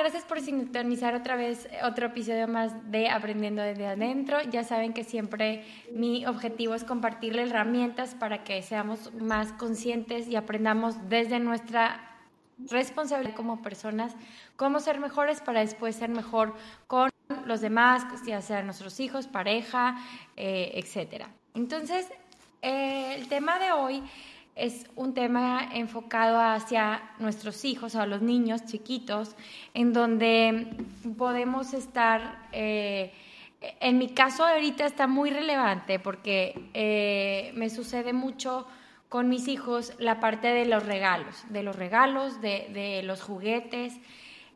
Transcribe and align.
Gracias 0.00 0.24
por 0.24 0.40
sintonizar 0.40 1.14
otra 1.14 1.36
vez 1.36 1.68
otro 1.84 2.06
episodio 2.06 2.48
más 2.48 2.90
de 2.90 3.10
Aprendiendo 3.10 3.60
desde 3.60 3.86
adentro. 3.86 4.40
Ya 4.50 4.64
saben 4.64 4.94
que 4.94 5.04
siempre 5.04 5.62
mi 5.92 6.24
objetivo 6.24 6.74
es 6.74 6.84
compartirle 6.84 7.42
herramientas 7.42 8.14
para 8.14 8.42
que 8.42 8.62
seamos 8.62 9.12
más 9.12 9.52
conscientes 9.52 10.26
y 10.26 10.36
aprendamos 10.36 11.10
desde 11.10 11.38
nuestra 11.38 12.00
responsabilidad 12.70 13.34
como 13.34 13.60
personas 13.60 14.16
cómo 14.56 14.80
ser 14.80 15.00
mejores 15.00 15.42
para 15.42 15.60
después 15.60 15.96
ser 15.96 16.08
mejor 16.08 16.54
con 16.86 17.10
los 17.44 17.60
demás, 17.60 18.02
ya 18.24 18.40
sean 18.40 18.64
nuestros 18.64 19.00
hijos, 19.00 19.26
pareja, 19.26 19.98
eh, 20.34 20.82
etc. 20.82 21.26
Entonces, 21.52 22.08
eh, 22.62 23.16
el 23.18 23.28
tema 23.28 23.58
de 23.58 23.72
hoy 23.72 24.02
es 24.60 24.86
un 24.94 25.14
tema 25.14 25.70
enfocado 25.72 26.38
hacia 26.38 27.02
nuestros 27.18 27.64
hijos, 27.64 27.96
a 27.96 28.06
los 28.06 28.20
niños 28.20 28.66
chiquitos, 28.66 29.34
en 29.72 29.92
donde 29.92 30.76
podemos 31.16 31.72
estar, 31.72 32.46
eh, 32.52 33.12
en 33.60 33.98
mi 33.98 34.08
caso 34.10 34.44
ahorita 34.44 34.84
está 34.84 35.06
muy 35.06 35.30
relevante 35.30 35.98
porque 35.98 36.70
eh, 36.74 37.52
me 37.54 37.70
sucede 37.70 38.12
mucho 38.12 38.66
con 39.08 39.28
mis 39.28 39.48
hijos 39.48 39.94
la 39.98 40.20
parte 40.20 40.48
de 40.48 40.66
los 40.66 40.84
regalos, 40.84 41.44
de 41.48 41.62
los 41.62 41.74
regalos, 41.74 42.40
de, 42.42 42.68
de 42.72 43.02
los 43.02 43.22
juguetes 43.22 43.98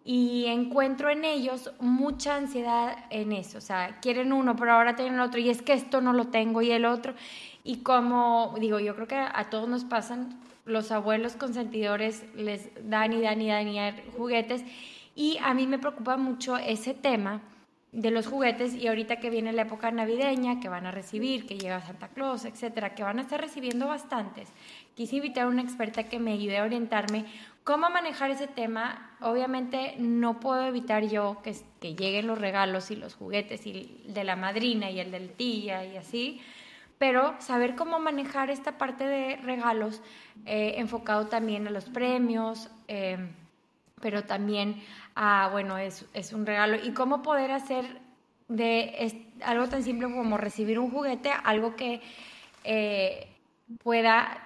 y 0.04 0.44
encuentro 0.48 1.08
en 1.08 1.24
ellos 1.24 1.72
mucha 1.80 2.36
ansiedad 2.36 3.06
en 3.08 3.32
eso, 3.32 3.56
o 3.56 3.62
sea, 3.62 4.00
quieren 4.02 4.34
uno, 4.34 4.54
pero 4.54 4.72
ahora 4.72 4.96
tienen 4.96 5.18
otro, 5.18 5.40
y 5.40 5.48
es 5.48 5.62
que 5.62 5.72
esto 5.72 6.02
no 6.02 6.12
lo 6.12 6.26
tengo 6.26 6.60
y 6.60 6.70
el 6.72 6.84
otro, 6.84 7.14
y 7.64 7.78
como 7.78 8.54
digo, 8.60 8.78
yo 8.78 8.94
creo 8.94 9.08
que 9.08 9.16
a 9.16 9.48
todos 9.50 9.68
nos 9.68 9.84
pasan, 9.84 10.38
los 10.66 10.92
abuelos 10.92 11.34
consentidores 11.34 12.24
les 12.36 12.70
dan 12.88 13.12
y 13.12 13.20
dan 13.22 13.40
y 13.40 13.48
dan 13.48 13.68
y 13.68 13.76
dan 13.76 13.96
juguetes, 14.16 14.62
y 15.16 15.38
a 15.42 15.54
mí 15.54 15.66
me 15.66 15.78
preocupa 15.78 16.16
mucho 16.16 16.56
ese 16.58 16.94
tema 16.94 17.40
de 17.94 18.10
los 18.10 18.26
juguetes 18.26 18.74
y 18.74 18.88
ahorita 18.88 19.20
que 19.20 19.30
viene 19.30 19.52
la 19.52 19.62
época 19.62 19.90
navideña, 19.92 20.58
que 20.58 20.68
van 20.68 20.84
a 20.84 20.90
recibir, 20.90 21.46
que 21.46 21.56
llega 21.56 21.80
Santa 21.80 22.08
Claus, 22.08 22.44
etcétera, 22.44 22.94
que 22.94 23.04
van 23.04 23.18
a 23.18 23.22
estar 23.22 23.40
recibiendo 23.40 23.86
bastantes. 23.86 24.48
Quise 24.94 25.16
invitar 25.16 25.44
a 25.44 25.48
una 25.48 25.62
experta 25.62 26.08
que 26.08 26.18
me 26.18 26.32
ayude 26.32 26.58
a 26.58 26.64
orientarme 26.64 27.24
cómo 27.62 27.88
manejar 27.90 28.32
ese 28.32 28.48
tema. 28.48 29.16
Obviamente 29.20 29.94
no 29.98 30.40
puedo 30.40 30.66
evitar 30.66 31.04
yo 31.06 31.40
que, 31.44 31.54
que 31.80 31.94
lleguen 31.94 32.26
los 32.26 32.38
regalos 32.38 32.90
y 32.90 32.96
los 32.96 33.14
juguetes 33.14 33.64
y 33.64 33.70
el 34.06 34.12
de 34.12 34.24
la 34.24 34.34
madrina 34.34 34.90
y 34.90 34.98
el 34.98 35.12
del 35.12 35.30
tía 35.30 35.84
y 35.86 35.96
así, 35.96 36.40
pero 36.98 37.34
saber 37.40 37.74
cómo 37.74 37.98
manejar 37.98 38.50
esta 38.50 38.78
parte 38.78 39.04
de 39.04 39.36
regalos 39.36 40.02
eh, 40.46 40.74
enfocado 40.76 41.26
también 41.26 41.66
a 41.66 41.70
los 41.70 41.86
premios. 41.86 42.70
Eh, 42.88 43.18
pero 44.00 44.24
también, 44.24 44.82
ah, 45.14 45.48
bueno, 45.50 45.78
es, 45.78 46.04
es, 46.12 46.34
un 46.34 46.44
regalo. 46.44 46.76
Y 46.76 46.92
cómo 46.92 47.22
poder 47.22 47.50
hacer 47.50 48.02
de 48.48 49.26
algo 49.42 49.68
tan 49.68 49.82
simple 49.82 50.12
como 50.12 50.36
recibir 50.36 50.78
un 50.78 50.90
juguete, 50.90 51.30
algo 51.44 51.74
que 51.76 52.02
eh, 52.64 53.28
pueda 53.82 54.40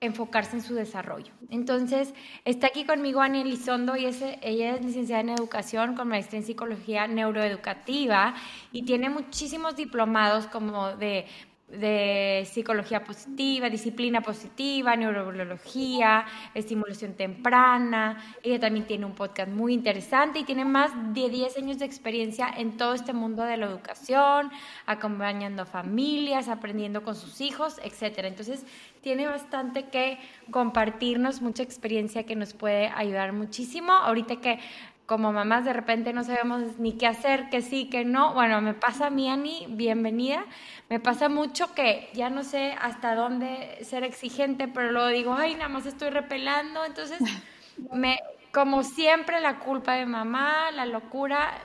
enfocarse 0.00 0.56
en 0.56 0.62
su 0.62 0.74
desarrollo. 0.74 1.32
Entonces, 1.48 2.12
está 2.44 2.66
aquí 2.66 2.84
conmigo 2.84 3.20
Ani 3.20 3.40
Elizondo 3.40 3.96
y 3.96 4.06
es, 4.06 4.20
ella 4.42 4.74
es 4.74 4.84
licenciada 4.84 5.22
en 5.22 5.30
educación 5.30 5.94
con 5.94 6.08
maestría 6.08 6.40
en 6.40 6.46
psicología 6.46 7.06
neuroeducativa 7.06 8.34
y 8.72 8.82
tiene 8.82 9.08
muchísimos 9.08 9.76
diplomados 9.76 10.46
como 10.46 10.96
de 10.96 11.26
de 11.68 12.46
psicología 12.50 13.04
positiva, 13.04 13.70
disciplina 13.70 14.20
positiva, 14.20 14.94
neurobiología, 14.96 16.26
estimulación 16.54 17.14
temprana. 17.14 18.22
Ella 18.42 18.60
también 18.60 18.86
tiene 18.86 19.06
un 19.06 19.14
podcast 19.14 19.50
muy 19.50 19.72
interesante 19.72 20.40
y 20.40 20.44
tiene 20.44 20.64
más 20.64 20.92
de 21.14 21.28
10 21.28 21.58
años 21.58 21.78
de 21.78 21.86
experiencia 21.86 22.48
en 22.56 22.76
todo 22.76 22.94
este 22.94 23.12
mundo 23.12 23.42
de 23.44 23.56
la 23.56 23.66
educación, 23.66 24.50
acompañando 24.86 25.64
familias, 25.66 26.48
aprendiendo 26.48 27.02
con 27.02 27.14
sus 27.14 27.40
hijos, 27.40 27.80
etc. 27.82 28.18
Entonces, 28.24 28.64
tiene 29.00 29.26
bastante 29.26 29.84
que 29.88 30.18
compartirnos, 30.50 31.42
mucha 31.42 31.62
experiencia 31.62 32.24
que 32.24 32.36
nos 32.36 32.54
puede 32.54 32.88
ayudar 32.88 33.32
muchísimo. 33.32 33.92
Ahorita 33.92 34.36
que 34.36 34.60
como 35.06 35.32
mamás 35.32 35.64
de 35.64 35.72
repente 35.72 36.12
no 36.12 36.24
sabemos 36.24 36.78
ni 36.78 36.92
qué 36.92 37.06
hacer, 37.06 37.50
que 37.50 37.60
sí, 37.60 37.88
que 37.90 38.04
no. 38.04 38.32
Bueno, 38.32 38.60
me 38.60 38.74
pasa 38.74 39.06
a 39.06 39.10
mí, 39.10 39.28
Ani, 39.28 39.66
bienvenida. 39.68 40.44
Me 40.88 40.98
pasa 40.98 41.28
mucho 41.28 41.74
que 41.74 42.08
ya 42.14 42.30
no 42.30 42.42
sé 42.42 42.74
hasta 42.80 43.14
dónde 43.14 43.78
ser 43.84 44.02
exigente, 44.02 44.66
pero 44.66 44.92
luego 44.92 45.08
digo, 45.08 45.34
ay, 45.34 45.54
nada 45.54 45.68
más 45.68 45.86
estoy 45.86 46.10
repelando. 46.10 46.84
Entonces, 46.84 47.20
me, 47.92 48.18
como 48.52 48.82
siempre, 48.82 49.40
la 49.40 49.58
culpa 49.58 49.94
de 49.94 50.06
mamá, 50.06 50.70
la 50.70 50.86
locura, 50.86 51.58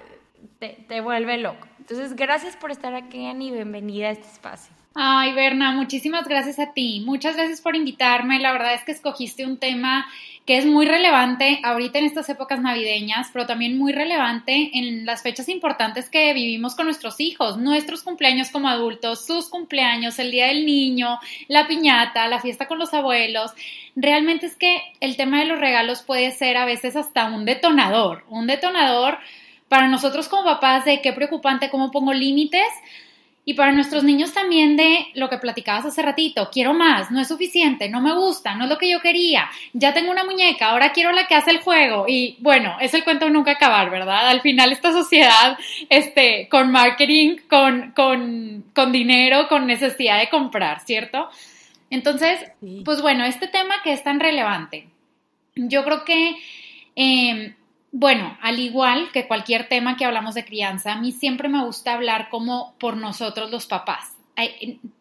te, 0.60 0.86
te 0.88 1.00
vuelve 1.00 1.38
loco. 1.38 1.68
Entonces, 1.80 2.16
gracias 2.16 2.58
por 2.58 2.72
estar 2.72 2.94
aquí, 2.94 3.26
Ani, 3.26 3.52
bienvenida 3.52 4.10
a 4.10 4.12
este 4.12 4.28
espacio. 4.28 4.79
Ay, 4.96 5.34
Berna, 5.34 5.72
muchísimas 5.72 6.28
gracias 6.28 6.58
a 6.58 6.74
ti. 6.74 7.04
Muchas 7.06 7.36
gracias 7.36 7.62
por 7.62 7.76
invitarme. 7.76 8.40
La 8.40 8.52
verdad 8.52 8.74
es 8.74 8.84
que 8.84 8.92
escogiste 8.92 9.46
un 9.46 9.58
tema 9.58 10.08
que 10.48 10.58
es 10.58 10.66
muy 10.66 10.88
relevante 10.88 11.60
ahorita 11.64 12.00
en 12.00 12.06
estas 12.06 12.28
épocas 12.28 12.60
navideñas, 12.60 13.30
pero 13.32 13.46
también 13.46 13.78
muy 13.78 13.92
relevante 13.92 14.72
en 14.74 15.06
las 15.06 15.22
fechas 15.22 15.48
importantes 15.48 16.10
que 16.10 16.34
vivimos 16.34 16.76
con 16.76 16.88
nuestros 16.88 17.20
hijos, 17.20 17.58
nuestros 17.58 18.02
cumpleaños 18.02 18.50
como 18.50 18.68
adultos, 18.68 19.28
sus 19.28 19.48
cumpleaños, 19.48 20.18
el 20.18 20.32
Día 20.32 20.48
del 20.48 20.66
Niño, 20.66 21.20
la 21.48 21.68
piñata, 21.68 22.28
la 22.28 22.40
fiesta 22.40 22.68
con 22.68 22.80
los 22.80 22.96
abuelos. 22.96 23.52
Realmente 23.96 24.48
es 24.48 24.56
que 24.56 24.82
el 25.02 25.18
tema 25.18 25.40
de 25.40 25.46
los 25.46 25.60
regalos 25.60 26.02
puede 26.02 26.32
ser 26.32 26.58
a 26.58 26.66
veces 26.66 26.96
hasta 26.96 27.26
un 27.26 27.46
detonador, 27.46 28.24
un 28.28 28.48
detonador 28.48 29.20
para 29.68 29.88
nosotros 29.88 30.28
como 30.30 30.46
papás 30.46 30.84
de 30.84 31.00
qué 31.02 31.14
preocupante, 31.14 31.70
cómo 31.70 31.92
pongo 31.92 32.12
límites 32.12 32.68
y 33.50 33.56
para 33.56 33.72
nuestros 33.72 34.04
niños 34.04 34.32
también 34.32 34.78
de 34.78 35.08
lo 35.16 35.28
que 35.28 35.40
platicabas 35.40 35.84
hace 35.84 36.04
ratito, 36.04 36.52
quiero 36.52 36.76
más, 36.76 37.10
no 37.10 37.20
es 37.20 37.30
suficiente, 37.30 37.90
no 37.90 38.00
me 38.00 38.14
gusta, 38.14 38.54
no 38.54 38.66
es 38.66 38.70
lo 38.70 38.78
que 38.78 38.92
yo 38.92 39.02
quería, 39.02 39.50
ya 39.74 39.92
tengo 39.92 40.12
una 40.12 40.24
muñeca, 40.24 40.70
ahora 40.70 40.92
quiero 40.92 41.12
la 41.14 41.26
que 41.26 41.34
hace 41.34 41.50
el 41.50 41.62
juego 41.62 42.06
y 42.08 42.38
bueno, 42.42 42.78
es 42.80 42.94
el 42.94 43.04
cuento 43.04 43.28
nunca 43.32 43.54
acabar, 43.54 43.90
¿verdad? 43.90 44.30
Al 44.30 44.42
final 44.42 44.72
esta 44.72 44.92
sociedad, 44.92 45.58
este, 45.90 46.48
con 46.48 46.72
marketing, 46.72 47.38
con, 47.50 47.92
con, 47.96 48.66
con 48.76 48.92
dinero, 48.92 49.48
con 49.48 49.66
necesidad 49.66 50.20
de 50.20 50.30
comprar, 50.30 50.82
¿cierto? 50.82 51.28
Entonces, 51.90 52.40
pues 52.86 53.02
bueno, 53.02 53.24
este 53.26 53.48
tema 53.48 53.82
que 53.84 53.94
es 53.94 54.04
tan 54.04 54.20
relevante, 54.20 54.90
yo 55.56 55.84
creo 55.84 56.06
que 56.06 56.36
eh, 56.96 57.56
bueno, 57.92 58.38
al 58.42 58.60
igual 58.60 59.12
que 59.12 59.28
cualquier 59.28 59.68
tema 59.68 59.98
que 59.98 60.06
hablamos 60.06 60.36
de 60.36 60.46
crianza, 60.46 60.94
a 60.94 61.02
mí 61.02 61.12
siempre 61.12 61.50
me 61.50 61.64
gusta 61.64 61.94
hablar 61.94 62.30
como 62.30 62.76
por 62.80 62.98
nosotros 62.98 63.52
los 63.52 63.66
papás. 63.66 64.14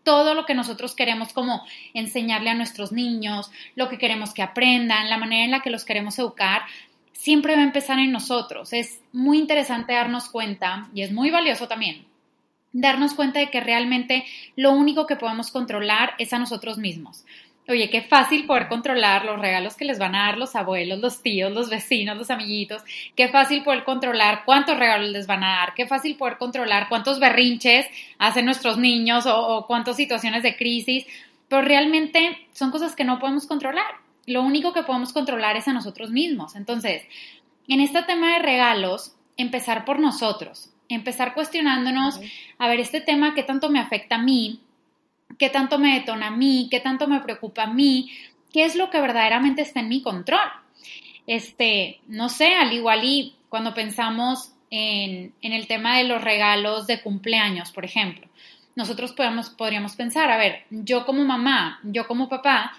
Todo 0.03 0.35
lo 0.35 0.47
que 0.47 0.55
nosotros 0.55 0.97
queremos 0.97 1.33
como 1.33 1.65
enseñarle 1.95 2.51
a 2.51 2.55
nuestros 2.55 2.91
niños, 2.91 3.51
lo 3.77 3.89
que 3.89 3.99
queremos 3.99 4.35
que 4.35 4.43
aprendan, 4.43 5.11
la 5.11 5.19
manera 5.19 5.45
en 5.45 5.53
la 5.53 5.61
que 5.61 5.71
los 5.71 5.85
queremos 5.85 6.19
educar, 6.19 6.63
siempre 7.13 7.55
va 7.55 7.61
a 7.61 7.65
empezar 7.65 7.99
en 8.01 8.11
nosotros. 8.11 8.73
Es 8.73 9.01
muy 9.13 9.39
interesante 9.39 9.93
darnos 9.93 10.29
cuenta 10.29 10.89
y 10.93 11.03
es 11.03 11.13
muy 11.13 11.31
valioso 11.31 11.69
también 11.69 12.09
darnos 12.73 13.15
cuenta 13.15 13.41
de 13.41 13.51
que 13.51 13.61
realmente 13.61 14.25
lo 14.57 14.73
único 14.73 15.07
que 15.07 15.17
podemos 15.17 15.51
controlar 15.51 16.15
es 16.19 16.33
a 16.33 16.39
nosotros 16.39 16.79
mismos. 16.79 17.25
Oye, 17.69 17.91
qué 17.91 18.01
fácil 18.01 18.47
poder 18.47 18.67
controlar 18.67 19.27
los 19.27 19.39
regalos 19.39 19.77
que 19.77 19.85
les 19.85 19.99
van 19.99 20.15
a 20.15 20.29
dar 20.29 20.39
los 20.39 20.57
abuelos, 20.57 21.01
los 21.01 21.21
tíos, 21.21 21.53
los 21.53 21.69
vecinos, 21.69 22.17
los 22.17 22.31
amiguitos. 22.31 22.83
Qué 23.15 23.29
fácil 23.29 23.63
poder 23.63 23.85
controlar 23.85 24.45
cuántos 24.47 24.79
regalos 24.79 25.11
les 25.11 25.27
van 25.27 25.45
a 25.45 25.59
dar. 25.59 25.75
Qué 25.75 25.87
fácil 25.87 26.17
poder 26.17 26.39
controlar 26.39 26.89
cuántos 26.89 27.21
berrinches 27.21 27.85
hacen 28.19 28.47
nuestros 28.47 28.79
niños 28.79 29.27
o, 29.27 29.67
cuántas 29.67 29.97
situaciones 29.97 30.43
de 30.43 30.57
crisis. 30.57 31.05
Pero 31.49 31.61
realmente 31.61 32.49
son 32.55 32.71
cosas 32.71 32.97
que 32.97 33.05
no 33.05 33.19
podemos 33.19 33.47
controlar. 33.47 33.97
Lo 34.25 34.41
único 34.41 34.73
que 34.73 34.83
podemos 34.83 35.13
controlar 35.13 35.59
es 35.59 35.69
a 35.69 35.75
nosotros 35.75 36.11
mismos. 36.11 36.57
Entonces, 36.57 37.03
en 37.69 37.81
este 37.81 38.03
tema 38.03 38.33
de 38.33 38.39
regalos, 38.39 39.15
empezar 39.37 39.85
por 39.85 39.99
nosotros. 39.99 40.71
Empezar 40.89 41.35
cuestionándonos, 41.35 42.19
a 42.57 42.67
ver, 42.67 42.81
este 42.81 43.03
tema, 43.03 43.35
¿qué 43.35 43.43
tanto 43.43 43.69
me 43.69 43.79
afecta 43.79 44.15
a 44.15 44.23
mí? 44.23 44.63
Qué 45.37 45.51
tanto 45.51 45.79
me 45.79 45.95
detona 45.95 46.29
a 46.29 46.37
mí, 46.37 46.69
qué 46.71 46.81
tanto 46.81 47.07
me 47.07 47.21
preocupa 47.21 47.65
a 47.65 47.73
mí, 47.73 48.11
qué 48.53 48.65
es 48.65 48.77
lo 48.77 48.91
que 48.91 49.01
verdaderamente 49.01 49.63
está 49.63 49.81
en 49.81 49.89
mi 49.89 50.03
control. 50.03 50.49
Este, 51.27 52.01
no 52.09 52.29
sé, 52.29 52.55
al 52.55 52.73
igual 52.73 53.05
y 53.05 53.35
cuando 53.49 53.75
pensamos 53.75 54.53
en, 54.71 55.35
el 55.43 55.67
tema 55.67 55.99
de 55.99 56.05
los 56.05 56.23
regalos 56.23 56.87
de 56.87 57.03
cumpleaños, 57.03 57.71
por 57.71 57.85
ejemplo, 57.85 58.27
nosotros 58.77 59.13
podemos, 59.13 59.51
podríamos 59.51 59.97
pensar, 59.97 60.31
a 60.31 60.39
ver, 60.39 60.65
yo 60.71 61.05
como 61.05 61.25
mamá, 61.25 61.81
yo 61.83 62.07
como 62.07 62.29
papá, 62.29 62.73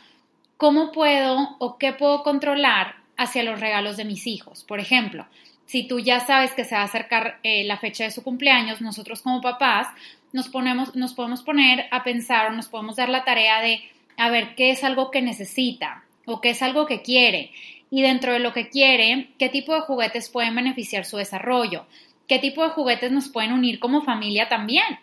¿cómo 0.57 0.91
puedo 0.91 1.57
o 1.59 1.77
qué 1.77 1.93
puedo 1.93 2.23
controlar 2.23 2.95
hacia 3.17 3.43
los 3.43 3.59
regalos 3.59 3.97
de 3.97 4.05
mis 4.05 4.25
hijos? 4.27 4.63
Por 4.63 4.79
ejemplo, 4.79 5.27
si 5.65 5.87
tú 5.87 5.99
ya 5.99 6.19
sabes 6.21 6.53
que 6.53 6.65
se 6.65 6.73
va 6.73 6.81
a 6.81 6.85
acercar 6.85 7.39
eh, 7.43 7.63
la 7.65 7.77
fecha 7.77 8.03
de 8.03 8.11
su 8.11 8.23
cumpleaños, 8.23 8.81
nosotros 8.81 9.21
como 9.21 9.41
papás 9.41 9.87
nos, 10.31 10.49
ponemos, 10.49 10.95
nos 10.95 11.13
podemos 11.13 11.43
poner 11.43 11.87
a 11.91 12.03
pensar 12.03 12.51
o 12.51 12.55
nos 12.55 12.67
podemos 12.67 12.95
dar 12.95 13.09
la 13.09 13.23
tarea 13.23 13.61
de 13.61 13.81
a 14.17 14.29
ver 14.29 14.55
qué 14.55 14.71
es 14.71 14.83
algo 14.83 15.11
que 15.11 15.21
necesita 15.21 16.03
o 16.25 16.41
qué 16.41 16.51
es 16.51 16.61
algo 16.61 16.85
que 16.85 17.01
quiere. 17.01 17.51
Y 17.89 18.01
dentro 18.01 18.33
de 18.33 18.39
lo 18.39 18.53
que 18.53 18.69
quiere, 18.69 19.29
qué 19.39 19.49
tipo 19.49 19.73
de 19.73 19.81
juguetes 19.81 20.29
pueden 20.29 20.53
beneficiar 20.53 21.05
su 21.05 21.17
desarrollo, 21.17 21.85
qué 22.27 22.37
tipo 22.37 22.63
de 22.63 22.69
juguetes 22.69 23.11
nos 23.11 23.29
pueden 23.29 23.51
unir 23.51 23.79
como 23.79 24.03
familia 24.03 24.47
también. 24.47 24.99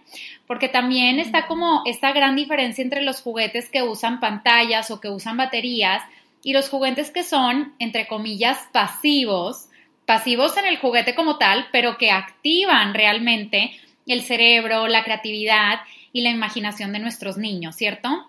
Porque 0.47 0.69
también 0.69 1.19
está 1.19 1.49
como 1.49 1.83
esta 1.87 2.13
gran 2.13 2.37
diferencia 2.37 2.83
entre 2.83 3.03
los 3.03 3.21
juguetes 3.21 3.69
que 3.69 3.83
usan 3.83 4.21
pantallas 4.21 4.91
o 4.91 5.01
que 5.01 5.09
usan 5.09 5.37
baterías 5.37 6.03
y 6.45 6.53
los 6.53 6.69
juguetes 6.69 7.11
que 7.11 7.25
son, 7.25 7.75
entre 7.81 8.07
comillas, 8.07 8.69
pasivos, 8.71 9.67
pasivos 10.05 10.57
en 10.57 10.67
el 10.67 10.79
juguete 10.79 11.17
como 11.17 11.39
tal, 11.39 11.67
pero 11.73 11.99
que 11.99 12.13
activan 12.13 12.95
realmente 12.95 13.73
el 14.13 14.23
cerebro, 14.23 14.87
la 14.87 15.05
creatividad 15.05 15.81
y 16.13 16.23
la 16.23 16.31
imaginación 16.31 16.93
de 16.93 16.99
nuestros 16.99 17.37
niños, 17.37 17.77
¿cierto? 17.77 18.29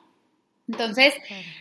Entonces, 0.67 1.13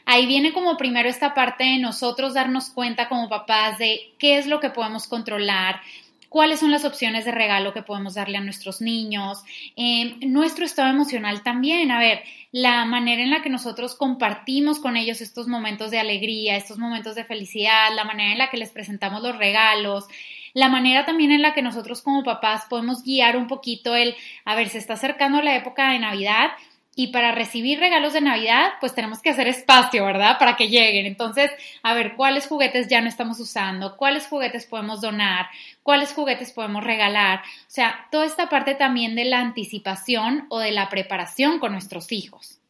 ahí 0.05 0.27
viene 0.27 0.53
como 0.53 0.77
primero 0.77 1.09
esta 1.09 1.33
parte 1.33 1.65
de 1.65 1.79
nosotros 1.79 2.35
darnos 2.35 2.71
cuenta 2.71 3.09
como 3.09 3.29
papás 3.29 3.79
de 3.79 4.15
qué 4.19 4.39
es 4.39 4.47
lo 4.49 4.59
que 4.59 4.71
podemos 4.71 5.07
controlar, 5.07 5.81
cuáles 6.29 6.59
son 6.59 6.73
las 6.73 6.85
opciones 6.85 7.25
de 7.25 7.31
regalo 7.31 7.73
que 7.73 7.83
podemos 7.83 8.15
darle 8.15 8.37
a 8.37 8.41
nuestros 8.41 8.81
niños, 8.81 9.45
eh, 9.77 10.17
nuestro 10.27 10.65
estado 10.65 10.91
emocional 10.91 11.43
también, 11.45 11.93
a 11.93 12.01
ver, 12.01 12.25
la 12.51 12.85
manera 12.85 13.23
en 13.23 13.31
la 13.31 13.43
que 13.43 13.49
nosotros 13.49 13.95
compartimos 13.95 14.81
con 14.81 14.97
ellos 14.97 15.21
estos 15.21 15.47
momentos 15.47 15.93
de 15.93 16.01
alegría, 16.01 16.57
estos 16.57 16.79
momentos 16.79 17.15
de 17.15 17.25
felicidad, 17.25 17.95
la 17.95 18.05
manera 18.05 18.33
en 18.33 18.39
la 18.39 18.51
que 18.51 18.57
les 18.57 18.71
presentamos 18.71 19.23
los 19.23 19.39
regalos, 19.39 20.07
la 20.57 20.71
manera 20.71 21.05
también 21.05 21.33
en 21.33 21.43
la 21.43 21.53
que 21.53 21.61
nosotros 21.61 22.01
como 22.01 22.25
papás 22.25 22.65
podemos 22.71 23.03
guiar 23.03 23.37
un 23.37 23.47
poquito 23.47 23.95
el, 23.95 24.17
a 24.47 24.55
ver, 24.55 24.71
se 24.71 24.79
está 24.79 24.95
acercando 24.95 25.43
la 25.43 25.55
época 25.55 25.93
de 25.93 25.99
Navidad 25.99 26.53
y 26.95 27.09
para 27.09 27.33
recibir 27.33 27.79
regalos 27.79 28.15
de 28.15 28.23
Navidad, 28.23 28.71
pues 28.81 28.95
tenemos 28.95 29.21
que 29.21 29.29
hacer 29.29 29.49
espacio, 29.49 30.07
¿verdad? 30.07 30.39
Para 30.39 30.57
que 30.57 30.69
lleguen. 30.69 31.05
Entonces, 31.05 31.51
a 31.83 31.93
ver, 31.93 32.17
¿cuáles 32.17 32.47
juguetes 32.47 32.89
ya 32.89 33.03
no 33.03 33.09
estamos 33.09 33.39
usando? 33.39 33.99
¿Cuáles 33.99 34.29
juguetes 34.29 34.65
podemos 34.65 35.03
donar? 35.03 35.49
¿Cuáles 35.83 36.15
juguetes 36.15 36.53
podemos 36.53 36.83
regalar? 36.83 37.41
O 37.41 37.71
sea, 37.71 38.09
toda 38.11 38.25
esta 38.25 38.49
parte 38.49 38.75
también 38.75 39.15
de 39.15 39.27
la 39.27 39.41
anticipación 39.41 40.47
o 40.49 40.59
de 40.59 40.73
la 40.73 40.89
preparación 40.89 41.59
con 41.59 41.73
nuestros 41.73 42.11
hijos. 42.13 42.63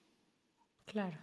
Claro. 0.86 1.18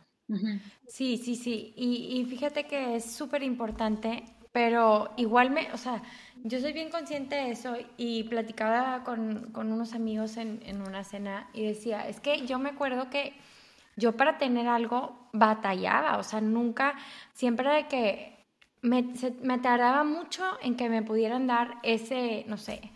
Sí, 0.88 1.18
sí, 1.18 1.36
sí. 1.36 1.74
Y, 1.76 2.22
y 2.22 2.26
fíjate 2.26 2.68
que 2.68 2.96
es 2.96 3.14
súper 3.14 3.44
importante, 3.44 4.24
pero 4.54 5.12
igual 5.18 5.50
me, 5.50 5.74
o 5.74 5.78
sea, 5.78 6.02
yo 6.44 6.60
soy 6.62 6.74
bien 6.74 6.90
consciente 6.90 7.36
de 7.36 7.52
eso 7.52 7.76
y 7.98 8.24
platicaba 8.24 9.04
con, 9.04 9.52
con 9.52 9.74
unos 9.74 9.94
amigos 9.94 10.38
en, 10.38 10.62
en, 10.66 10.82
una 10.82 11.04
cena 11.04 11.50
y 11.54 11.66
decía, 11.66 12.08
es 12.08 12.20
que 12.22 12.46
yo 12.46 12.60
me 12.60 12.70
acuerdo 12.70 13.10
que 13.10 13.34
yo 13.98 14.16
para 14.16 14.38
tener 14.38 14.68
algo 14.68 15.30
batallaba, 15.34 16.18
o 16.18 16.24
sea, 16.24 16.40
nunca, 16.40 16.96
siempre 17.34 17.70
de 17.70 17.88
que 17.88 18.46
me, 18.82 19.14
me 19.42 19.58
tardaba 19.60 20.04
mucho 20.04 20.44
en 20.62 20.76
que 20.78 20.90
me 20.90 21.02
pudieran 21.04 21.48
dar 21.48 21.80
ese, 21.84 22.46
no 22.48 22.58
sé, 22.58 22.92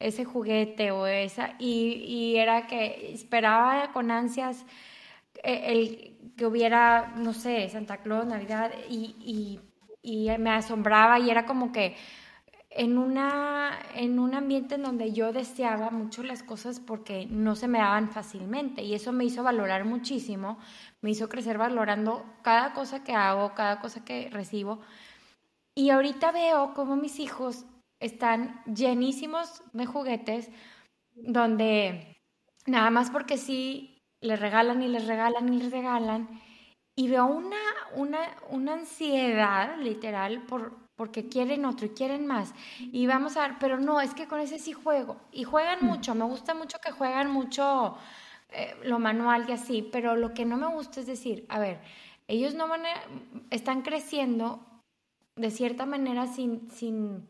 ese 0.00 0.24
juguete 0.24 0.90
o 0.90 1.06
esa, 1.06 1.54
y, 1.58 2.04
y 2.06 2.36
era 2.36 2.66
que 2.66 3.12
esperaba 3.12 3.92
con 3.92 4.10
ansias 4.10 4.66
eh, 5.42 5.62
el, 5.66 6.34
que 6.36 6.46
hubiera, 6.46 7.12
no 7.16 7.32
sé, 7.32 7.68
Santa 7.68 7.98
Claus, 7.98 8.26
Navidad, 8.26 8.72
y, 8.88 9.14
y, 9.20 9.60
y 10.02 10.30
me 10.38 10.50
asombraba 10.50 11.18
y 11.18 11.30
era 11.30 11.46
como 11.46 11.72
que 11.72 11.96
en, 12.70 12.98
una, 12.98 13.78
en 13.94 14.18
un 14.18 14.34
ambiente 14.34 14.76
en 14.76 14.82
donde 14.82 15.12
yo 15.12 15.32
deseaba 15.32 15.90
mucho 15.90 16.22
las 16.22 16.42
cosas 16.42 16.78
porque 16.78 17.26
no 17.26 17.56
se 17.56 17.68
me 17.68 17.78
daban 17.78 18.10
fácilmente 18.10 18.82
y 18.82 18.94
eso 18.94 19.12
me 19.12 19.24
hizo 19.24 19.42
valorar 19.42 19.84
muchísimo, 19.84 20.58
me 21.00 21.10
hizo 21.10 21.28
crecer 21.28 21.58
valorando 21.58 22.24
cada 22.42 22.72
cosa 22.72 23.02
que 23.02 23.12
hago, 23.12 23.54
cada 23.54 23.80
cosa 23.80 24.04
que 24.04 24.30
recibo. 24.30 24.80
Y 25.74 25.90
ahorita 25.90 26.30
veo 26.32 26.74
cómo 26.74 26.96
mis 26.96 27.18
hijos 27.18 27.66
están 28.00 28.62
llenísimos 28.64 29.62
de 29.72 29.86
juguetes 29.86 30.50
donde 31.14 32.16
nada 32.66 32.90
más 32.90 33.10
porque 33.10 33.36
sí 33.36 33.98
les 34.20 34.38
regalan 34.38 34.82
y 34.82 34.88
les 34.88 35.06
regalan 35.06 35.52
y 35.52 35.58
les 35.58 35.70
regalan 35.70 36.28
y 37.00 37.08
veo 37.08 37.24
una, 37.24 37.56
una, 37.94 38.36
una 38.50 38.74
ansiedad 38.74 39.78
literal 39.78 40.42
por, 40.42 40.76
porque 40.96 41.30
quieren 41.30 41.64
otro 41.64 41.86
y 41.86 41.94
quieren 41.94 42.26
más. 42.26 42.52
Y 42.78 43.06
vamos 43.06 43.38
a 43.38 43.48
ver, 43.48 43.56
pero 43.58 43.80
no, 43.80 44.02
es 44.02 44.12
que 44.12 44.28
con 44.28 44.38
ese 44.38 44.58
sí 44.58 44.74
juego. 44.74 45.16
Y 45.32 45.44
juegan 45.44 45.78
mm. 45.80 45.86
mucho, 45.86 46.14
me 46.14 46.26
gusta 46.26 46.52
mucho 46.52 46.76
que 46.78 46.90
juegan 46.90 47.30
mucho 47.30 47.96
eh, 48.50 48.76
lo 48.84 48.98
manual 48.98 49.46
y 49.48 49.52
así, 49.52 49.80
pero 49.90 50.14
lo 50.14 50.34
que 50.34 50.44
no 50.44 50.58
me 50.58 50.66
gusta 50.66 51.00
es 51.00 51.06
decir, 51.06 51.46
a 51.48 51.58
ver, 51.58 51.80
ellos 52.28 52.54
no 52.54 52.68
van 52.68 52.84
a, 52.84 52.92
están 53.48 53.80
creciendo 53.80 54.60
de 55.36 55.50
cierta 55.50 55.86
manera 55.86 56.26
sin, 56.26 56.70
sin, 56.70 57.26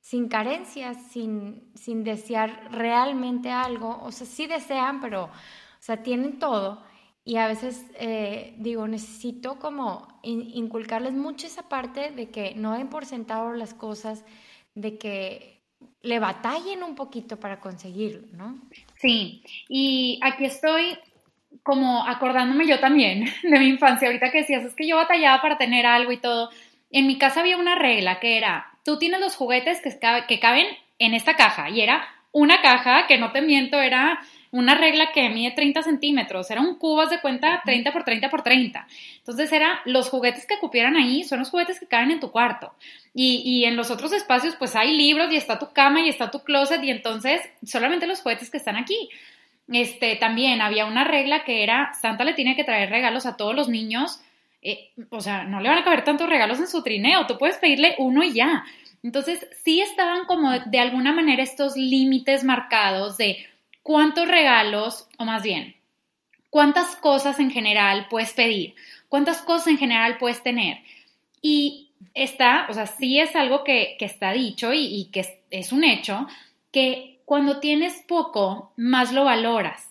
sin 0.00 0.28
carencias, 0.28 0.98
sin, 1.10 1.72
sin 1.74 2.04
desear 2.04 2.68
realmente 2.70 3.50
algo. 3.50 3.98
O 4.04 4.12
sea, 4.12 4.24
sí 4.24 4.46
desean, 4.46 5.00
pero 5.00 5.24
O 5.24 5.30
sea, 5.80 6.00
tienen 6.04 6.38
todo 6.38 6.88
y 7.30 7.36
a 7.36 7.46
veces 7.46 7.86
eh, 8.00 8.54
digo, 8.56 8.88
necesito 8.88 9.60
como 9.60 10.08
inculcarles 10.24 11.12
mucho 11.12 11.46
esa 11.46 11.68
parte 11.68 12.10
de 12.10 12.28
que 12.28 12.54
no 12.56 12.72
den 12.72 12.88
por 12.88 13.06
sentado 13.06 13.52
las 13.52 13.72
cosas, 13.72 14.24
de 14.74 14.98
que 14.98 15.60
le 16.02 16.18
batallen 16.18 16.82
un 16.82 16.96
poquito 16.96 17.38
para 17.38 17.60
conseguirlo, 17.60 18.26
¿no? 18.32 18.58
Sí, 18.96 19.44
y 19.68 20.18
aquí 20.24 20.44
estoy 20.44 20.98
como 21.62 22.04
acordándome 22.04 22.66
yo 22.66 22.80
también 22.80 23.26
de 23.44 23.58
mi 23.60 23.68
infancia, 23.68 24.08
ahorita 24.08 24.32
que 24.32 24.38
decías, 24.38 24.64
es 24.64 24.74
que 24.74 24.88
yo 24.88 24.96
batallaba 24.96 25.40
para 25.40 25.56
tener 25.56 25.86
algo 25.86 26.10
y 26.10 26.16
todo. 26.16 26.50
En 26.90 27.06
mi 27.06 27.16
casa 27.16 27.42
había 27.42 27.58
una 27.58 27.76
regla 27.76 28.18
que 28.18 28.38
era, 28.38 28.72
tú 28.84 28.98
tienes 28.98 29.20
los 29.20 29.36
juguetes 29.36 29.80
que, 29.80 29.96
que 30.26 30.40
caben 30.40 30.66
en 30.98 31.14
esta 31.14 31.36
caja 31.36 31.70
y 31.70 31.80
era 31.80 32.08
una 32.32 32.60
caja 32.60 33.06
que 33.06 33.18
no 33.18 33.30
te 33.30 33.40
miento, 33.40 33.80
era 33.80 34.20
una 34.52 34.74
regla 34.74 35.12
que 35.12 35.28
mide 35.28 35.52
30 35.52 35.82
centímetros, 35.82 36.50
era 36.50 36.60
un 36.60 36.76
cubo 36.76 37.06
de 37.06 37.20
cuenta 37.20 37.62
30 37.64 37.92
por 37.92 38.04
30 38.04 38.30
por 38.30 38.42
30. 38.42 38.86
Entonces 39.18 39.52
era 39.52 39.80
los 39.84 40.08
juguetes 40.08 40.46
que 40.46 40.58
cupieran 40.58 40.96
ahí 40.96 41.22
son 41.24 41.38
los 41.38 41.50
juguetes 41.50 41.78
que 41.78 41.86
caben 41.86 42.10
en 42.10 42.20
tu 42.20 42.30
cuarto. 42.30 42.74
Y, 43.14 43.42
y, 43.44 43.64
en 43.64 43.76
los 43.76 43.90
otros 43.90 44.12
espacios 44.12 44.56
pues 44.56 44.76
hay 44.76 44.96
libros 44.96 45.32
y 45.32 45.36
está 45.36 45.58
tu 45.58 45.72
cama 45.72 46.00
y 46.00 46.08
está 46.08 46.30
tu 46.30 46.42
closet 46.42 46.82
y 46.82 46.90
entonces 46.90 47.40
solamente 47.64 48.06
los 48.06 48.20
juguetes 48.20 48.50
que 48.50 48.58
están 48.58 48.76
aquí. 48.76 49.08
Este, 49.68 50.16
también 50.16 50.60
había 50.62 50.84
una 50.84 51.04
regla 51.04 51.44
que 51.44 51.62
era 51.62 51.92
Santa 51.94 52.24
le 52.24 52.34
tiene 52.34 52.56
que 52.56 52.64
traer 52.64 52.90
regalos 52.90 53.26
a 53.26 53.36
todos 53.36 53.54
los 53.54 53.68
niños. 53.68 54.20
Eh, 54.62 54.90
o 55.10 55.20
sea, 55.20 55.44
no 55.44 55.60
le 55.60 55.68
van 55.68 55.78
a 55.78 55.84
caber 55.84 56.04
tantos 56.04 56.28
regalos 56.28 56.58
en 56.58 56.66
su 56.66 56.82
trineo, 56.82 57.26
tú 57.26 57.38
puedes 57.38 57.56
pedirle 57.58 57.94
uno 57.98 58.22
y 58.22 58.32
ya. 58.32 58.64
Entonces, 59.02 59.46
sí 59.64 59.80
estaban 59.80 60.26
como 60.26 60.50
de 60.50 60.78
alguna 60.78 61.12
manera 61.12 61.42
estos 61.42 61.76
límites 61.76 62.44
marcados 62.44 63.16
de 63.16 63.46
cuántos 63.90 64.28
regalos, 64.28 65.08
o 65.18 65.24
más 65.24 65.42
bien, 65.42 65.74
cuántas 66.48 66.94
cosas 66.94 67.40
en 67.40 67.50
general 67.50 68.06
puedes 68.08 68.32
pedir, 68.34 68.76
cuántas 69.08 69.42
cosas 69.42 69.66
en 69.66 69.78
general 69.78 70.16
puedes 70.16 70.44
tener. 70.44 70.78
Y 71.42 71.90
está, 72.14 72.68
o 72.70 72.72
sea, 72.72 72.86
sí 72.86 73.18
es 73.18 73.34
algo 73.34 73.64
que, 73.64 73.96
está 73.98 74.30
dicho 74.30 74.72
y, 74.72 75.08
que 75.10 75.26
es, 75.50 75.72
un 75.72 75.82
hecho, 75.82 76.28
que 76.70 77.18
cuando 77.24 77.58
tienes 77.58 78.04
poco, 78.06 78.72
más 78.76 79.12
lo 79.12 79.24
valoras. 79.24 79.88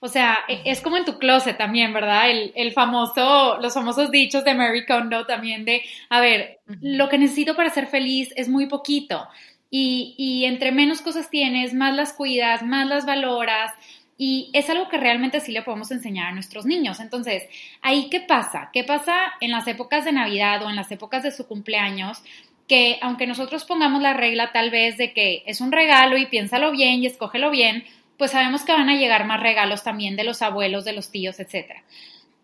O 0.00 0.08
sea, 0.08 0.40
e, 0.46 0.60
es 0.66 0.82
como 0.82 0.98
en 0.98 1.06
tu 1.06 1.18
closet 1.18 1.56
también, 1.56 1.94
¿verdad? 1.94 2.28
El, 2.28 2.72
famoso, 2.72 3.56
los 3.56 3.72
famosos 3.72 4.10
dichos 4.10 4.44
de 4.44 4.52
Mary 4.52 4.84
Kondo 4.84 5.24
también 5.24 5.64
de, 5.64 5.82
a 6.10 6.20
ver, 6.20 6.60
lo 6.66 7.08
que 7.08 7.16
necesito 7.16 7.56
para 7.56 7.70
ser 7.70 7.86
feliz 7.86 8.34
es 8.36 8.50
muy 8.50 8.66
poquito. 8.66 9.26
Y, 9.70 10.44
entre 10.46 10.72
menos 10.72 11.00
cosas 11.00 11.30
tienes, 11.30 11.74
más 11.74 11.94
las 11.94 12.12
cuidas, 12.12 12.62
más 12.62 12.88
las 12.88 13.06
valoras. 13.06 13.72
Y 14.18 14.50
es 14.52 14.68
algo 14.68 14.88
que 14.88 14.98
realmente 14.98 15.40
sí 15.40 15.52
le 15.52 15.62
podemos 15.62 15.90
enseñar 15.92 16.28
a 16.28 16.32
nuestros 16.32 16.66
niños. 16.66 17.00
Entonces, 17.00 17.44
¿ahí 17.80 18.08
qué 18.10 18.20
pasa? 18.20 18.70
¿Qué 18.72 18.84
pasa 18.84 19.16
en 19.40 19.50
las 19.50 19.66
épocas 19.66 20.04
de 20.04 20.12
Navidad 20.12 20.62
o 20.62 20.68
en 20.68 20.76
las 20.76 20.90
épocas 20.90 21.22
de 21.22 21.30
su 21.30 21.46
cumpleaños? 21.46 22.22
Que 22.68 22.98
aunque 23.00 23.26
nosotros 23.26 23.64
pongamos 23.64 24.02
la 24.02 24.12
regla 24.12 24.52
tal 24.52 24.70
vez 24.70 24.98
de 24.98 25.12
que 25.12 25.42
es 25.46 25.60
un 25.60 25.72
regalo 25.72 26.18
y 26.18 26.26
piénsalo 26.26 26.72
bien 26.72 27.02
y 27.02 27.06
escógelo 27.06 27.50
bien, 27.50 27.84
pues 28.18 28.32
sabemos 28.32 28.64
que 28.64 28.72
van 28.72 28.90
a 28.90 28.96
llegar 28.96 29.24
más 29.24 29.40
regalos 29.40 29.82
también 29.82 30.16
de 30.16 30.24
los 30.24 30.42
abuelos, 30.42 30.84
de 30.84 30.92
los 30.92 31.10
tíos, 31.10 31.40
etc. 31.40 31.76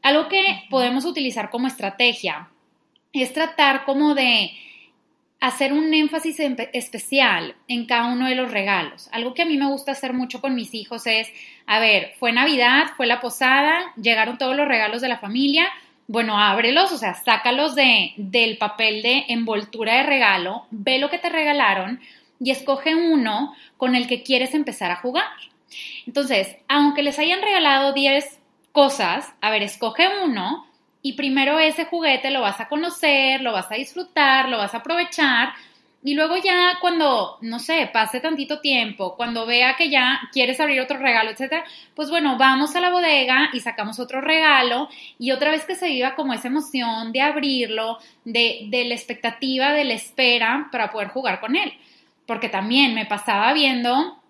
Algo 0.02 0.28
que 0.28 0.64
podemos 0.70 1.04
utilizar 1.04 1.50
como 1.50 1.66
estrategia 1.66 2.48
es 3.12 3.32
tratar 3.32 3.84
como 3.84 4.14
de 4.14 4.52
hacer 5.40 5.72
un 5.72 5.92
énfasis 5.92 6.40
especial 6.72 7.54
en 7.68 7.86
cada 7.86 8.06
uno 8.06 8.26
de 8.28 8.34
los 8.34 8.50
regalos. 8.50 9.08
Algo 9.12 9.34
que 9.34 9.42
a 9.42 9.46
mí 9.46 9.56
me 9.56 9.68
gusta 9.68 9.92
hacer 9.92 10.12
mucho 10.12 10.40
con 10.40 10.54
mis 10.54 10.74
hijos 10.74 11.06
es, 11.06 11.28
a 11.66 11.78
ver, 11.78 12.14
fue 12.18 12.32
Navidad, 12.32 12.86
fue 12.96 13.06
la 13.06 13.20
posada, 13.20 13.92
llegaron 14.00 14.38
todos 14.38 14.56
los 14.56 14.66
regalos 14.66 15.02
de 15.02 15.08
la 15.08 15.18
familia, 15.18 15.68
bueno, 16.08 16.38
ábrelos, 16.38 16.92
o 16.92 16.98
sea, 16.98 17.14
sácalos 17.14 17.74
de, 17.74 18.12
del 18.16 18.58
papel 18.58 19.02
de 19.02 19.24
envoltura 19.28 19.96
de 19.96 20.02
regalo, 20.04 20.66
ve 20.70 20.98
lo 20.98 21.10
que 21.10 21.18
te 21.18 21.28
regalaron 21.28 22.00
y 22.40 22.50
escoge 22.50 22.94
uno 22.94 23.54
con 23.76 23.94
el 23.94 24.06
que 24.06 24.22
quieres 24.22 24.54
empezar 24.54 24.90
a 24.90 24.96
jugar. 24.96 25.24
Entonces, 26.06 26.56
aunque 26.68 27.02
les 27.02 27.18
hayan 27.18 27.42
regalado 27.42 27.92
10 27.92 28.38
cosas, 28.72 29.32
a 29.40 29.50
ver, 29.50 29.62
escoge 29.62 30.06
uno 30.24 30.65
y 31.06 31.12
primero 31.12 31.60
ese 31.60 31.84
juguete 31.84 32.32
lo 32.32 32.40
vas 32.40 32.58
a 32.58 32.66
conocer, 32.66 33.40
lo 33.40 33.52
vas 33.52 33.70
a 33.70 33.76
disfrutar, 33.76 34.48
lo 34.48 34.58
vas 34.58 34.74
a 34.74 34.78
aprovechar 34.78 35.50
y 36.02 36.14
luego 36.14 36.36
ya 36.36 36.78
cuando, 36.80 37.38
no 37.42 37.60
sé, 37.60 37.88
pase 37.92 38.18
tantito 38.18 38.58
tiempo, 38.58 39.14
cuando 39.14 39.46
vea 39.46 39.76
que 39.76 39.88
ya 39.88 40.20
quieres 40.32 40.58
abrir 40.58 40.80
otro 40.80 40.98
regalo, 40.98 41.30
etcétera, 41.30 41.62
pues 41.94 42.10
bueno, 42.10 42.36
vamos 42.36 42.74
a 42.74 42.80
la 42.80 42.90
bodega 42.90 43.50
y 43.52 43.60
sacamos 43.60 44.00
otro 44.00 44.20
regalo 44.20 44.88
y 45.16 45.30
otra 45.30 45.52
vez 45.52 45.64
que 45.64 45.76
se 45.76 45.86
viva 45.86 46.16
como 46.16 46.32
esa 46.32 46.48
emoción 46.48 47.12
de 47.12 47.20
abrirlo, 47.20 47.98
de, 48.24 48.66
de 48.68 48.84
la 48.86 48.94
expectativa, 48.96 49.72
de 49.72 49.84
la 49.84 49.94
espera 49.94 50.70
para 50.72 50.90
poder 50.90 51.06
jugar 51.10 51.38
con 51.38 51.54
él. 51.54 51.72
Porque 52.26 52.48
también 52.48 52.96
me 52.96 53.06
pasaba 53.06 53.52
viendo 53.52 54.20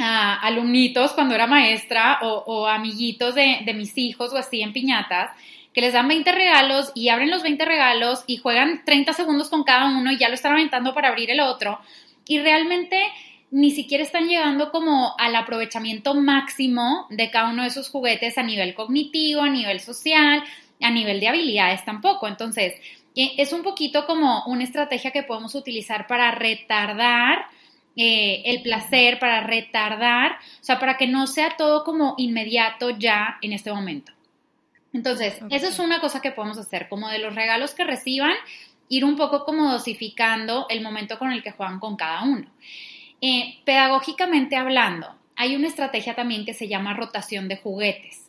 a 0.00 0.40
alumnitos 0.40 1.12
cuando 1.12 1.36
era 1.36 1.46
maestra 1.46 2.18
o, 2.22 2.42
o 2.46 2.66
amiguitos 2.66 3.36
de, 3.36 3.60
de 3.64 3.74
mis 3.74 3.96
hijos 3.96 4.32
o 4.32 4.38
así 4.38 4.60
en 4.60 4.72
piñatas 4.72 5.30
que 5.76 5.82
les 5.82 5.92
dan 5.92 6.08
20 6.08 6.32
regalos 6.32 6.90
y 6.94 7.10
abren 7.10 7.30
los 7.30 7.42
20 7.42 7.62
regalos 7.66 8.24
y 8.26 8.38
juegan 8.38 8.82
30 8.86 9.12
segundos 9.12 9.50
con 9.50 9.62
cada 9.62 9.90
uno 9.90 10.10
y 10.10 10.16
ya 10.16 10.30
lo 10.30 10.34
están 10.34 10.52
aventando 10.52 10.94
para 10.94 11.08
abrir 11.08 11.30
el 11.30 11.40
otro. 11.40 11.78
Y 12.26 12.38
realmente 12.38 12.98
ni 13.50 13.70
siquiera 13.72 14.02
están 14.02 14.26
llegando 14.26 14.70
como 14.72 15.14
al 15.18 15.36
aprovechamiento 15.36 16.14
máximo 16.14 17.06
de 17.10 17.30
cada 17.30 17.50
uno 17.50 17.64
de 17.64 17.68
esos 17.68 17.90
juguetes 17.90 18.38
a 18.38 18.42
nivel 18.42 18.72
cognitivo, 18.72 19.42
a 19.42 19.50
nivel 19.50 19.80
social, 19.80 20.42
a 20.80 20.90
nivel 20.90 21.20
de 21.20 21.28
habilidades 21.28 21.84
tampoco. 21.84 22.26
Entonces, 22.26 22.72
es 23.14 23.52
un 23.52 23.62
poquito 23.62 24.06
como 24.06 24.44
una 24.46 24.64
estrategia 24.64 25.10
que 25.10 25.24
podemos 25.24 25.54
utilizar 25.54 26.06
para 26.06 26.30
retardar 26.30 27.48
eh, 27.96 28.40
el 28.46 28.62
placer, 28.62 29.18
para 29.18 29.42
retardar, 29.42 30.38
o 30.58 30.64
sea, 30.64 30.78
para 30.78 30.96
que 30.96 31.06
no 31.06 31.26
sea 31.26 31.58
todo 31.58 31.84
como 31.84 32.14
inmediato 32.16 32.88
ya 32.98 33.36
en 33.42 33.52
este 33.52 33.70
momento. 33.70 34.15
Entonces, 34.92 35.38
eso 35.50 35.68
es 35.68 35.78
una 35.78 36.00
cosa 36.00 36.20
que 36.20 36.30
podemos 36.30 36.58
hacer, 36.58 36.88
como 36.88 37.08
de 37.08 37.18
los 37.18 37.34
regalos 37.34 37.74
que 37.74 37.84
reciban, 37.84 38.34
ir 38.88 39.04
un 39.04 39.16
poco 39.16 39.44
como 39.44 39.70
dosificando 39.70 40.66
el 40.70 40.82
momento 40.82 41.18
con 41.18 41.32
el 41.32 41.42
que 41.42 41.50
juegan 41.50 41.80
con 41.80 41.96
cada 41.96 42.22
uno. 42.22 42.46
Eh, 43.20 43.58
pedagógicamente 43.64 44.56
hablando, 44.56 45.14
hay 45.36 45.56
una 45.56 45.68
estrategia 45.68 46.14
también 46.14 46.44
que 46.44 46.54
se 46.54 46.68
llama 46.68 46.94
rotación 46.94 47.48
de 47.48 47.56
juguetes. 47.56 48.22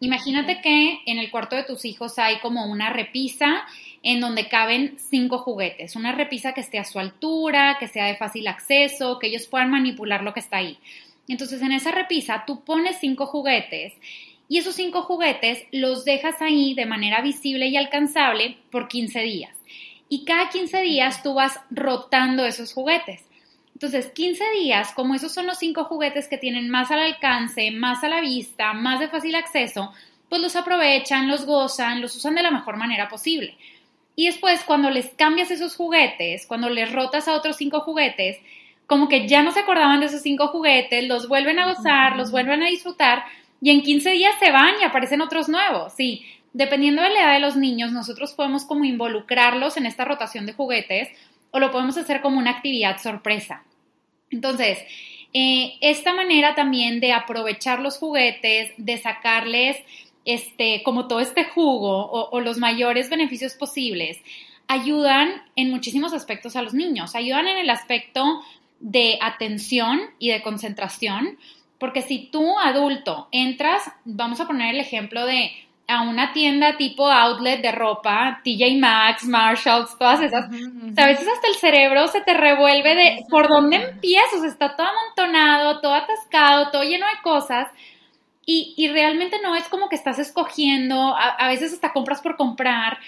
Imagínate 0.00 0.62
que 0.62 1.00
en 1.04 1.18
el 1.18 1.30
cuarto 1.30 1.56
de 1.56 1.64
tus 1.64 1.84
hijos 1.84 2.18
hay 2.18 2.38
como 2.38 2.64
una 2.64 2.88
repisa 2.88 3.66
en 4.02 4.18
donde 4.18 4.48
caben 4.48 4.96
cinco 4.98 5.36
juguetes, 5.36 5.94
una 5.94 6.12
repisa 6.12 6.54
que 6.54 6.62
esté 6.62 6.78
a 6.78 6.84
su 6.84 6.98
altura, 6.98 7.76
que 7.78 7.86
sea 7.86 8.06
de 8.06 8.16
fácil 8.16 8.46
acceso, 8.46 9.18
que 9.18 9.26
ellos 9.26 9.46
puedan 9.46 9.70
manipular 9.70 10.22
lo 10.22 10.32
que 10.32 10.40
está 10.40 10.56
ahí. 10.56 10.78
Entonces 11.28 11.60
en 11.60 11.72
esa 11.72 11.90
repisa 11.90 12.44
tú 12.46 12.64
pones 12.64 12.96
cinco 12.98 13.26
juguetes 13.26 13.92
y 14.52 14.58
esos 14.58 14.74
cinco 14.74 15.00
juguetes 15.00 15.64
los 15.72 16.04
dejas 16.04 16.42
ahí 16.42 16.74
de 16.74 16.84
manera 16.84 17.22
visible 17.22 17.68
y 17.68 17.76
alcanzable 17.78 18.58
por 18.70 18.86
15 18.86 19.20
días. 19.20 19.56
Y 20.10 20.26
cada 20.26 20.50
15 20.50 20.82
días 20.82 21.22
tú 21.22 21.32
vas 21.32 21.58
rotando 21.70 22.44
esos 22.44 22.74
juguetes. 22.74 23.24
Entonces, 23.72 24.10
15 24.10 24.44
días, 24.60 24.92
como 24.92 25.14
esos 25.14 25.32
son 25.32 25.46
los 25.46 25.56
cinco 25.56 25.84
juguetes 25.84 26.28
que 26.28 26.36
tienen 26.36 26.68
más 26.68 26.90
al 26.90 27.00
alcance, 27.00 27.70
más 27.70 28.04
a 28.04 28.10
la 28.10 28.20
vista, 28.20 28.74
más 28.74 29.00
de 29.00 29.08
fácil 29.08 29.36
acceso, 29.36 29.90
pues 30.28 30.42
los 30.42 30.54
aprovechan, 30.54 31.28
los 31.28 31.46
gozan, 31.46 32.02
los 32.02 32.14
usan 32.14 32.34
de 32.34 32.42
la 32.42 32.50
mejor 32.50 32.76
manera 32.76 33.08
posible. 33.08 33.56
Y 34.16 34.26
después, 34.26 34.64
cuando 34.64 34.90
les 34.90 35.14
cambias 35.14 35.50
esos 35.50 35.76
juguetes, 35.76 36.46
cuando 36.46 36.68
les 36.68 36.92
rotas 36.92 37.26
a 37.26 37.32
otros 37.32 37.56
cinco 37.56 37.80
juguetes, 37.80 38.36
como 38.86 39.08
que 39.08 39.26
ya 39.26 39.42
no 39.42 39.52
se 39.52 39.60
acordaban 39.60 40.00
de 40.00 40.06
esos 40.06 40.20
cinco 40.20 40.48
juguetes, 40.48 41.08
los 41.08 41.26
vuelven 41.26 41.58
a 41.58 41.72
gozar, 41.72 42.16
los 42.16 42.30
vuelven 42.30 42.62
a 42.62 42.66
disfrutar, 42.66 43.24
y 43.62 43.70
en 43.70 43.82
15 43.82 44.10
días 44.10 44.34
se 44.40 44.50
van 44.50 44.74
y 44.80 44.84
aparecen 44.84 45.20
otros 45.20 45.48
nuevos. 45.48 45.92
Sí, 45.96 46.26
dependiendo 46.52 47.00
de 47.00 47.10
la 47.10 47.20
edad 47.20 47.32
de 47.34 47.40
los 47.40 47.56
niños, 47.56 47.92
nosotros 47.92 48.32
podemos 48.32 48.64
como 48.64 48.84
involucrarlos 48.84 49.76
en 49.76 49.86
esta 49.86 50.04
rotación 50.04 50.46
de 50.46 50.52
juguetes 50.52 51.08
o 51.52 51.60
lo 51.60 51.70
podemos 51.70 51.96
hacer 51.96 52.20
como 52.20 52.38
una 52.38 52.50
actividad 52.50 53.00
sorpresa. 53.00 53.62
Entonces, 54.30 54.78
eh, 55.32 55.74
esta 55.80 56.12
manera 56.12 56.56
también 56.56 56.98
de 56.98 57.12
aprovechar 57.12 57.78
los 57.78 57.98
juguetes, 57.98 58.72
de 58.78 58.98
sacarles 58.98 59.76
este, 60.24 60.82
como 60.82 61.06
todo 61.06 61.20
este 61.20 61.44
jugo 61.44 62.06
o, 62.06 62.30
o 62.30 62.40
los 62.40 62.58
mayores 62.58 63.10
beneficios 63.10 63.54
posibles, 63.54 64.18
ayudan 64.66 65.42
en 65.54 65.70
muchísimos 65.70 66.12
aspectos 66.12 66.56
a 66.56 66.62
los 66.62 66.74
niños. 66.74 67.14
Ayudan 67.14 67.46
en 67.46 67.58
el 67.58 67.70
aspecto 67.70 68.42
de 68.80 69.18
atención 69.20 70.00
y 70.18 70.30
de 70.30 70.42
concentración, 70.42 71.38
porque 71.82 72.02
si 72.02 72.28
tú, 72.30 72.60
adulto, 72.60 73.26
entras, 73.32 73.82
vamos 74.04 74.40
a 74.40 74.46
poner 74.46 74.72
el 74.72 74.80
ejemplo 74.80 75.26
de 75.26 75.50
a 75.88 76.02
una 76.02 76.32
tienda 76.32 76.76
tipo 76.76 77.10
outlet 77.10 77.60
de 77.60 77.72
ropa, 77.72 78.40
TJ 78.44 78.78
Maxx, 78.78 79.24
Marshalls, 79.24 79.98
todas 79.98 80.20
esas, 80.20 80.44
a 80.44 81.06
veces 81.06 81.26
hasta 81.26 81.48
el 81.48 81.56
cerebro 81.56 82.06
se 82.06 82.20
te 82.20 82.34
revuelve 82.34 82.94
de 82.94 83.24
por 83.28 83.48
dónde 83.48 83.78
empiezas, 83.78 84.44
está 84.44 84.76
todo 84.76 84.86
amontonado, 84.86 85.80
todo 85.80 85.94
atascado, 85.94 86.70
todo 86.70 86.84
lleno 86.84 87.04
de 87.06 87.20
cosas. 87.20 87.66
Y, 88.46 88.88
realmente 88.92 89.40
no 89.42 89.56
es 89.56 89.64
como 89.64 89.88
que 89.88 89.96
estás 89.96 90.20
escogiendo, 90.20 91.16
a, 91.16 91.48
veces 91.48 91.72
hasta 91.72 91.92
compras 91.92 92.20
por 92.20 92.36
comprar. 92.36 92.98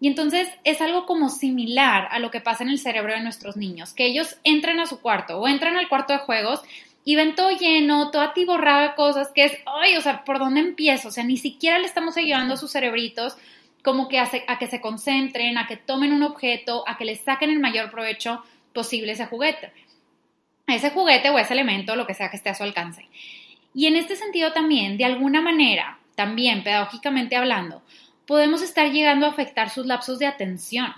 Y 0.00 0.08
entonces 0.08 0.48
es 0.64 0.80
algo 0.80 1.04
como 1.04 1.28
similar 1.28 2.08
a 2.10 2.18
lo 2.18 2.30
que 2.30 2.40
pasa 2.40 2.64
en 2.64 2.70
el 2.70 2.78
cerebro 2.78 3.12
de 3.12 3.20
nuestros 3.20 3.58
niños, 3.58 3.92
que 3.92 4.06
ellos 4.06 4.38
entran 4.42 4.80
a 4.80 4.86
su 4.86 5.02
cuarto 5.02 5.38
o 5.38 5.46
entran 5.48 5.76
al 5.76 5.90
cuarto 5.90 6.14
de 6.14 6.20
juegos 6.20 6.62
y 7.04 7.16
ven 7.16 7.34
todo 7.34 7.50
lleno, 7.50 8.10
todo 8.10 8.22
atiborrado 8.22 8.82
de 8.82 8.94
cosas, 8.94 9.30
que 9.34 9.44
es, 9.44 9.52
ay, 9.66 9.96
o 9.96 10.00
sea, 10.00 10.24
¿por 10.24 10.38
dónde 10.38 10.60
empiezo? 10.60 11.08
O 11.08 11.10
sea, 11.10 11.24
ni 11.24 11.36
siquiera 11.36 11.78
le 11.78 11.86
estamos 11.86 12.16
ayudando 12.16 12.54
a 12.54 12.56
sus 12.56 12.72
cerebritos 12.72 13.36
como 13.82 14.08
que 14.08 14.20
hace, 14.20 14.44
a 14.46 14.58
que 14.58 14.68
se 14.68 14.80
concentren, 14.80 15.58
a 15.58 15.66
que 15.66 15.76
tomen 15.76 16.12
un 16.12 16.22
objeto, 16.22 16.84
a 16.86 16.96
que 16.96 17.04
le 17.04 17.16
saquen 17.16 17.50
el 17.50 17.58
mayor 17.58 17.90
provecho 17.90 18.42
posible 18.72 19.12
ese 19.12 19.26
juguete. 19.26 19.72
Ese 20.68 20.90
juguete 20.90 21.30
o 21.30 21.38
ese 21.38 21.54
elemento, 21.54 21.96
lo 21.96 22.06
que 22.06 22.14
sea 22.14 22.30
que 22.30 22.36
esté 22.36 22.50
a 22.50 22.54
su 22.54 22.62
alcance. 22.62 23.08
Y 23.74 23.86
en 23.86 23.96
este 23.96 24.14
sentido 24.14 24.52
también, 24.52 24.96
de 24.96 25.04
alguna 25.04 25.40
manera, 25.40 25.98
también 26.14 26.62
pedagógicamente 26.62 27.34
hablando, 27.34 27.82
podemos 28.26 28.62
estar 28.62 28.92
llegando 28.92 29.26
a 29.26 29.30
afectar 29.30 29.70
sus 29.70 29.86
lapsos 29.86 30.20
de 30.20 30.26
atención. 30.26 30.94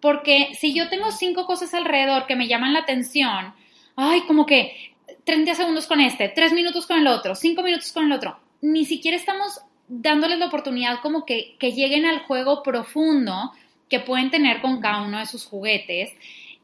Porque 0.00 0.52
si 0.58 0.72
yo 0.74 0.88
tengo 0.88 1.10
cinco 1.10 1.44
cosas 1.44 1.74
alrededor 1.74 2.26
que 2.26 2.36
me 2.36 2.48
llaman 2.48 2.72
la 2.72 2.80
atención, 2.80 3.52
ay, 3.96 4.22
como 4.22 4.46
que 4.46 4.94
30 5.28 5.56
segundos 5.56 5.86
con 5.86 6.00
este, 6.00 6.30
3 6.30 6.54
minutos 6.54 6.86
con 6.86 6.98
el 6.98 7.06
otro, 7.06 7.34
5 7.34 7.62
minutos 7.62 7.92
con 7.92 8.06
el 8.06 8.12
otro, 8.12 8.40
ni 8.62 8.86
siquiera 8.86 9.14
estamos 9.14 9.60
dándoles 9.86 10.38
la 10.38 10.46
oportunidad 10.46 11.00
como 11.02 11.26
que, 11.26 11.54
que 11.58 11.72
lleguen 11.72 12.06
al 12.06 12.20
juego 12.20 12.62
profundo 12.62 13.52
que 13.90 14.00
pueden 14.00 14.30
tener 14.30 14.62
con 14.62 14.80
cada 14.80 15.02
uno 15.02 15.18
de 15.18 15.26
sus 15.26 15.44
juguetes, 15.44 16.12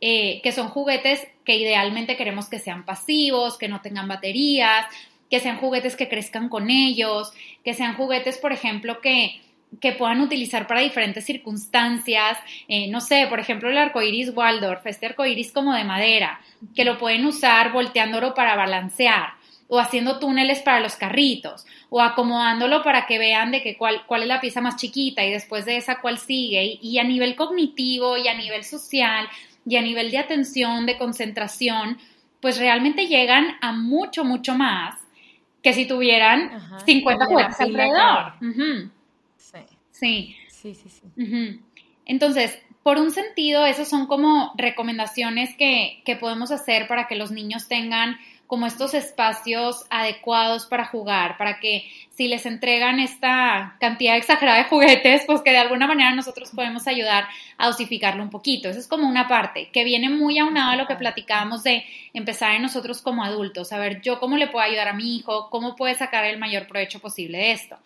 eh, 0.01 0.41
que 0.43 0.51
son 0.51 0.69
juguetes 0.69 1.29
que 1.45 1.59
idealmente 1.59 2.17
queremos 2.17 2.49
que 2.49 2.59
sean 2.59 2.87
pasivos, 2.87 3.59
que 3.59 3.69
no 3.69 3.83
tengan 3.83 4.09
baterías, 4.09 4.87
que 5.29 5.41
sean 5.41 5.59
juguetes 5.59 5.95
que 5.95 6.09
crezcan 6.09 6.49
con 6.49 6.71
ellos, 6.71 7.35
que 7.67 7.75
sean 7.75 7.97
juguetes, 7.97 8.39
por 8.39 8.55
ejemplo, 8.55 9.03
que, 9.03 9.43
que 9.81 9.93
puedan 9.93 10.21
utilizar 10.21 10.67
para 10.67 10.81
diferentes 10.81 11.25
circunstancias. 11.25 12.39
Eh, 12.69 12.89
no 12.89 13.01
sé, 13.01 13.27
por 13.29 13.41
ejemplo, 13.41 13.71
el 13.71 13.79
arcoiris 13.79 14.31
Waldorf, 14.35 14.87
este 14.87 15.07
arcoiris 15.07 15.53
como 15.53 15.75
de 15.75 15.85
madera, 15.85 16.41
que 16.75 16.85
lo 16.85 16.99
pueden 16.99 17.25
usar 17.27 17.73
volteándolo 17.73 18.35
para 18.35 18.57
balancear 18.57 19.35
o 19.69 19.81
haciendo 19.81 20.19
túneles 20.19 20.61
para 20.61 20.81
los 20.81 20.95
carritos, 20.97 21.67
o 21.89 22.01
acomodándolo 22.03 22.83
para 22.83 23.07
que 23.07 23.19
vean 23.19 23.51
de 23.51 23.63
que 23.63 23.77
cuál, 23.77 24.05
cuál 24.07 24.23
es 24.23 24.29
la 24.29 24.41
pieza 24.41 24.61
más 24.61 24.77
chiquita 24.77 25.25
y 25.25 25.31
después 25.31 25.65
de 25.65 25.77
esa 25.77 26.01
cuál 26.01 26.19
sigue, 26.19 26.79
y, 26.81 26.99
a 26.99 27.05
nivel 27.05 27.35
cognitivo 27.35 28.17
y 28.17 28.29
a 28.29 28.35
nivel 28.35 28.65
social 28.65 29.27
y 29.67 29.77
a 29.77 29.83
nivel 29.83 30.11
de 30.11 30.19
atención, 30.19 30.87
de 30.87 30.99
concentración, 30.99 31.99
pues 32.41 32.59
realmente 32.59 33.07
llegan 33.07 33.57
a 33.63 33.73
mucho, 33.73 34.25
mucho 34.25 34.55
más 34.55 34.97
que 35.63 35.73
si 35.73 35.87
tuvieran 35.87 36.51
50 36.85 37.25
juguetes 37.25 37.61
alrededor. 37.61 38.35
Sí. 39.95 40.37
sí. 40.49 40.75
Sí, 40.75 40.75
sí, 40.75 41.61
Entonces, 42.07 42.59
por 42.83 42.99
un 42.99 43.11
sentido, 43.11 43.67
esas 43.67 43.89
son 43.89 44.07
como 44.07 44.53
recomendaciones 44.57 45.55
que, 45.57 46.03
que 46.07 46.17
podemos 46.17 46.51
hacer 46.51 46.87
para 46.87 47.07
que 47.07 47.17
los 47.17 47.31
niños 47.31 47.69
tengan 47.69 48.17
como 48.47 48.67
estos 48.67 48.95
espacios 48.95 49.85
adecuados 49.91 50.67
para 50.67 50.85
jugar, 50.85 51.37
para 51.39 51.61
que 51.61 51.91
si 52.11 52.29
les 52.29 52.47
entregan 52.47 53.01
esta 53.01 53.77
cantidad 53.81 54.17
exagerada 54.17 54.59
de 54.59 54.69
juguetes, 54.69 55.23
pues 55.27 55.41
que 55.43 55.51
de 55.51 55.59
alguna 55.59 55.87
manera 55.87 56.15
nosotros 56.15 56.51
podemos 56.55 56.87
ayudar 56.87 57.27
a 57.59 57.67
dosificarlo 57.67 58.23
un 58.23 58.31
poquito. 58.31 58.69
Eso 58.69 58.79
es 58.79 58.87
como 58.87 59.09
una 59.09 59.29
parte 59.29 59.71
que 59.73 59.85
viene 59.85 60.09
muy 60.11 60.39
aunado 60.39 60.73
a 60.73 60.77
lo 60.77 60.87
que 60.87 60.95
platicábamos 60.95 61.63
de 61.63 61.85
empezar 62.13 62.55
en 62.55 62.63
nosotros 62.63 63.03
como 63.03 63.25
adultos, 63.25 63.73
a 63.73 63.79
ver 63.79 64.01
yo 64.03 64.21
cómo 64.21 64.37
le 64.37 64.47
puedo 64.47 64.65
ayudar 64.65 64.89
a 64.89 64.93
mi 64.93 65.17
hijo, 65.17 65.49
cómo 65.51 65.75
puede 65.75 65.95
sacar 65.95 66.25
el 66.25 66.39
mayor 66.39 66.67
provecho 66.67 67.01
posible 67.01 67.39
de 67.39 67.53
esto. 67.53 67.77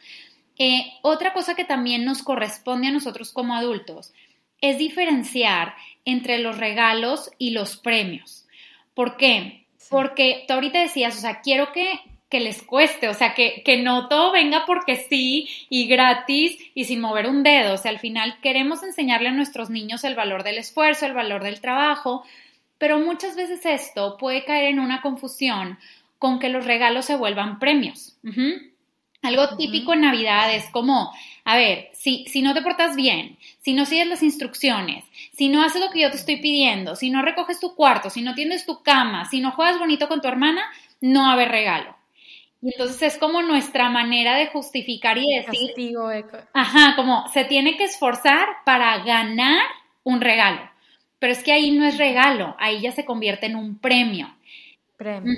Eh, 0.58 0.92
otra 1.02 1.32
cosa 1.32 1.54
que 1.54 1.64
también 1.64 2.04
nos 2.04 2.22
corresponde 2.22 2.88
a 2.88 2.92
nosotros 2.92 3.32
como 3.32 3.54
adultos 3.54 4.12
es 4.60 4.78
diferenciar 4.78 5.74
entre 6.04 6.38
los 6.38 6.58
regalos 6.58 7.30
y 7.38 7.50
los 7.50 7.76
premios. 7.76 8.46
¿Por 8.94 9.16
qué? 9.16 9.66
Porque 9.88 10.44
tú 10.46 10.54
ahorita 10.54 10.80
decías, 10.80 11.16
o 11.16 11.20
sea, 11.20 11.40
quiero 11.40 11.72
que, 11.72 12.00
que 12.28 12.40
les 12.40 12.62
cueste, 12.62 13.08
o 13.08 13.14
sea, 13.14 13.34
que, 13.34 13.62
que, 13.64 13.80
no 13.80 14.08
todo 14.08 14.32
venga 14.32 14.64
porque 14.66 14.96
sí 14.96 15.48
y 15.70 15.86
gratis 15.86 16.58
y 16.74 16.84
sin 16.84 17.00
mover 17.00 17.28
un 17.28 17.42
dedo. 17.44 17.74
O 17.74 17.76
sea, 17.76 17.92
al 17.92 18.00
final 18.00 18.38
queremos 18.42 18.82
enseñarle 18.82 19.28
a 19.28 19.32
nuestros 19.32 19.70
niños 19.70 20.02
el 20.02 20.16
valor 20.16 20.42
del 20.42 20.58
esfuerzo, 20.58 21.06
el 21.06 21.14
valor 21.14 21.44
del 21.44 21.60
trabajo, 21.60 22.24
pero 22.78 22.98
muchas 22.98 23.36
veces 23.36 23.64
esto 23.64 24.16
puede 24.18 24.44
caer 24.44 24.64
en 24.64 24.80
una 24.80 25.00
confusión 25.00 25.78
con 26.18 26.38
que 26.40 26.48
los 26.48 26.64
regalos 26.64 27.04
se 27.04 27.16
vuelvan 27.16 27.58
premios. 27.58 28.18
Algo 29.22 29.56
típico 29.56 29.92
en 29.92 30.02
Navidad 30.02 30.54
es 30.54 30.70
como, 30.70 31.12
a 31.44 31.56
ver, 31.56 31.90
si, 31.92 32.24
si 32.28 32.40
no 32.40 32.54
te 32.54 32.62
portas 32.62 32.94
bien, 32.94 33.36
si 33.60 33.72
no 33.72 33.84
sigues 33.84 34.06
las 34.06 34.22
instrucciones, 34.22 35.04
si 35.32 35.48
no 35.48 35.62
haces 35.62 35.80
lo 35.80 35.90
que 35.90 36.00
yo 36.00 36.10
te 36.10 36.16
estoy 36.16 36.36
pidiendo, 36.36 36.94
si 36.94 37.10
no 37.10 37.22
recoges 37.22 37.58
tu 37.58 37.74
cuarto, 37.74 38.10
si 38.10 38.22
no 38.22 38.34
tienes 38.34 38.64
tu 38.64 38.82
cama, 38.82 39.28
si 39.28 39.40
no 39.40 39.50
juegas 39.50 39.78
bonito 39.78 40.08
con 40.08 40.20
tu 40.20 40.28
hermana, 40.28 40.62
no 41.00 41.22
va 41.22 41.30
a 41.30 41.32
haber 41.32 41.48
regalo. 41.48 41.96
Y 42.60 42.72
entonces 42.72 43.02
es 43.02 43.18
como 43.18 43.42
nuestra 43.42 43.88
manera 43.88 44.34
de 44.34 44.48
justificar 44.48 45.16
y 45.18 45.34
decir, 45.34 45.68
Castigo, 45.68 46.10
ajá, 46.52 46.94
como 46.96 47.28
se 47.28 47.44
tiene 47.44 47.76
que 47.76 47.84
esforzar 47.84 48.48
para 48.64 48.98
ganar 49.04 49.62
un 50.02 50.20
regalo. 50.20 50.68
Pero 51.18 51.32
es 51.32 51.42
que 51.42 51.52
ahí 51.52 51.70
no 51.70 51.84
es 51.84 51.98
regalo, 51.98 52.56
ahí 52.58 52.80
ya 52.80 52.92
se 52.92 53.04
convierte 53.04 53.46
en 53.46 53.56
un 53.56 53.78
premio. 53.78 54.34
Premio, 54.96 55.34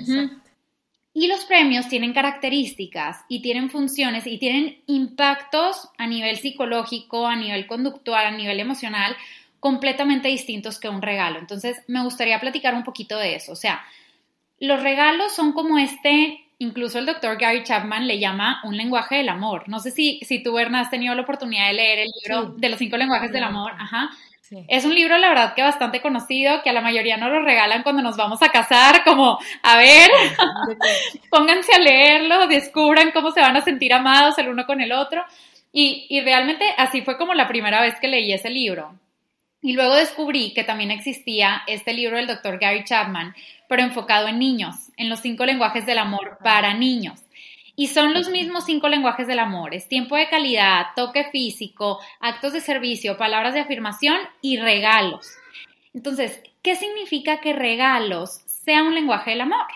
y 1.13 1.27
los 1.27 1.43
premios 1.43 1.89
tienen 1.89 2.13
características 2.13 3.25
y 3.27 3.41
tienen 3.41 3.69
funciones 3.69 4.25
y 4.27 4.37
tienen 4.37 4.81
impactos 4.87 5.89
a 5.97 6.07
nivel 6.07 6.37
psicológico, 6.37 7.27
a 7.27 7.35
nivel 7.35 7.67
conductual, 7.67 8.25
a 8.25 8.31
nivel 8.31 8.59
emocional, 8.59 9.15
completamente 9.59 10.29
distintos 10.29 10.79
que 10.79 10.89
un 10.89 11.01
regalo. 11.01 11.37
Entonces, 11.37 11.81
me 11.87 12.03
gustaría 12.03 12.39
platicar 12.39 12.73
un 12.73 12.83
poquito 12.83 13.17
de 13.17 13.35
eso. 13.35 13.51
O 13.51 13.55
sea, 13.55 13.81
los 14.59 14.81
regalos 14.81 15.33
son 15.33 15.51
como 15.51 15.77
este, 15.77 16.45
incluso 16.59 16.97
el 16.97 17.05
doctor 17.05 17.37
Gary 17.37 17.63
Chapman 17.63 18.07
le 18.07 18.19
llama 18.19 18.61
un 18.63 18.77
lenguaje 18.77 19.17
del 19.17 19.29
amor. 19.29 19.67
No 19.67 19.79
sé 19.79 19.91
si, 19.91 20.19
si 20.23 20.41
tú, 20.41 20.53
Berna, 20.53 20.79
has 20.79 20.89
tenido 20.89 21.13
la 21.13 21.23
oportunidad 21.23 21.67
de 21.67 21.73
leer 21.73 21.99
el 21.99 22.09
libro 22.21 22.53
de 22.57 22.69
los 22.69 22.79
cinco 22.79 22.95
lenguajes 22.95 23.31
del 23.33 23.43
amor. 23.43 23.73
Ajá. 23.77 24.11
Es 24.67 24.85
un 24.85 24.93
libro, 24.93 25.17
la 25.17 25.29
verdad, 25.29 25.53
que 25.53 25.61
bastante 25.61 26.01
conocido, 26.01 26.61
que 26.61 26.69
a 26.69 26.73
la 26.73 26.81
mayoría 26.81 27.17
nos 27.17 27.31
lo 27.31 27.41
regalan 27.41 27.83
cuando 27.83 28.01
nos 28.01 28.17
vamos 28.17 28.41
a 28.41 28.49
casar, 28.49 29.03
como, 29.05 29.39
a 29.63 29.77
ver, 29.77 30.09
pónganse 31.29 31.73
a 31.73 31.79
leerlo, 31.79 32.47
descubran 32.47 33.11
cómo 33.11 33.31
se 33.31 33.41
van 33.41 33.55
a 33.55 33.61
sentir 33.61 33.93
amados 33.93 34.37
el 34.37 34.49
uno 34.49 34.65
con 34.65 34.81
el 34.81 34.91
otro. 34.91 35.23
Y, 35.71 36.05
y 36.09 36.19
realmente 36.21 36.65
así 36.77 37.01
fue 37.01 37.17
como 37.17 37.33
la 37.33 37.47
primera 37.47 37.81
vez 37.81 37.97
que 37.99 38.09
leí 38.09 38.33
ese 38.33 38.49
libro. 38.49 38.99
Y 39.61 39.73
luego 39.73 39.95
descubrí 39.95 40.53
que 40.53 40.63
también 40.63 40.91
existía 40.91 41.61
este 41.67 41.93
libro 41.93 42.17
del 42.17 42.27
doctor 42.27 42.57
Gary 42.59 42.83
Chapman, 42.83 43.35
pero 43.69 43.83
enfocado 43.83 44.27
en 44.27 44.39
niños, 44.39 44.75
en 44.97 45.07
los 45.07 45.19
cinco 45.19 45.45
lenguajes 45.45 45.85
del 45.85 45.99
amor 45.99 46.39
para 46.43 46.73
niños. 46.73 47.21
Y 47.75 47.87
son 47.87 48.13
los 48.13 48.29
mismos 48.29 48.65
cinco 48.65 48.89
lenguajes 48.89 49.27
del 49.27 49.39
amor. 49.39 49.73
Es 49.73 49.87
tiempo 49.87 50.15
de 50.15 50.29
calidad, 50.29 50.87
toque 50.95 51.25
físico, 51.31 51.99
actos 52.19 52.53
de 52.53 52.61
servicio, 52.61 53.17
palabras 53.17 53.53
de 53.53 53.61
afirmación 53.61 54.17
y 54.41 54.57
regalos. 54.57 55.27
Entonces, 55.93 56.41
¿qué 56.61 56.75
significa 56.75 57.39
que 57.39 57.53
regalos 57.53 58.41
sea 58.45 58.83
un 58.83 58.95
lenguaje 58.95 59.31
del 59.31 59.41
amor? 59.41 59.67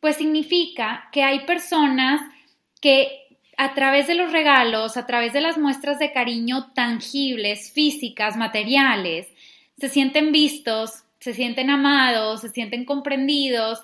Pues 0.00 0.16
significa 0.16 1.08
que 1.12 1.22
hay 1.22 1.40
personas 1.40 2.20
que 2.80 3.20
a 3.56 3.74
través 3.74 4.06
de 4.06 4.14
los 4.14 4.32
regalos, 4.32 4.96
a 4.96 5.06
través 5.06 5.34
de 5.34 5.42
las 5.42 5.58
muestras 5.58 5.98
de 5.98 6.12
cariño 6.12 6.72
tangibles, 6.72 7.72
físicas, 7.72 8.36
materiales, 8.36 9.28
se 9.78 9.88
sienten 9.90 10.32
vistos, 10.32 11.04
se 11.18 11.34
sienten 11.34 11.68
amados, 11.68 12.40
se 12.40 12.48
sienten 12.48 12.86
comprendidos, 12.86 13.80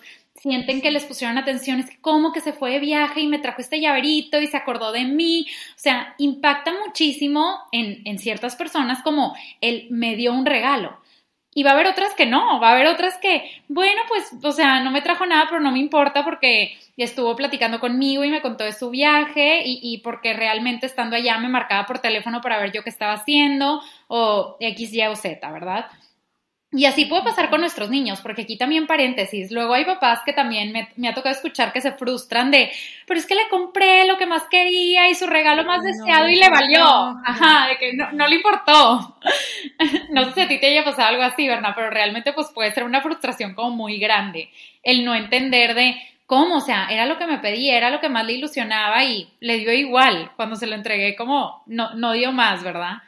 sienten 0.47 0.81
que 0.81 0.93
les 0.93 1.05
pusieron 1.05 1.39
atención, 1.39 1.81
es 1.81 1.91
como 2.01 2.33
que 2.33 2.41
se 2.41 2.53
fue 2.53 2.71
de 2.71 2.79
viaje 2.79 3.21
y 3.21 3.27
me 3.27 3.41
trajo 3.41 3.61
este 3.61 3.81
llaverito 3.81 4.41
y 4.41 4.47
se 4.47 4.57
acordó 4.57 4.93
de 4.93 5.05
mí. 5.05 5.45
O 5.71 5.79
sea, 5.79 6.15
impacta 6.19 6.73
muchísimo 6.87 7.59
en, 7.73 8.03
en 8.05 8.21
ciertas 8.21 8.55
personas 8.55 9.03
como 9.03 9.35
él 9.61 9.89
me 9.91 10.15
dio 10.15 10.33
un 10.33 10.47
regalo. 10.47 11.01
Y 11.53 11.65
va 11.65 11.71
a 11.71 11.75
haber 11.75 11.89
otras 11.89 12.15
que 12.15 12.27
no, 12.27 12.61
va 12.61 12.69
a 12.69 12.73
haber 12.75 12.87
otras 12.87 13.17
que, 13.17 13.51
bueno, 13.67 14.03
pues, 14.09 14.31
o 14.41 14.53
sea, 14.53 14.81
no 14.85 14.93
me 14.93 15.03
trajo 15.03 15.27
nada, 15.27 15.47
pero 15.49 15.59
no 15.59 15.73
me 15.73 15.81
importa 15.81 16.23
porque 16.23 16.79
estuvo 16.97 17.35
platicando 17.35 17.81
conmigo 17.81 18.25
y 18.25 18.31
me 18.31 18.43
contó 18.43 18.63
de 18.63 18.73
su 18.73 18.91
viaje 18.91 19.63
y, 19.65 19.81
y 19.83 19.99
porque 19.99 20.33
realmente 20.33 20.87
estando 20.87 21.17
allá 21.17 21.39
me 21.39 21.49
marcaba 21.49 21.87
por 21.87 21.99
teléfono 21.99 22.41
para 22.41 22.61
ver 22.61 22.71
yo 22.73 22.85
qué 22.85 22.91
estaba 22.91 23.15
haciendo 23.15 23.81
o 24.07 24.57
X, 24.61 24.93
Y 24.93 25.03
o 25.07 25.17
Z, 25.17 25.51
¿verdad? 25.51 25.87
Y 26.73 26.85
así 26.85 27.05
puede 27.05 27.23
pasar 27.23 27.49
con 27.49 27.61
nuestros 27.61 27.91
niños, 27.91 28.21
porque 28.21 28.43
aquí 28.43 28.59
también 28.59 28.89
paréntesis, 28.89 29.53
luego 29.53 29.73
hay 29.75 29.85
papás 29.85 30.21
que 30.27 30.33
también 30.33 30.73
me, 30.97 31.09
ha 31.09 31.15
tocado 31.15 31.35
escuchar 31.35 31.73
que 31.73 31.81
se 31.81 31.93
frustran 31.93 32.51
de, 32.51 32.73
pero 33.07 33.21
es 33.21 33.27
que 33.27 33.37
le 33.37 33.49
compré 33.49 34.05
lo 34.05 34.19
que 34.19 34.27
más 34.27 34.43
quería 34.51 35.09
y 35.09 35.15
su 35.15 35.29
regalo 35.29 35.65
más 35.65 35.85
deseado 35.85 36.29
y 36.29 36.35
le 36.35 36.51
valió. 36.51 36.85
Ajá, 37.25 37.69
de 37.69 37.79
que 37.79 37.93
no, 37.95 38.11
no, 38.13 38.27
le 38.27 38.37
importó. 38.37 39.17
no 40.11 40.25
sé 40.25 40.33
si 40.33 40.41
a 40.41 40.49
ti 40.49 40.59
te 40.59 40.67
haya 40.67 40.85
pasado 40.85 41.09
algo 41.09 41.23
así, 41.23 41.47
¿verdad? 41.47 41.73
Pero 41.77 41.89
realmente 41.89 42.33
pues 42.33 42.49
puede 42.53 42.73
ser 42.73 42.83
una 42.83 43.01
frustración 43.01 43.55
como 43.55 43.71
muy 43.71 43.99
grande, 43.99 44.51
el 44.83 45.05
no 45.05 45.15
entender 45.15 45.75
de, 45.75 45.97
¿Cómo? 46.27 46.57
O 46.57 46.61
sea, 46.61 46.89
era 46.91 47.07
lo 47.07 47.19
que 47.19 47.27
me 47.29 47.39
pedía, 47.39 47.77
era 47.77 47.91
lo 47.91 48.01
que 48.01 48.09
más 48.09 48.27
le 48.27 48.33
ilusionaba 48.33 49.05
y 49.05 49.31
le 49.39 49.59
dio 49.59 49.73
igual. 49.73 50.33
Cuando 50.35 50.57
se 50.57 50.67
lo 50.67 50.75
entregué, 50.75 51.15
como 51.15 51.63
no, 51.67 51.95
no 51.95 52.13
dio 52.13 52.33
más, 52.33 52.65
¿verdad? 52.65 52.99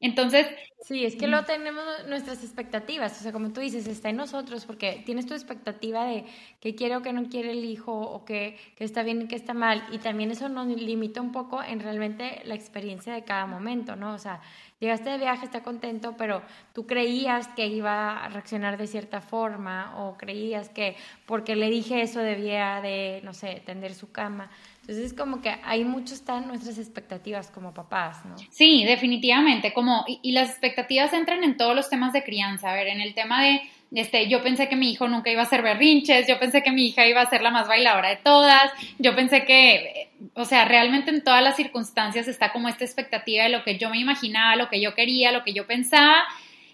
Entonces... 0.00 0.46
Sí, 0.84 1.02
es 1.02 1.16
que 1.16 1.28
lo 1.28 1.46
tenemos 1.46 1.82
nuestras 2.08 2.44
expectativas, 2.44 3.18
o 3.18 3.22
sea, 3.22 3.32
como 3.32 3.54
tú 3.54 3.62
dices, 3.62 3.86
está 3.86 4.10
en 4.10 4.16
nosotros, 4.16 4.66
porque 4.66 5.02
tienes 5.06 5.24
tu 5.24 5.32
expectativa 5.32 6.04
de 6.04 6.26
qué 6.60 6.74
quiere 6.74 6.94
o 6.96 7.00
qué 7.00 7.14
no 7.14 7.30
quiere 7.30 7.52
el 7.52 7.64
hijo, 7.64 7.98
o 7.98 8.26
qué, 8.26 8.58
está 8.78 9.02
bien 9.02 9.22
y 9.22 9.26
qué 9.26 9.34
está 9.34 9.54
mal, 9.54 9.82
y 9.92 9.98
también 9.98 10.30
eso 10.30 10.50
nos 10.50 10.66
limita 10.66 11.22
un 11.22 11.32
poco 11.32 11.62
en 11.62 11.80
realmente 11.80 12.42
la 12.44 12.54
experiencia 12.54 13.14
de 13.14 13.24
cada 13.24 13.46
momento, 13.46 13.96
¿no? 13.96 14.12
O 14.12 14.18
sea, 14.18 14.42
llegaste 14.78 15.08
de 15.08 15.16
viaje, 15.16 15.46
está 15.46 15.62
contento, 15.62 16.16
pero 16.18 16.42
tú 16.74 16.86
creías 16.86 17.48
que 17.48 17.66
iba 17.66 18.22
a 18.22 18.28
reaccionar 18.28 18.76
de 18.76 18.86
cierta 18.86 19.22
forma, 19.22 19.98
o 20.04 20.18
creías 20.18 20.68
que 20.68 20.96
porque 21.24 21.56
le 21.56 21.70
dije 21.70 22.02
eso 22.02 22.20
debía 22.20 22.82
de, 22.82 23.22
no 23.24 23.32
sé, 23.32 23.62
tender 23.64 23.94
su 23.94 24.12
cama. 24.12 24.50
Entonces 24.84 25.12
es 25.12 25.14
como 25.14 25.40
que 25.40 25.56
hay 25.64 25.82
mucho 25.82 26.12
están 26.12 26.46
nuestras 26.46 26.76
expectativas 26.76 27.50
como 27.50 27.72
papás, 27.72 28.22
¿no? 28.26 28.36
Sí, 28.50 28.84
definitivamente, 28.84 29.72
como 29.72 30.04
y, 30.06 30.32
las 30.32 30.50
expectativas 30.50 31.10
entran 31.14 31.42
en 31.42 31.56
todos 31.56 31.74
los 31.74 31.88
temas 31.88 32.12
de 32.12 32.22
crianza, 32.22 32.70
a 32.70 32.74
ver, 32.74 32.88
en 32.88 33.00
el 33.00 33.14
tema 33.14 33.42
de 33.42 33.62
este, 33.94 34.28
yo 34.28 34.42
pensé 34.42 34.68
que 34.68 34.76
mi 34.76 34.92
hijo 34.92 35.08
nunca 35.08 35.30
iba 35.30 35.40
a 35.40 35.46
ser 35.46 35.62
berrinches, 35.62 36.26
yo 36.28 36.38
pensé 36.38 36.62
que 36.62 36.70
mi 36.70 36.88
hija 36.88 37.06
iba 37.06 37.22
a 37.22 37.30
ser 37.30 37.40
la 37.40 37.50
más 37.50 37.66
bailadora 37.66 38.10
de 38.10 38.16
todas, 38.16 38.72
yo 38.98 39.14
pensé 39.14 39.46
que, 39.46 40.10
o 40.34 40.44
sea, 40.44 40.66
realmente 40.66 41.10
en 41.10 41.24
todas 41.24 41.42
las 41.42 41.56
circunstancias 41.56 42.28
está 42.28 42.52
como 42.52 42.68
esta 42.68 42.84
expectativa 42.84 43.44
de 43.44 43.48
lo 43.48 43.64
que 43.64 43.78
yo 43.78 43.88
me 43.88 43.98
imaginaba, 43.98 44.54
lo 44.54 44.68
que 44.68 44.82
yo 44.82 44.94
quería, 44.94 45.32
lo 45.32 45.44
que 45.44 45.54
yo 45.54 45.66
pensaba, 45.66 46.24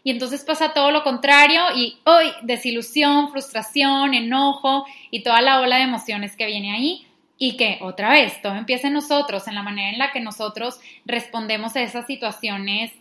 y 0.03 0.11
entonces 0.11 0.43
pasa 0.43 0.73
todo 0.73 0.91
lo 0.91 1.05
contrario 1.05 1.63
y 1.77 1.97
hoy 2.03 2.27
desilusión, 2.43 3.31
frustración, 3.31 4.15
enojo 4.15 4.85
y 5.13 5.23
toda 5.23 5.43
la 5.43 5.61
ola 5.61 5.77
de 5.77 5.85
emociones 5.85 6.35
que 6.35 6.47
viene 6.47 6.73
ahí 6.73 7.07
y 7.43 7.57
que 7.57 7.79
otra 7.81 8.11
vez 8.11 8.43
todo 8.43 8.55
empieza 8.55 8.89
en 8.89 8.93
nosotros, 8.93 9.49
en 9.49 9.55
la 9.55 9.63
manera 9.63 9.89
en 9.89 9.99
la 9.99 10.13
que 10.13 10.21
nosotros 10.21 10.79
respondemos 11.07 11.75
a 11.75 11.81
esas 11.81 12.07
situaciones, 12.07 12.93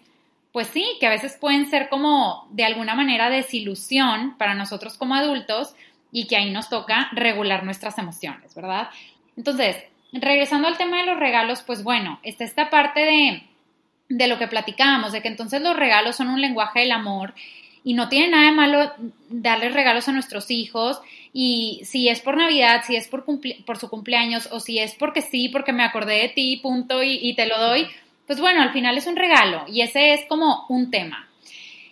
pues 0.53 0.67
sí, 0.67 0.85
que 1.01 1.07
a 1.07 1.09
veces 1.09 1.37
pueden 1.39 1.69
ser 1.69 1.89
como 1.89 2.47
de 2.49 2.63
alguna 2.63 2.95
manera 2.95 3.29
desilusión 3.29 4.37
para 4.37 4.55
nosotros 4.55 4.97
como 4.97 5.13
adultos 5.13 5.75
y 6.13 6.25
que 6.27 6.37
ahí 6.37 6.51
nos 6.51 6.69
toca 6.69 7.09
regular 7.11 7.65
nuestras 7.65 7.97
emociones, 7.97 8.55
¿verdad? 8.55 8.89
Entonces, 9.35 9.75
regresando 10.13 10.69
al 10.69 10.77
tema 10.77 10.99
de 10.99 11.05
los 11.05 11.19
regalos, 11.19 11.61
pues 11.61 11.83
bueno, 11.83 12.21
está 12.23 12.45
esta 12.45 12.69
parte 12.69 13.01
de, 13.01 13.43
de 14.07 14.27
lo 14.27 14.39
que 14.39 14.47
platicábamos, 14.47 15.11
de 15.11 15.21
que 15.21 15.27
entonces 15.27 15.61
los 15.61 15.75
regalos 15.75 16.15
son 16.15 16.29
un 16.29 16.39
lenguaje 16.39 16.79
del 16.79 16.93
amor 16.93 17.33
y 17.83 17.93
no 17.93 18.09
tiene 18.09 18.29
nada 18.29 18.45
de 18.45 18.51
malo 18.51 18.91
darles 19.29 19.73
regalos 19.73 20.07
a 20.07 20.11
nuestros 20.11 20.51
hijos 20.51 20.99
y 21.33 21.81
si 21.83 22.09
es 22.09 22.21
por 22.21 22.37
Navidad, 22.37 22.81
si 22.85 22.95
es 22.95 23.07
por, 23.07 23.23
por 23.65 23.77
su 23.77 23.89
cumpleaños 23.89 24.49
o 24.51 24.59
si 24.59 24.79
es 24.79 24.95
porque 24.95 25.21
sí, 25.21 25.49
porque 25.49 25.73
me 25.73 25.83
acordé 25.83 26.21
de 26.21 26.29
ti, 26.29 26.57
punto, 26.57 27.03
y, 27.03 27.33
te 27.35 27.45
lo 27.45 27.59
doy, 27.59 27.87
pues 28.25 28.39
bueno, 28.39 28.61
al 28.61 28.71
final 28.71 28.97
es 28.97 29.07
un 29.07 29.15
regalo 29.15 29.65
y 29.67 29.81
ese 29.81 30.13
es 30.13 30.25
como 30.27 30.65
un 30.69 30.91
tema. 30.91 31.27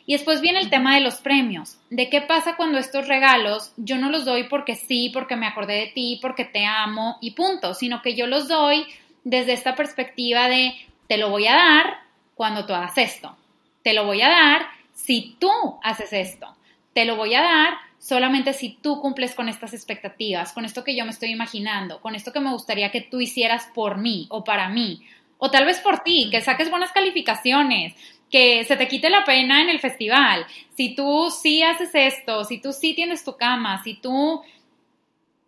Y 0.05 0.13
después 0.13 0.39
viene 0.39 0.59
el 0.59 0.69
tema 0.69 0.95
de 0.95 1.01
los 1.01 1.15
premios, 1.15 1.77
de 1.89 2.09
qué 2.09 2.21
pasa 2.21 2.55
cuando 2.55 2.77
estos 2.77 3.09
regalos 3.09 3.73
yo 3.75 3.97
no 3.97 4.09
los 4.09 4.23
doy 4.23 4.45
porque 4.45 4.75
sí, 4.75 5.09
porque 5.13 5.35
me 5.35 5.47
acordé 5.47 5.73
de 5.73 5.87
ti, 5.87 6.17
porque 6.21 6.45
te 6.45 6.65
amo 6.65 7.17
y 7.21 7.31
punto, 7.31 7.73
sino 7.73 8.01
que 8.01 8.15
yo 8.15 8.25
los 8.25 8.47
doy 8.47 8.85
desde 9.25 9.51
esta 9.51 9.75
perspectiva 9.75 10.47
de 10.47 10.73
te 11.07 11.17
lo 11.17 11.29
voy 11.29 11.47
a 11.47 11.55
dar 11.55 11.99
cuando 12.35 12.65
tú 12.65 12.73
hagas 12.73 12.97
esto, 12.97 13.35
te 13.83 13.93
lo 13.93 14.05
voy 14.05 14.21
a 14.21 14.29
dar 14.29 14.76
si 14.97 15.35
tú 15.39 15.51
haces 15.83 16.11
esto, 16.11 16.47
te 16.93 17.05
lo 17.05 17.15
voy 17.15 17.35
a 17.35 17.43
dar 17.43 17.73
solamente 17.99 18.51
si 18.53 18.79
tú 18.81 18.99
cumples 18.99 19.35
con 19.35 19.47
estas 19.47 19.73
expectativas, 19.73 20.53
con 20.53 20.65
esto 20.65 20.83
que 20.83 20.95
yo 20.95 21.05
me 21.05 21.11
estoy 21.11 21.29
imaginando, 21.29 22.01
con 22.01 22.15
esto 22.15 22.33
que 22.33 22.39
me 22.39 22.51
gustaría 22.51 22.89
que 22.89 23.01
tú 23.01 23.21
hicieras 23.21 23.69
por 23.75 23.97
mí 23.99 24.25
o 24.29 24.43
para 24.43 24.69
mí, 24.69 25.03
o 25.37 25.51
tal 25.51 25.65
vez 25.65 25.79
por 25.79 25.99
ti, 25.99 26.29
que 26.31 26.41
saques 26.41 26.71
buenas 26.71 26.91
calificaciones, 26.91 27.93
que 28.31 28.65
se 28.65 28.75
te 28.75 28.87
quite 28.87 29.11
la 29.11 29.23
pena 29.23 29.61
en 29.61 29.69
el 29.69 29.79
festival, 29.79 30.47
si 30.75 30.95
tú 30.95 31.29
sí 31.29 31.61
haces 31.61 31.91
esto, 31.93 32.43
si 32.43 32.59
tú 32.59 32.73
sí 32.73 32.95
tienes 32.95 33.23
tu 33.23 33.37
cama, 33.37 33.83
si 33.83 33.93
tú 33.93 34.41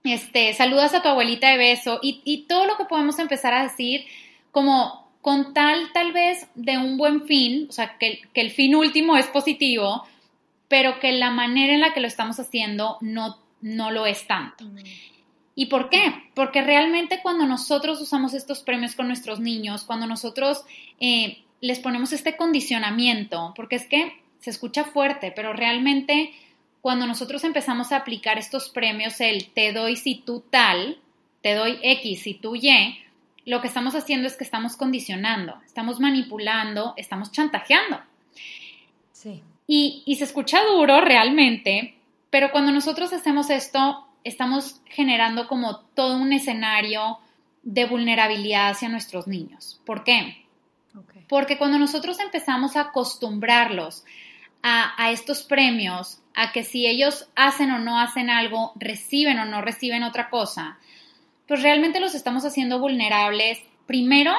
este, 0.03 0.53
saludas 0.53 0.93
a 0.93 1.01
tu 1.01 1.09
abuelita 1.09 1.49
de 1.49 1.57
beso 1.57 1.99
y, 2.03 2.21
y 2.23 2.45
todo 2.45 2.67
lo 2.67 2.77
que 2.77 2.85
podemos 2.85 3.17
empezar 3.17 3.55
a 3.55 3.63
decir 3.63 4.05
como 4.51 5.08
con 5.21 5.53
tal 5.53 5.91
tal 5.93 6.11
vez 6.11 6.47
de 6.55 6.77
un 6.77 6.97
buen 6.97 7.25
fin, 7.25 7.67
o 7.69 7.71
sea, 7.71 7.97
que, 7.97 8.21
que 8.33 8.41
el 8.41 8.51
fin 8.51 8.75
último 8.75 9.17
es 9.17 9.27
positivo, 9.27 10.05
pero 10.67 10.99
que 10.99 11.11
la 11.11 11.31
manera 11.31 11.73
en 11.73 11.81
la 11.81 11.93
que 11.93 11.99
lo 11.99 12.07
estamos 12.07 12.39
haciendo 12.39 12.97
no, 13.01 13.37
no 13.61 13.91
lo 13.91 14.05
es 14.05 14.25
tanto. 14.27 14.65
¿Y 15.55 15.65
por 15.65 15.89
qué? 15.89 16.13
Porque 16.35 16.61
realmente 16.61 17.19
cuando 17.21 17.45
nosotros 17.45 17.99
usamos 17.99 18.33
estos 18.33 18.61
premios 18.61 18.95
con 18.95 19.07
nuestros 19.07 19.41
niños, 19.41 19.83
cuando 19.83 20.07
nosotros 20.07 20.63
eh, 21.01 21.43
les 21.59 21.79
ponemos 21.79 22.13
este 22.13 22.37
condicionamiento, 22.37 23.53
porque 23.55 23.75
es 23.75 23.85
que 23.85 24.21
se 24.39 24.51
escucha 24.51 24.85
fuerte, 24.85 25.33
pero 25.35 25.51
realmente 25.51 26.31
cuando 26.81 27.07
nosotros 27.07 27.43
empezamos 27.43 27.91
a 27.91 27.97
aplicar 27.97 28.37
estos 28.37 28.69
premios, 28.69 29.19
el 29.19 29.49
te 29.49 29.73
doy 29.73 29.97
si 29.97 30.15
tú 30.15 30.45
tal, 30.49 30.97
te 31.41 31.55
doy 31.55 31.77
X 31.81 32.21
si 32.21 32.35
tú 32.35 32.55
Y, 32.55 32.99
lo 33.45 33.61
que 33.61 33.67
estamos 33.67 33.95
haciendo 33.95 34.27
es 34.27 34.35
que 34.35 34.43
estamos 34.43 34.75
condicionando, 34.75 35.59
estamos 35.65 35.99
manipulando, 35.99 36.93
estamos 36.97 37.31
chantajeando. 37.31 37.99
Sí. 39.11 39.43
Y, 39.67 40.15
se 40.17 40.23
escucha 40.23 40.63
duro 40.65 40.99
realmente, 41.01 41.95
pero 42.29 42.51
cuando 42.51 42.71
nosotros 42.71 43.13
hacemos 43.13 43.49
esto, 43.49 44.07
estamos 44.23 44.81
generando 44.85 45.47
como 45.47 45.79
todo 45.93 46.17
un 46.17 46.33
escenario 46.33 47.19
de 47.61 47.85
vulnerabilidad 47.85 48.69
hacia 48.69 48.89
nuestros 48.89 49.27
niños. 49.27 49.79
¿Por 49.85 50.03
qué? 50.03 50.45
Porque 51.27 51.59
cuando 51.59 51.77
nosotros 51.77 52.19
empezamos 52.19 52.75
a 52.75 52.81
acostumbrarlos 52.81 54.03
a, 54.63 54.93
a, 55.01 55.11
estos 55.11 55.43
premios, 55.43 56.21
a 56.33 56.51
que 56.51 56.63
si 56.63 56.87
ellos 56.87 57.29
hacen 57.35 57.69
o 57.69 57.77
no 57.77 57.99
hacen 57.99 58.31
algo, 58.31 58.73
reciben 58.75 59.37
o 59.37 59.45
no 59.45 59.61
reciben 59.61 60.01
otra 60.01 60.31
cosa, 60.31 60.79
pues 61.49 61.63
realmente 61.63 61.99
los 61.99 62.13
estamos 62.13 62.45
haciendo 62.45 62.79
vulnerables, 62.79 63.59
primero, 63.87 64.35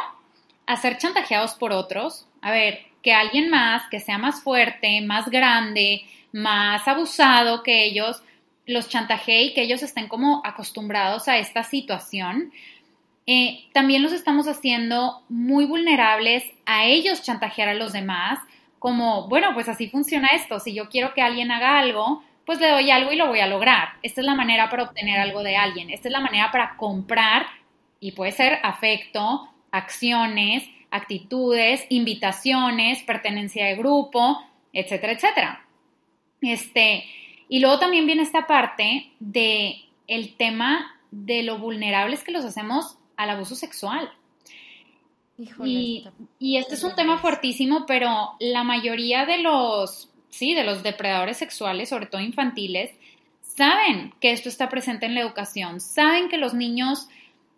a 0.65 0.77
ser 0.77 0.97
chantajeados 0.97 1.55
por 1.55 1.73
otros. 1.73 2.29
A 2.41 2.53
ver, 2.53 2.87
que 3.03 3.13
alguien 3.13 3.51
más, 3.51 3.83
que 3.91 3.99
sea 3.99 4.17
más 4.17 4.45
fuerte, 4.45 5.01
más 5.01 5.29
grande, 5.29 6.03
más 6.33 6.87
abusado 6.87 7.65
que 7.65 7.85
ellos, 7.85 8.23
los 8.65 8.89
chantajee 8.89 9.43
y 9.43 9.55
que 9.55 9.63
ellos 9.63 9.83
estén 9.83 10.07
como 10.07 10.41
acostumbrados 10.45 11.27
a 11.27 11.39
esta 11.39 11.65
situación. 11.65 12.53
Eh, 13.27 13.65
también 13.73 14.05
los 14.05 14.13
estamos 14.13 14.47
haciendo 14.47 15.25
muy 15.29 15.65
vulnerables 15.65 16.45
a 16.65 16.85
ellos 16.85 17.23
chantajear 17.23 17.71
a 17.71 17.75
los 17.75 17.93
demás, 17.93 18.39
como, 18.79 19.27
bueno, 19.27 19.53
pues 19.53 19.69
así 19.69 19.89
funciona 19.89 20.29
esto, 20.29 20.61
si 20.61 20.75
yo 20.75 20.89
quiero 20.89 21.13
que 21.13 21.23
alguien 21.23 21.51
haga 21.51 21.77
algo, 21.81 22.23
pues 22.51 22.59
le 22.59 22.69
doy 22.69 22.91
algo 22.91 23.13
y 23.13 23.17
lo 23.17 23.29
voy 23.29 23.39
a 23.39 23.47
lograr. 23.47 23.91
Esta 24.03 24.23
es 24.23 24.27
la 24.27 24.35
manera 24.35 24.69
para 24.69 24.83
obtener 24.83 25.21
algo 25.21 25.45
de 25.45 25.55
alguien, 25.57 25.89
esta 25.89 26.09
es 26.09 26.13
la 26.13 26.19
manera 26.19 26.51
para 26.51 26.77
comprar, 26.77 27.47
y 28.01 28.11
puede 28.11 28.33
ser 28.33 28.59
afecto, 28.65 29.49
acciones, 29.71 30.69
actitudes, 30.91 31.87
invitaciones, 31.91 33.05
pertenencia 33.05 33.67
de 33.67 33.77
grupo, 33.77 34.43
etcétera, 34.73 35.13
etcétera. 35.13 35.65
Este, 36.41 37.05
y 37.49 37.61
luego 37.61 37.79
también 37.79 38.07
viene 38.07 38.23
esta 38.23 38.49
parte 38.49 39.13
de 39.21 39.83
el 40.09 40.35
tema 40.35 40.99
de 41.13 41.45
lo 41.45 41.59
vulnerables 41.59 42.25
que 42.25 42.33
los 42.33 42.45
hacemos 42.45 42.99
al 43.17 43.31
abuso 43.31 43.55
sexual. 43.55 44.11
y, 45.39 46.05
y, 46.41 46.57
este 46.57 46.75
es 46.75 46.83
un 46.83 46.97
tema 46.97 47.17
fuertísimo, 47.19 47.87
pero 47.87 48.33
la 48.41 48.65
mayoría 48.65 49.25
de 49.25 49.39
los, 49.39 50.10
sí, 50.31 50.55
de 50.55 50.65
los 50.65 50.83
depredadores 50.83 51.37
sexuales, 51.37 51.89
sobre 51.89 52.07
todo 52.07 52.21
infantiles, 52.21 52.91
saben 53.43 54.15
que 54.21 54.33
esto 54.33 54.49
está 54.49 54.69
presente 54.69 55.07
en 55.07 55.15
la 55.15 55.21
educación, 55.21 55.81
saben 55.81 56.29
que 56.29 56.39
los 56.39 56.55
niños 56.55 57.09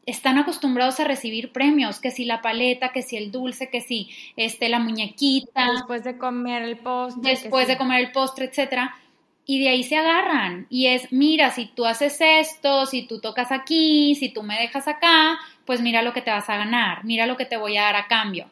están 0.05 0.39
acostumbrados 0.39 0.99
a 1.01 1.05
recibir 1.05 1.53
premios, 1.53 2.01
que 2.01 2.11
si 2.11 2.25
la 2.25 2.43
paleta, 2.43 2.91
que 2.91 3.03
si 3.03 3.17
el 3.17 3.31
dulce, 3.31 3.71
que 3.71 3.81
si 3.81 4.11
este, 4.37 4.69
la 4.69 4.81
muñequita. 4.81 5.71
Después 5.73 6.03
de 6.03 6.19
comer 6.19 6.63
el 6.63 6.77
postre. 6.79 7.31
Después 7.31 7.69
de 7.69 7.77
comer 7.77 8.01
el 8.01 8.13
postre, 8.13 8.47
etcétera. 8.47 8.97
Y 9.45 9.61
de 9.61 9.69
ahí 9.69 9.85
se 9.85 9.97
agarran. 9.97 10.67
Y 10.71 10.87
es, 10.87 11.13
mira, 11.13 11.51
si 11.51 11.67
tú 11.67 11.87
haces 11.87 12.19
esto, 12.21 12.87
si 12.87 13.07
tú 13.07 13.21
tocas 13.21 13.53
aquí, 13.53 14.15
si 14.17 14.29
tú 14.29 14.43
me 14.43 14.59
dejas 14.59 14.89
acá, 14.89 15.39
pues 15.65 15.81
mira 15.81 16.03
lo 16.03 16.13
que 16.13 16.23
te 16.23 16.31
vas 16.31 16.49
a 16.49 16.57
ganar, 16.57 17.05
mira 17.05 17.27
lo 17.27 17.37
que 17.37 17.45
te 17.45 17.57
voy 17.57 17.77
a 17.77 17.83
dar 17.83 17.97
a 17.97 18.09
cambio. 18.09 18.49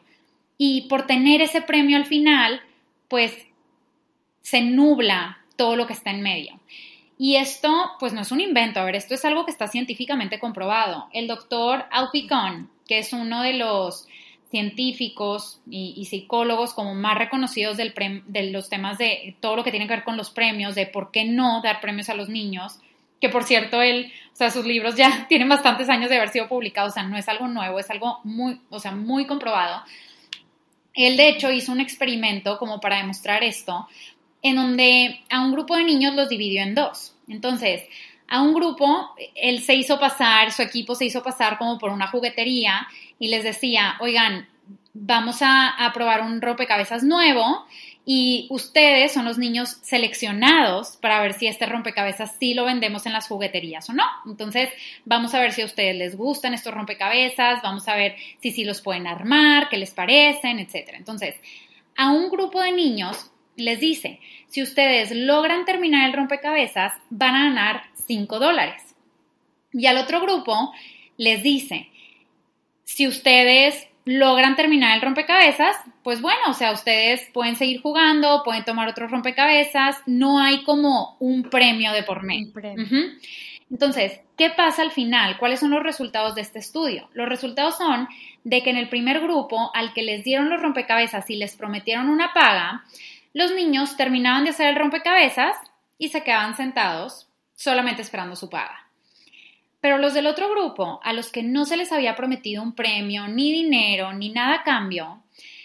Y 0.57 0.83
por 0.83 1.05
tener 1.05 1.41
ese 1.41 1.61
premio 1.61 1.97
al 1.97 2.05
final, 2.05 2.61
pues 3.07 3.33
se 4.41 4.61
nubla 4.61 5.39
todo 5.55 5.75
lo 5.75 5.87
que 5.87 5.93
está 5.93 6.11
en 6.11 6.21
medio. 6.21 6.59
Y 7.17 7.35
esto, 7.35 7.69
pues 7.99 8.13
no 8.13 8.21
es 8.21 8.31
un 8.31 8.41
invento, 8.41 8.79
a 8.79 8.83
ver, 8.83 8.95
esto 8.95 9.13
es 9.13 9.23
algo 9.25 9.45
que 9.45 9.51
está 9.51 9.67
científicamente 9.67 10.39
comprobado. 10.39 11.07
El 11.13 11.27
doctor 11.27 11.85
Alfie 11.91 12.27
Kohn, 12.27 12.69
que 12.87 12.97
es 12.97 13.13
uno 13.13 13.43
de 13.43 13.53
los 13.53 14.07
científicos 14.49 15.61
y, 15.69 16.05
psicólogos 16.05 16.73
como 16.73 16.93
más 16.93 17.17
reconocidos 17.17 17.77
de 17.77 18.51
los 18.51 18.69
temas 18.69 18.97
de 18.97 19.35
todo 19.39 19.55
lo 19.55 19.63
que 19.63 19.71
tiene 19.71 19.87
que 19.87 19.93
ver 19.93 20.03
con 20.03 20.17
los 20.17 20.29
premios, 20.29 20.75
de 20.75 20.87
por 20.87 21.11
qué 21.11 21.23
no 21.23 21.61
dar 21.61 21.79
premios 21.79 22.09
a 22.09 22.15
los 22.15 22.27
niños, 22.27 22.79
que 23.21 23.29
por 23.29 23.43
cierto, 23.43 23.81
él, 23.81 24.11
o 24.33 24.35
sea, 24.35 24.49
sus 24.49 24.65
libros 24.65 24.95
ya 24.95 25.25
tienen 25.29 25.47
bastantes 25.47 25.87
años 25.89 26.09
de 26.09 26.17
haber 26.17 26.29
sido 26.29 26.49
publicados, 26.49 26.91
o 26.91 26.93
sea, 26.95 27.03
no 27.03 27.17
es 27.17 27.29
algo 27.29 27.47
nuevo, 27.47 27.79
es 27.79 27.89
algo 27.89 28.19
muy, 28.23 28.59
o 28.69 28.79
sea, 28.79 28.91
muy 28.91 29.25
comprobado. 29.25 29.83
Él, 30.93 31.15
de 31.15 31.29
hecho, 31.29 31.51
hizo 31.51 31.71
un 31.71 31.79
experimento 31.79 32.57
como 32.57 32.81
para 32.81 32.97
demostrar 32.97 33.43
esto, 33.43 33.87
en 34.41 34.55
donde 34.55 35.21
a 35.29 35.41
un 35.41 35.51
grupo 35.51 35.75
de 35.75 35.83
niños 35.83 36.15
los 36.15 36.29
dividió 36.29 36.63
en 36.63 36.75
dos. 36.75 37.15
Entonces, 37.27 37.83
a 38.27 38.41
un 38.41 38.53
grupo, 38.53 39.13
él 39.35 39.61
se 39.61 39.75
hizo 39.75 39.99
pasar, 39.99 40.51
su 40.51 40.61
equipo 40.61 40.95
se 40.95 41.05
hizo 41.05 41.21
pasar 41.21 41.57
como 41.57 41.77
por 41.77 41.91
una 41.91 42.07
juguetería 42.07 42.87
y 43.19 43.27
les 43.27 43.43
decía, 43.43 43.97
oigan, 43.99 44.47
vamos 44.93 45.39
a, 45.41 45.91
probar 45.93 46.21
un 46.21 46.41
rompecabezas 46.41 47.03
nuevo 47.03 47.65
y 48.05 48.47
ustedes 48.49 49.11
son 49.11 49.25
los 49.25 49.37
niños 49.37 49.77
seleccionados 49.81 50.97
para 50.97 51.21
ver 51.21 51.33
si 51.33 51.47
este 51.47 51.65
rompecabezas 51.65 52.35
sí 52.39 52.53
lo 52.53 52.65
vendemos 52.65 53.05
en 53.05 53.13
las 53.13 53.27
jugueterías 53.27 53.89
o 53.89 53.93
no. 53.93 54.05
Entonces, 54.25 54.69
vamos 55.05 55.33
a 55.33 55.39
ver 55.39 55.51
si 55.51 55.61
a 55.61 55.65
ustedes 55.65 55.95
les 55.95 56.15
gustan 56.15 56.53
estos 56.53 56.73
rompecabezas, 56.73 57.61
vamos 57.61 57.87
a 57.87 57.95
ver 57.95 58.15
si 58.41 58.51
sí 58.51 58.63
los 58.63 58.81
pueden 58.81 59.07
armar, 59.07 59.69
qué 59.69 59.77
les 59.77 59.91
parecen, 59.91 60.59
etc. 60.59 60.91
Entonces, 60.93 61.35
a 61.95 62.11
un 62.11 62.29
grupo 62.29 62.61
de 62.61 62.71
niños 62.71 63.30
les 63.55 63.79
dice, 63.79 64.19
si 64.47 64.61
ustedes 64.61 65.11
logran 65.11 65.65
terminar 65.65 66.07
el 66.07 66.13
rompecabezas, 66.13 66.93
van 67.09 67.35
a 67.35 67.43
ganar 67.45 67.83
5 68.05 68.39
dólares. 68.39 68.95
Y 69.73 69.85
al 69.85 69.97
otro 69.97 70.21
grupo 70.21 70.73
les 71.17 71.43
dice, 71.43 71.89
si 72.83 73.07
ustedes 73.07 73.87
logran 74.05 74.55
terminar 74.55 74.95
el 74.95 75.01
rompecabezas, 75.01 75.75
pues 76.03 76.21
bueno, 76.21 76.41
o 76.49 76.53
sea, 76.53 76.71
ustedes 76.71 77.27
pueden 77.33 77.55
seguir 77.55 77.81
jugando, 77.81 78.41
pueden 78.43 78.65
tomar 78.65 78.87
otro 78.87 79.07
rompecabezas, 79.07 79.97
no 80.05 80.39
hay 80.39 80.63
como 80.63 81.15
un 81.19 81.43
premio 81.43 81.91
de 81.93 82.03
por 82.03 82.23
medio. 82.23 82.51
Entonces, 83.69 84.19
¿qué 84.37 84.49
pasa 84.49 84.81
al 84.81 84.91
final? 84.91 85.37
¿Cuáles 85.37 85.61
son 85.61 85.69
los 85.69 85.83
resultados 85.83 86.35
de 86.35 86.41
este 86.41 86.59
estudio? 86.59 87.09
Los 87.13 87.29
resultados 87.29 87.77
son 87.77 88.09
de 88.43 88.63
que 88.63 88.71
en 88.71 88.77
el 88.77 88.89
primer 88.89 89.21
grupo, 89.21 89.71
al 89.73 89.93
que 89.93 90.01
les 90.01 90.25
dieron 90.25 90.49
los 90.49 90.61
rompecabezas 90.61 91.29
y 91.29 91.35
les 91.35 91.55
prometieron 91.55 92.09
una 92.09 92.33
paga, 92.33 92.83
los 93.33 93.53
niños 93.53 93.97
terminaban 93.97 94.43
de 94.43 94.49
hacer 94.49 94.67
el 94.67 94.75
rompecabezas 94.75 95.55
y 95.97 96.09
se 96.09 96.23
quedaban 96.23 96.55
sentados 96.55 97.27
solamente 97.55 98.01
esperando 98.01 98.35
su 98.35 98.49
paga. 98.49 98.87
Pero 99.79 99.97
los 99.97 100.13
del 100.13 100.27
otro 100.27 100.49
grupo, 100.49 100.99
a 101.03 101.13
los 101.13 101.31
que 101.31 101.43
no 101.43 101.65
se 101.65 101.77
les 101.77 101.91
había 101.91 102.15
prometido 102.15 102.61
un 102.61 102.73
premio, 102.73 103.27
ni 103.27 103.51
dinero, 103.51 104.13
ni 104.13 104.29
nada 104.29 104.55
a 104.55 104.63
cambio, 104.63 105.23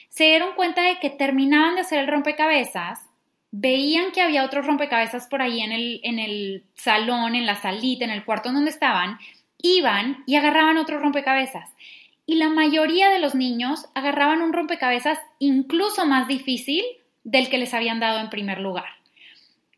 se 0.09 0.25
dieron 0.25 0.55
cuenta 0.55 0.83
de 0.83 0.99
que 0.99 1.11
terminaban 1.11 1.75
de 1.75 1.83
hacer 1.83 1.99
el 1.99 2.09
rompecabezas, 2.09 3.01
veían 3.51 4.13
que 4.13 4.23
había 4.23 4.45
otros 4.45 4.67
rompecabezas 4.67 5.27
por 5.27 5.43
ahí 5.43 5.61
en 5.61 5.73
el, 5.73 6.01
en 6.03 6.19
el 6.19 6.65
salón, 6.75 7.35
en 7.35 7.47
la 7.47 7.57
salita, 7.57 8.05
en 8.05 8.11
el 8.11 8.25
cuarto 8.25 8.53
donde 8.53 8.71
estaban, 8.71 9.19
iban 9.61 10.23
y 10.27 10.37
agarraban 10.37 10.79
otro 10.79 10.99
rompecabezas. 10.99 11.71
Y 12.25 12.37
la 12.37 12.49
mayoría 12.49 13.11
de 13.11 13.19
los 13.19 13.35
niños 13.35 13.87
agarraban 13.95 14.41
un 14.41 14.53
rompecabezas 14.53 15.19
incluso 15.39 16.07
más 16.07 16.27
difícil 16.27 16.83
del 17.27 17.51
que 17.51 17.59
les 17.59 17.75
habían 17.75 17.99
dado 17.99 18.21
en 18.21 18.31
primer 18.31 18.61
lugar. 18.61 18.87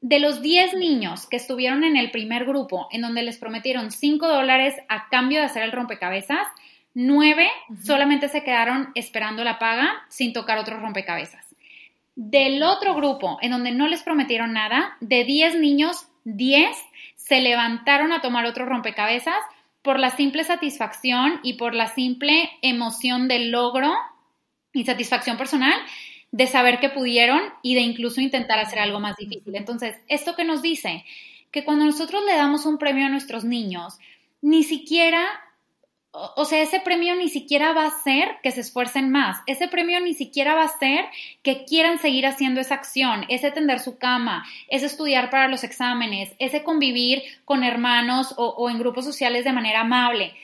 De 0.03 0.21
los 0.21 0.43
10 0.43 0.75
niños 0.75 1.27
que 1.27 1.37
estuvieron 1.37 1.83
en 1.83 1.97
el 1.97 2.11
primer 2.11 2.45
grupo, 2.45 2.89
en 2.93 3.01
donde 3.01 3.23
les 3.23 3.39
prometieron 3.39 3.91
5 3.91 4.29
dólares 4.29 4.75
a 4.89 5.09
cambio 5.09 5.41
de 5.41 5.47
hacer 5.47 5.63
el 5.63 5.73
rompecabezas, 5.73 6.47
9 6.95 7.51
solamente 7.83 8.29
se 8.29 8.45
quedaron 8.45 8.91
esperando 8.95 9.45
la 9.45 9.59
paga 9.59 10.05
sin 10.09 10.33
tocar 10.33 10.59
otro 10.59 10.79
rompecabezas. 10.79 11.47
Del 12.15 12.63
otro 12.63 12.95
grupo, 12.95 13.39
en 13.41 13.51
donde 13.51 13.73
no 13.73 13.89
les 13.89 14.03
prometieron 14.03 14.53
nada, 14.53 14.97
de 15.01 15.25
10 15.25 15.59
niños, 15.59 16.07
10 16.25 16.69
se 17.17 17.41
levantaron 17.41 18.13
a 18.13 18.21
tomar 18.21 18.45
otro 18.45 18.67
rompecabezas 18.67 19.39
por 19.81 19.99
la 19.99 20.11
simple 20.11 20.45
satisfacción 20.45 21.41
y 21.43 21.55
por 21.55 21.75
la 21.75 21.89
simple 21.89 22.51
emoción 22.61 23.27
del 23.27 23.51
logro 23.51 23.95
y 24.75 24.85
satisfacción 24.85 25.39
personal 25.39 25.81
de 26.31 26.47
saber 26.47 26.79
que 26.79 26.91
pudieron 26.91 27.41
y 27.63 27.75
de 27.75 27.81
incluso 27.81 28.21
intentar 28.21 28.59
hacer 28.59 28.79
algo 28.79 29.01
más 29.01 29.17
difícil. 29.17 29.55
Entonces, 29.57 29.97
esto 30.09 30.37
que 30.37 30.45
nos 30.45 30.63
dice 30.63 31.05
que 31.51 31.65
cuando 31.65 31.85
nosotros 31.85 32.23
le 32.27 32.37
damos 32.37 32.67
un 32.67 32.79
premio 32.79 33.07
a 33.07 33.11
nuestros 33.11 33.45
niños, 33.45 33.99
ni 34.43 34.63
siquiera, 34.63 35.27
o 36.13 36.45
sea, 36.45 36.61
ese 36.61 36.81
premio 36.81 37.17
ni 37.17 37.31
siquiera 37.31 37.73
va 37.73 37.87
a 37.87 38.03
ser 38.03 38.37
que 38.43 38.51
se 38.51 38.61
esfuercen 38.61 39.11
más, 39.11 39.39
ese 39.47 39.69
premio 39.69 40.01
ni 40.01 40.13
siquiera 40.13 40.55
va 40.55 40.65
a 40.65 40.79
ser 40.79 41.07
que 41.43 41.65
quieran 41.65 41.99
seguir 41.99 42.27
haciendo 42.27 42.61
esa 42.61 42.75
acción, 42.75 43.25
ese 43.29 43.51
tender 43.51 43.81
su 43.81 43.97
cama, 43.97 44.45
ese 44.69 44.87
estudiar 44.87 45.31
para 45.31 45.49
los 45.49 45.65
exámenes, 45.65 46.35
ese 46.39 46.63
convivir 46.63 47.23
con 47.47 47.65
hermanos 47.65 48.35
o, 48.37 48.49
o 48.49 48.69
en 48.69 48.79
grupos 48.79 49.07
sociales 49.07 49.45
de 49.45 49.53
manera 49.53 49.81
amable. 49.81 50.35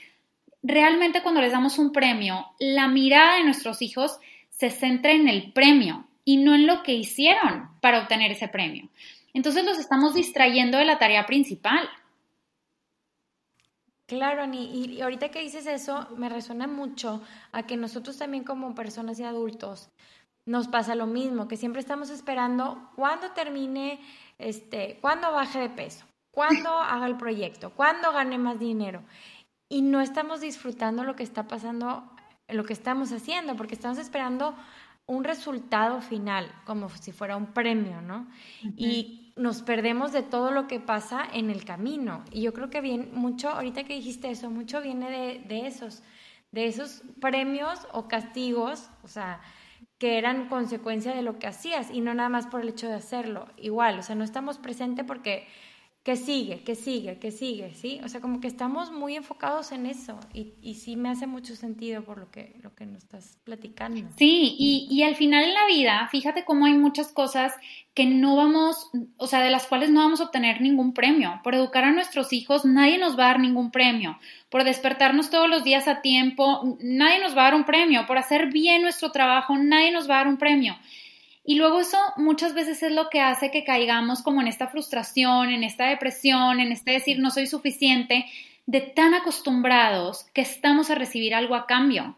Realmente 0.63 1.21
cuando 1.21 1.41
les 1.41 1.51
damos 1.51 1.77
un 1.77 1.91
premio, 1.91 2.47
la 2.57 2.87
mirada 2.87 3.35
de 3.35 3.43
nuestros 3.43 3.83
hijos 3.83 4.19
se 4.57 4.69
centra 4.69 5.11
en 5.11 5.27
el 5.27 5.51
premio 5.51 6.07
y 6.23 6.37
no 6.37 6.55
en 6.55 6.65
lo 6.65 6.81
que 6.83 6.93
hicieron 6.93 7.69
para 7.81 8.01
obtener 8.01 8.31
ese 8.31 8.47
premio. 8.47 8.89
Entonces 9.33 9.65
los 9.65 9.77
estamos 9.77 10.13
distrayendo 10.13 10.77
de 10.77 10.85
la 10.85 10.97
tarea 10.97 11.25
principal. 11.25 11.89
Claro, 14.07 14.43
Ani, 14.43 14.65
y 14.65 15.01
ahorita 15.01 15.29
que 15.29 15.41
dices 15.41 15.65
eso, 15.65 16.07
me 16.15 16.29
resuena 16.29 16.67
mucho 16.67 17.21
a 17.51 17.63
que 17.63 17.75
nosotros 17.75 18.17
también 18.17 18.43
como 18.43 18.75
personas 18.75 19.19
y 19.19 19.23
adultos 19.23 19.89
nos 20.45 20.67
pasa 20.67 20.93
lo 20.93 21.07
mismo, 21.07 21.47
que 21.47 21.57
siempre 21.57 21.81
estamos 21.81 22.11
esperando 22.11 22.91
cuándo 22.95 23.31
termine, 23.31 23.99
este, 24.37 24.99
cuándo 25.01 25.31
baje 25.31 25.59
de 25.59 25.69
peso, 25.69 26.05
cuándo 26.31 26.69
haga 26.79 27.07
el 27.07 27.17
proyecto, 27.17 27.71
cuándo 27.71 28.11
gane 28.13 28.37
más 28.37 28.59
dinero. 28.59 29.03
Y 29.67 29.81
no 29.81 30.01
estamos 30.01 30.41
disfrutando 30.41 31.03
lo 31.03 31.15
que 31.15 31.23
está 31.23 31.47
pasando 31.47 32.14
lo 32.47 32.63
que 32.63 32.73
estamos 32.73 33.11
haciendo, 33.11 33.55
porque 33.55 33.75
estamos 33.75 33.97
esperando 33.97 34.55
un 35.07 35.23
resultado 35.23 36.01
final, 36.01 36.51
como 36.65 36.89
si 36.89 37.11
fuera 37.11 37.37
un 37.37 37.47
premio, 37.47 38.01
¿no? 38.01 38.27
Y 38.75 39.33
nos 39.35 39.61
perdemos 39.61 40.11
de 40.11 40.23
todo 40.23 40.51
lo 40.51 40.67
que 40.67 40.79
pasa 40.79 41.27
en 41.33 41.49
el 41.49 41.63
camino. 41.63 42.23
Y 42.31 42.41
yo 42.41 42.53
creo 42.53 42.69
que 42.69 42.81
bien, 42.81 43.09
mucho, 43.13 43.49
ahorita 43.49 43.83
que 43.83 43.95
dijiste 43.95 44.31
eso, 44.31 44.49
mucho 44.49 44.81
viene 44.81 45.11
de, 45.11 45.39
de 45.47 45.67
esos, 45.67 46.01
de 46.51 46.65
esos 46.67 47.03
premios 47.19 47.87
o 47.91 48.07
castigos, 48.07 48.89
o 49.03 49.07
sea, 49.07 49.41
que 49.99 50.17
eran 50.17 50.49
consecuencia 50.49 51.13
de 51.13 51.21
lo 51.21 51.37
que 51.37 51.47
hacías 51.47 51.91
y 51.91 52.01
no 52.01 52.13
nada 52.13 52.29
más 52.29 52.47
por 52.47 52.61
el 52.61 52.69
hecho 52.69 52.87
de 52.87 52.95
hacerlo. 52.95 53.47
Igual, 53.57 53.99
o 53.99 54.03
sea, 54.03 54.15
no 54.15 54.23
estamos 54.23 54.57
presentes 54.57 55.05
porque 55.05 55.47
que 56.05 56.17
sigue, 56.17 56.61
que 56.61 56.75
sigue, 56.75 57.17
que 57.17 57.31
sigue, 57.31 57.73
¿sí? 57.73 57.99
O 58.03 58.09
sea, 58.09 58.21
como 58.21 58.39
que 58.39 58.47
estamos 58.47 58.91
muy 58.91 59.15
enfocados 59.15 59.71
en 59.71 59.87
eso 59.87 60.19
y, 60.35 60.53
y 60.61 60.75
sí 60.75 60.95
me 60.97 61.09
hace 61.09 61.25
mucho 61.25 61.55
sentido 61.55 62.03
por 62.03 62.19
lo 62.19 62.29
que, 62.29 62.55
lo 62.61 62.75
que 62.75 62.85
nos 62.85 63.01
estás 63.01 63.39
platicando. 63.43 63.99
Sí, 64.15 64.55
y, 64.55 64.87
y 64.91 65.01
al 65.01 65.15
final 65.15 65.43
en 65.45 65.55
la 65.55 65.65
vida, 65.65 66.07
fíjate 66.11 66.45
cómo 66.45 66.67
hay 66.67 66.73
muchas 66.75 67.11
cosas 67.11 67.55
que 67.95 68.05
no 68.05 68.35
vamos, 68.35 68.91
o 69.17 69.25
sea, 69.25 69.41
de 69.41 69.49
las 69.49 69.65
cuales 69.65 69.89
no 69.89 70.01
vamos 70.01 70.21
a 70.21 70.25
obtener 70.25 70.61
ningún 70.61 70.93
premio. 70.93 71.39
Por 71.43 71.55
educar 71.55 71.83
a 71.85 71.91
nuestros 71.91 72.33
hijos, 72.33 72.65
nadie 72.65 72.99
nos 72.99 73.17
va 73.17 73.23
a 73.23 73.27
dar 73.29 73.39
ningún 73.39 73.71
premio. 73.71 74.19
Por 74.49 74.63
despertarnos 74.63 75.31
todos 75.31 75.49
los 75.49 75.63
días 75.63 75.87
a 75.87 76.01
tiempo, 76.01 76.77
nadie 76.81 77.19
nos 77.19 77.35
va 77.35 77.41
a 77.41 77.45
dar 77.45 77.55
un 77.55 77.65
premio. 77.65 78.05
Por 78.05 78.19
hacer 78.19 78.51
bien 78.51 78.83
nuestro 78.83 79.11
trabajo, 79.11 79.57
nadie 79.57 79.91
nos 79.91 80.07
va 80.07 80.15
a 80.15 80.17
dar 80.17 80.27
un 80.27 80.37
premio. 80.37 80.75
Y 81.45 81.55
luego 81.55 81.79
eso 81.79 81.97
muchas 82.17 82.55
veces 82.55 82.81
es 82.81 82.91
lo 82.91 83.09
que 83.09 83.21
hace 83.21 83.51
que 83.51 83.63
caigamos 83.63 84.23
como 84.23 84.41
en 84.41 84.47
esta 84.47 84.67
frustración, 84.67 85.51
en 85.51 85.63
esta 85.63 85.85
depresión, 85.87 86.59
en 86.59 86.71
este 86.71 86.91
decir 86.91 87.19
no 87.19 87.29
soy 87.29 87.45
suficiente, 87.45 88.25
de 88.65 88.81
tan 88.81 89.13
acostumbrados 89.13 90.25
que 90.33 90.41
estamos 90.41 90.89
a 90.89 90.95
recibir 90.95 91.35
algo 91.35 91.53
a 91.55 91.67
cambio. 91.67 92.15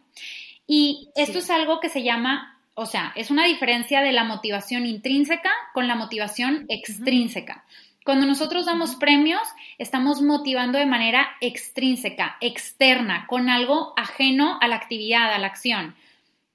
Y 0.66 1.10
esto 1.16 1.40
es 1.40 1.50
algo 1.50 1.80
que 1.82 1.90
se 1.90 2.04
llama, 2.04 2.58
o 2.74 2.86
sea, 2.86 3.12
es 3.16 3.30
una 3.30 3.46
diferencia 3.46 4.02
de 4.02 4.14
la 4.14 4.24
motivación 4.24 4.86
intrínseca 4.86 5.52
con 5.74 5.88
la 5.88 5.96
motivación 5.96 6.66
extrínseca. 6.70 7.66
Cuando 8.06 8.26
nosotros 8.26 8.66
damos 8.66 8.96
premios, 8.96 9.42
estamos 9.78 10.22
motivando 10.22 10.78
de 10.78 10.86
manera 10.86 11.28
extrínseca, 11.42 12.38
externa, 12.40 13.26
con 13.28 13.50
algo 13.50 13.94
ajeno 13.98 14.58
a 14.62 14.70
la 14.70 14.78
actividad, 14.78 15.34
a 15.34 15.40
la 15.40 15.48
acción. 15.48 15.96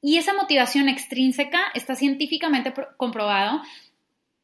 Y 0.03 0.19
esa 0.19 0.35
motivación 0.35 0.89
extrínseca 0.89 1.61
está 1.75 1.95
científicamente 1.95 2.75
comprobado 2.97 3.63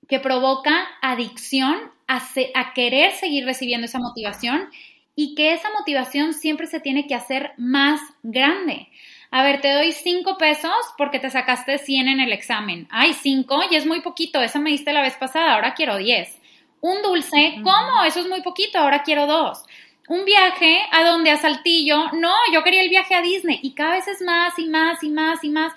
que 0.08 0.20
provoca 0.20 0.86
adicción 1.02 1.76
a, 2.06 2.22
a, 2.54 2.72
querer 2.72 3.12
seguir 3.12 3.44
recibiendo 3.44 3.84
esa 3.84 3.98
motivación 3.98 4.70
y 5.16 5.34
que 5.34 5.52
esa 5.52 5.68
motivación 5.76 6.32
siempre 6.32 6.68
se 6.68 6.80
tiene 6.80 7.08
que 7.08 7.16
hacer 7.16 7.52
más 7.58 8.00
grande. 8.22 8.88
A 9.30 9.42
ver, 9.42 9.60
te 9.60 9.72
doy 9.72 9.92
cinco 9.92 10.38
pesos 10.38 10.72
porque 10.96 11.18
te 11.18 11.28
sacaste 11.28 11.76
100 11.76 12.08
en 12.08 12.20
el 12.20 12.32
examen. 12.32 12.86
Ay, 12.90 13.12
cinco 13.12 13.60
y 13.68 13.74
es 13.74 13.84
muy 13.84 14.00
poquito, 14.00 14.40
esa 14.40 14.60
me 14.60 14.70
diste 14.70 14.92
la 14.92 15.02
vez 15.02 15.16
pasada, 15.16 15.54
ahora 15.54 15.74
quiero 15.74 15.96
10. 15.96 16.38
Un 16.80 17.02
dulce, 17.02 17.56
¿cómo? 17.64 18.04
Eso 18.06 18.20
es 18.20 18.28
muy 18.28 18.42
poquito, 18.42 18.78
ahora 18.78 19.02
quiero 19.02 19.26
dos 19.26 19.64
un 20.08 20.24
viaje 20.24 20.80
a 20.90 21.04
donde 21.04 21.30
a 21.30 21.36
Saltillo, 21.36 22.10
no, 22.12 22.32
yo 22.52 22.64
quería 22.64 22.82
el 22.82 22.88
viaje 22.88 23.14
a 23.14 23.22
Disney 23.22 23.60
y 23.62 23.72
cada 23.72 23.92
vez 23.92 24.08
es 24.08 24.22
más 24.22 24.58
y 24.58 24.66
más 24.66 25.02
y 25.02 25.10
más 25.10 25.44
y 25.44 25.50
más. 25.50 25.72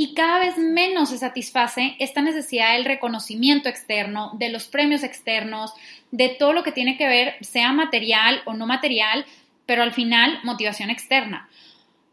y 0.00 0.14
cada 0.14 0.38
vez 0.38 0.56
menos 0.56 1.10
se 1.10 1.18
satisface 1.18 1.96
esta 1.98 2.22
necesidad 2.22 2.74
del 2.74 2.84
reconocimiento 2.84 3.68
externo, 3.68 4.30
de 4.38 4.48
los 4.48 4.68
premios 4.68 5.02
externos, 5.02 5.72
de 6.12 6.28
todo 6.28 6.52
lo 6.52 6.62
que 6.62 6.70
tiene 6.70 6.96
que 6.96 7.08
ver, 7.08 7.34
sea 7.40 7.72
material 7.72 8.42
o 8.44 8.54
no 8.54 8.64
material, 8.66 9.26
pero 9.66 9.82
al 9.82 9.92
final 9.92 10.38
motivación 10.44 10.88
externa. 10.88 11.48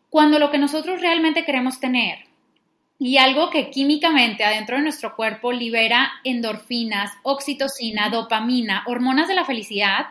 Cuando 0.10 0.40
lo 0.40 0.50
que 0.50 0.58
nosotros 0.58 1.00
realmente 1.00 1.46
queremos 1.46 1.80
tener 1.80 2.26
y 2.98 3.18
algo 3.18 3.50
que 3.50 3.70
químicamente 3.70 4.44
adentro 4.44 4.78
de 4.78 4.84
nuestro 4.84 5.16
cuerpo 5.16 5.52
libera 5.52 6.12
endorfinas, 6.24 7.12
oxitocina, 7.24 8.10
dopamina, 8.10 8.84
hormonas 8.88 9.28
de 9.28 9.36
la 9.36 9.46
felicidad, 9.46 10.08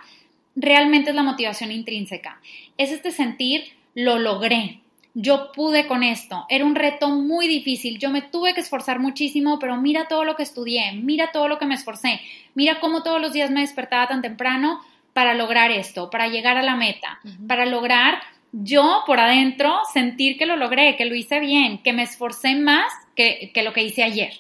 realmente 0.57 1.11
es 1.11 1.17
la 1.17 1.23
motivación 1.23 1.73
intrínseca. 1.73 2.41
Es 2.77 2.91
este 2.91 3.11
sentir, 3.11 3.65
lo 3.95 4.19
logré, 4.19 4.81
yo 5.15 5.53
pude 5.53 5.87
con 5.87 6.03
esto, 6.03 6.45
era 6.49 6.65
un 6.65 6.75
reto 6.75 7.09
muy 7.09 7.47
difícil, 7.47 8.01
yo 8.01 8.11
me 8.11 8.21
tuve 8.21 8.53
que 8.53 8.61
esforzar 8.61 8.99
muchísimo, 8.99 9.61
pero 9.61 9.77
mira 9.77 10.09
todo 10.09 10.25
lo 10.25 10.35
que 10.35 10.43
estudié, 10.43 10.93
mira 10.93 11.31
todo 11.31 11.47
lo 11.47 11.59
que 11.59 11.67
me 11.67 11.77
esforcé, 11.77 12.21
mira 12.55 12.81
cómo 12.81 13.05
todos 13.05 13.21
los 13.21 13.33
días 13.33 13.51
me 13.53 13.61
despertaba 13.61 14.09
tan 14.09 14.23
temprano 14.23 14.81
para 15.13 15.35
lograr 15.35 15.71
esto, 15.71 16.11
para 16.11 16.27
llegar 16.27 16.57
a 16.57 16.63
la 16.63 16.75
meta, 16.75 17.21
para 17.47 17.65
lograr 17.65 18.21
yo 18.51 19.05
por 19.07 19.21
adentro 19.21 19.79
sentir 19.93 20.37
que 20.37 20.47
lo 20.47 20.57
logré, 20.57 20.97
que 20.97 21.05
lo 21.05 21.15
hice 21.15 21.39
bien, 21.39 21.79
que 21.79 21.93
me 21.93 22.03
esforcé 22.03 22.57
más 22.57 22.93
que, 23.15 23.53
que 23.55 23.63
lo 23.63 23.73
que 23.73 23.85
hice 23.85 24.03
ayer. 24.03 24.33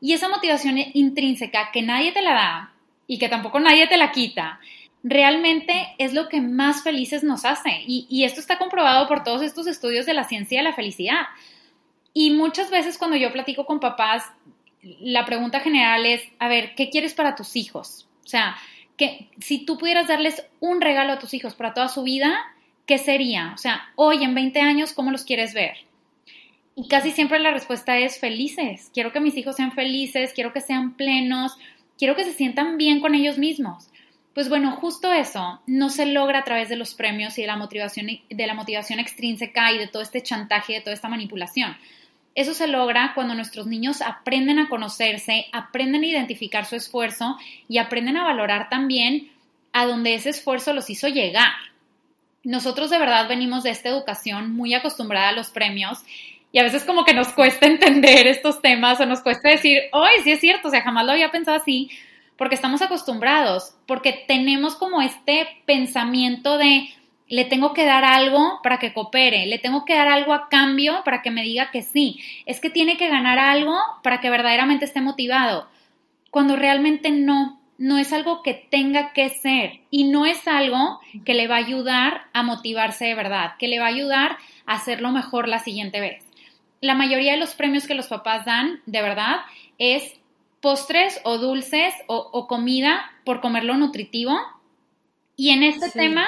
Y 0.00 0.14
esa 0.14 0.28
motivación 0.28 0.78
intrínseca 0.94 1.70
que 1.72 1.82
nadie 1.82 2.10
te 2.10 2.22
la 2.22 2.34
da 2.34 2.72
y 3.06 3.18
que 3.18 3.28
tampoco 3.28 3.60
nadie 3.60 3.86
te 3.86 3.96
la 3.96 4.10
quita, 4.10 4.58
realmente 5.02 5.94
es 5.98 6.12
lo 6.12 6.28
que 6.28 6.40
más 6.40 6.82
felices 6.82 7.22
nos 7.22 7.44
hace. 7.44 7.82
Y, 7.86 8.24
esto 8.24 8.40
está 8.40 8.58
comprobado 8.58 9.08
por 9.08 9.24
todos 9.24 9.42
estos 9.42 9.66
estudios 9.66 10.06
de 10.06 10.14
la 10.14 10.24
ciencia 10.24 10.60
de 10.60 10.64
la 10.64 10.74
felicidad. 10.74 11.26
Y 12.12 12.30
muchas 12.30 12.70
veces 12.70 12.98
cuando 12.98 13.16
yo 13.16 13.32
platico 13.32 13.66
con 13.66 13.80
papás, 13.80 14.24
la 14.82 15.24
pregunta 15.24 15.60
general 15.60 16.06
es, 16.06 16.22
a 16.38 16.48
ver, 16.48 16.74
¿qué 16.74 16.90
quieres 16.90 17.14
para 17.14 17.36
tus 17.36 17.56
hijos? 17.56 18.08
O 18.24 18.28
sea, 18.28 18.56
que 18.96 19.28
si 19.40 19.64
tú 19.64 19.78
pudieras 19.78 20.08
darles 20.08 20.44
un 20.60 20.80
regalo 20.80 21.12
a 21.12 21.18
tus 21.18 21.34
hijos 21.34 21.54
para 21.54 21.74
toda 21.74 21.88
su 21.88 22.02
vida, 22.02 22.44
¿qué 22.86 22.98
sería? 22.98 23.52
O 23.54 23.58
sea, 23.58 23.92
hoy 23.94 24.24
en 24.24 24.34
20 24.34 24.60
años, 24.60 24.92
¿cómo 24.92 25.10
los 25.10 25.24
quieres 25.24 25.54
ver? 25.54 25.76
Y 26.74 26.88
casi 26.88 27.10
siempre 27.12 27.38
la 27.38 27.50
respuesta 27.50 27.98
es 27.98 28.18
felices. 28.18 28.90
Quiero 28.94 29.12
que 29.12 29.20
mis 29.20 29.36
hijos 29.36 29.56
sean 29.56 29.72
felices, 29.72 30.32
quiero 30.32 30.52
que 30.52 30.60
sean 30.60 30.96
plenos, 30.96 31.56
quiero 31.98 32.14
que 32.14 32.24
se 32.24 32.32
sientan 32.32 32.78
bien 32.78 33.00
con 33.00 33.14
ellos 33.14 33.36
mismos. 33.36 33.90
Pues 34.34 34.48
bueno, 34.48 34.72
justo 34.72 35.12
eso 35.12 35.60
no 35.66 35.90
se 35.90 36.06
logra 36.06 36.40
a 36.40 36.44
través 36.44 36.68
de 36.68 36.76
los 36.76 36.94
premios 36.94 37.38
y 37.38 37.42
de 37.42 37.48
la 37.48 37.56
motivación, 37.56 38.06
de 38.28 38.46
la 38.46 38.54
motivación 38.54 39.00
extrínseca 39.00 39.72
y 39.72 39.78
de 39.78 39.88
todo 39.88 40.02
este 40.02 40.22
chantaje, 40.22 40.74
de 40.74 40.80
toda 40.80 40.94
esta 40.94 41.08
manipulación. 41.08 41.76
Eso 42.34 42.54
se 42.54 42.68
logra 42.68 43.12
cuando 43.16 43.34
nuestros 43.34 43.66
niños 43.66 44.00
aprenden 44.00 44.60
a 44.60 44.68
conocerse, 44.68 45.46
aprenden 45.52 46.04
a 46.04 46.06
identificar 46.06 46.66
su 46.66 46.76
esfuerzo 46.76 47.36
y 47.68 47.78
aprenden 47.78 48.16
a 48.16 48.22
valorar 48.22 48.68
también 48.68 49.32
a 49.72 49.86
donde 49.86 50.14
ese 50.14 50.30
esfuerzo 50.30 50.72
los 50.72 50.88
hizo 50.88 51.08
llegar. 51.08 51.50
Nosotros 52.44 52.90
de 52.90 52.98
verdad 52.98 53.28
venimos 53.28 53.64
de 53.64 53.70
esta 53.70 53.88
educación 53.88 54.54
muy 54.54 54.72
acostumbrada 54.72 55.30
a 55.30 55.32
los 55.32 55.50
premios 55.50 56.04
y 56.52 56.60
a 56.60 56.62
veces 56.62 56.84
como 56.84 57.04
que 57.04 57.12
nos 57.12 57.32
cuesta 57.32 57.66
entender 57.66 58.26
estos 58.26 58.62
temas 58.62 59.00
o 59.00 59.06
nos 59.06 59.20
cuesta 59.20 59.50
decir, 59.50 59.82
hoy 59.92 60.10
sí 60.22 60.30
es 60.30 60.40
cierto, 60.40 60.68
o 60.68 60.70
sea, 60.70 60.82
jamás 60.82 61.06
lo 61.06 61.12
había 61.12 61.30
pensado 61.30 61.56
así, 61.56 61.90
porque 62.38 62.54
estamos 62.54 62.80
acostumbrados, 62.80 63.74
porque 63.86 64.24
tenemos 64.26 64.76
como 64.76 65.02
este 65.02 65.46
pensamiento 65.66 66.56
de 66.56 66.88
le 67.26 67.44
tengo 67.44 67.74
que 67.74 67.84
dar 67.84 68.04
algo 68.04 68.60
para 68.62 68.78
que 68.78 68.94
coopere, 68.94 69.44
le 69.46 69.58
tengo 69.58 69.84
que 69.84 69.94
dar 69.94 70.08
algo 70.08 70.32
a 70.32 70.48
cambio 70.48 71.02
para 71.04 71.20
que 71.20 71.30
me 71.30 71.42
diga 71.42 71.70
que 71.70 71.82
sí, 71.82 72.20
es 72.46 72.60
que 72.60 72.70
tiene 72.70 72.96
que 72.96 73.08
ganar 73.08 73.38
algo 73.38 73.76
para 74.02 74.20
que 74.20 74.30
verdaderamente 74.30 74.86
esté 74.86 75.02
motivado, 75.02 75.68
cuando 76.30 76.56
realmente 76.56 77.10
no, 77.10 77.60
no 77.76 77.98
es 77.98 78.12
algo 78.12 78.42
que 78.42 78.54
tenga 78.54 79.12
que 79.12 79.28
ser 79.28 79.80
y 79.90 80.04
no 80.04 80.24
es 80.24 80.46
algo 80.48 81.00
que 81.26 81.34
le 81.34 81.48
va 81.48 81.56
a 81.56 81.58
ayudar 81.66 82.22
a 82.32 82.42
motivarse 82.42 83.06
de 83.06 83.14
verdad, 83.14 83.56
que 83.58 83.68
le 83.68 83.78
va 83.78 83.86
a 83.86 83.88
ayudar 83.88 84.38
a 84.64 84.74
hacerlo 84.74 85.10
mejor 85.10 85.48
la 85.48 85.58
siguiente 85.58 86.00
vez. 86.00 86.24
La 86.80 86.94
mayoría 86.94 87.32
de 87.32 87.38
los 87.38 87.54
premios 87.54 87.86
que 87.86 87.94
los 87.94 88.06
papás 88.06 88.44
dan, 88.46 88.80
de 88.86 89.02
verdad, 89.02 89.40
es 89.78 90.17
postres 90.60 91.20
o 91.24 91.38
dulces 91.38 91.94
o, 92.06 92.46
comida 92.46 93.12
por 93.24 93.40
comerlo 93.40 93.76
nutritivo. 93.76 94.36
Y 95.36 95.50
en 95.50 95.62
este 95.62 95.90
tema, 95.90 96.26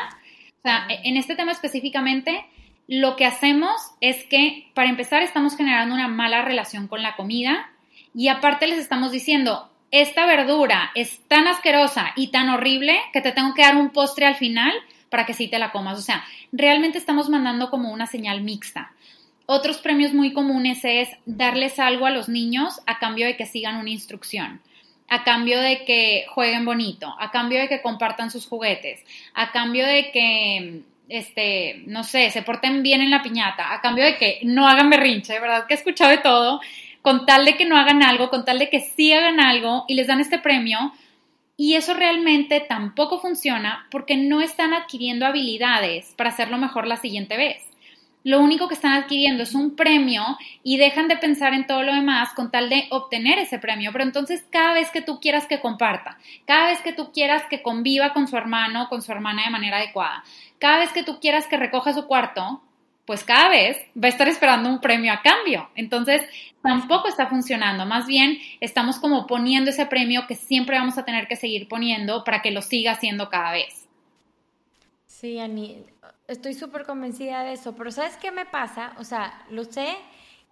o 0.58 0.62
sea, 0.62 0.86
en 0.88 1.16
este 1.16 1.34
tema 1.34 1.52
específicamente, 1.52 2.46
lo 2.86 3.16
que 3.16 3.26
hacemos 3.26 3.72
es 4.00 4.24
que, 4.24 4.70
para 4.74 4.88
empezar, 4.88 5.22
estamos 5.22 5.56
generando 5.56 5.94
una 5.94 6.08
mala 6.08 6.42
relación 6.42 6.88
con 6.88 7.02
la 7.02 7.16
comida 7.16 7.70
y 8.14 8.28
aparte 8.28 8.66
les 8.66 8.78
estamos 8.78 9.12
diciendo, 9.12 9.70
esta 9.90 10.26
verdura 10.26 10.90
es 10.94 11.20
tan 11.28 11.48
asquerosa 11.48 12.12
y 12.16 12.28
tan 12.28 12.48
horrible 12.48 12.98
que 13.12 13.20
te 13.20 13.32
tengo 13.32 13.54
que 13.54 13.62
dar 13.62 13.76
un 13.76 13.90
postre 13.90 14.26
al 14.26 14.36
final 14.36 14.72
para 15.08 15.26
que 15.26 15.34
sí 15.34 15.48
te 15.48 15.58
la 15.58 15.72
comas. 15.72 15.98
O 15.98 16.02
sea, 16.02 16.24
realmente 16.52 16.98
estamos 16.98 17.28
mandando 17.28 17.70
como 17.70 17.92
una 17.92 18.06
señal 18.06 18.42
mixta. 18.42 18.92
Otros 19.52 19.78
premios 19.78 20.14
muy 20.14 20.32
comunes 20.32 20.78
es 20.84 21.08
darles 21.26 21.80
algo 21.80 22.06
a 22.06 22.12
los 22.12 22.28
niños 22.28 22.80
a 22.86 23.00
cambio 23.00 23.26
de 23.26 23.36
que 23.36 23.46
sigan 23.46 23.78
una 23.78 23.90
instrucción, 23.90 24.60
a 25.08 25.24
cambio 25.24 25.58
de 25.60 25.84
que 25.84 26.24
jueguen 26.28 26.64
bonito, 26.64 27.12
a 27.18 27.32
cambio 27.32 27.58
de 27.58 27.66
que 27.68 27.82
compartan 27.82 28.30
sus 28.30 28.46
juguetes, 28.46 29.04
a 29.34 29.50
cambio 29.50 29.84
de 29.88 30.12
que, 30.12 30.82
este, 31.08 31.82
no 31.86 32.04
sé, 32.04 32.30
se 32.30 32.42
porten 32.42 32.84
bien 32.84 33.00
en 33.00 33.10
la 33.10 33.24
piñata, 33.24 33.74
a 33.74 33.80
cambio 33.80 34.04
de 34.04 34.18
que 34.18 34.38
no 34.44 34.68
hagan 34.68 34.88
berrinche, 34.88 35.40
¿verdad? 35.40 35.66
Que 35.66 35.74
he 35.74 35.78
escuchado 35.78 36.12
de 36.12 36.18
todo, 36.18 36.60
con 37.02 37.26
tal 37.26 37.44
de 37.44 37.56
que 37.56 37.64
no 37.64 37.76
hagan 37.76 38.04
algo, 38.04 38.30
con 38.30 38.44
tal 38.44 38.60
de 38.60 38.70
que 38.70 38.78
sí 38.78 39.12
hagan 39.12 39.40
algo 39.40 39.84
y 39.88 39.96
les 39.96 40.06
dan 40.06 40.20
este 40.20 40.38
premio. 40.38 40.92
Y 41.56 41.74
eso 41.74 41.92
realmente 41.94 42.60
tampoco 42.60 43.18
funciona 43.18 43.88
porque 43.90 44.16
no 44.16 44.42
están 44.42 44.74
adquiriendo 44.74 45.26
habilidades 45.26 46.14
para 46.16 46.30
hacerlo 46.30 46.56
mejor 46.56 46.86
la 46.86 46.98
siguiente 46.98 47.36
vez 47.36 47.69
lo 48.22 48.40
único 48.40 48.68
que 48.68 48.74
están 48.74 48.92
adquiriendo 48.92 49.42
es 49.42 49.54
un 49.54 49.76
premio 49.76 50.22
y 50.62 50.76
dejan 50.76 51.08
de 51.08 51.16
pensar 51.16 51.54
en 51.54 51.66
todo 51.66 51.82
lo 51.82 51.94
demás 51.94 52.34
con 52.34 52.50
tal 52.50 52.68
de 52.68 52.86
obtener 52.90 53.38
ese 53.38 53.58
premio. 53.58 53.92
Pero 53.92 54.04
entonces 54.04 54.44
cada 54.50 54.74
vez 54.74 54.90
que 54.90 55.02
tú 55.02 55.20
quieras 55.20 55.46
que 55.46 55.60
comparta, 55.60 56.18
cada 56.46 56.66
vez 56.66 56.80
que 56.80 56.92
tú 56.92 57.12
quieras 57.12 57.42
que 57.48 57.62
conviva 57.62 58.12
con 58.12 58.28
su 58.28 58.36
hermano 58.36 58.84
o 58.84 58.88
con 58.88 59.02
su 59.02 59.10
hermana 59.12 59.44
de 59.44 59.50
manera 59.50 59.78
adecuada, 59.78 60.22
cada 60.58 60.78
vez 60.78 60.92
que 60.92 61.02
tú 61.02 61.18
quieras 61.20 61.46
que 61.46 61.56
recoja 61.56 61.94
su 61.94 62.06
cuarto, 62.06 62.62
pues 63.06 63.24
cada 63.24 63.48
vez 63.48 63.76
va 63.96 64.06
a 64.06 64.10
estar 64.10 64.28
esperando 64.28 64.68
un 64.68 64.80
premio 64.80 65.12
a 65.12 65.22
cambio. 65.22 65.70
Entonces 65.74 66.22
tampoco 66.62 67.08
está 67.08 67.26
funcionando. 67.26 67.86
Más 67.86 68.06
bien 68.06 68.38
estamos 68.60 68.98
como 68.98 69.26
poniendo 69.26 69.70
ese 69.70 69.86
premio 69.86 70.26
que 70.26 70.36
siempre 70.36 70.78
vamos 70.78 70.98
a 70.98 71.04
tener 71.04 71.26
que 71.26 71.36
seguir 71.36 71.68
poniendo 71.68 72.22
para 72.22 72.42
que 72.42 72.50
lo 72.50 72.62
siga 72.62 72.92
haciendo 72.92 73.30
cada 73.30 73.52
vez. 73.52 73.79
Sí, 75.20 75.38
Ani, 75.38 75.84
estoy 76.28 76.54
súper 76.54 76.86
convencida 76.86 77.44
de 77.44 77.52
eso, 77.52 77.74
pero 77.76 77.90
¿sabes 77.90 78.16
qué 78.16 78.32
me 78.32 78.46
pasa? 78.46 78.94
O 78.96 79.04
sea, 79.04 79.44
lo 79.50 79.64
sé 79.64 79.94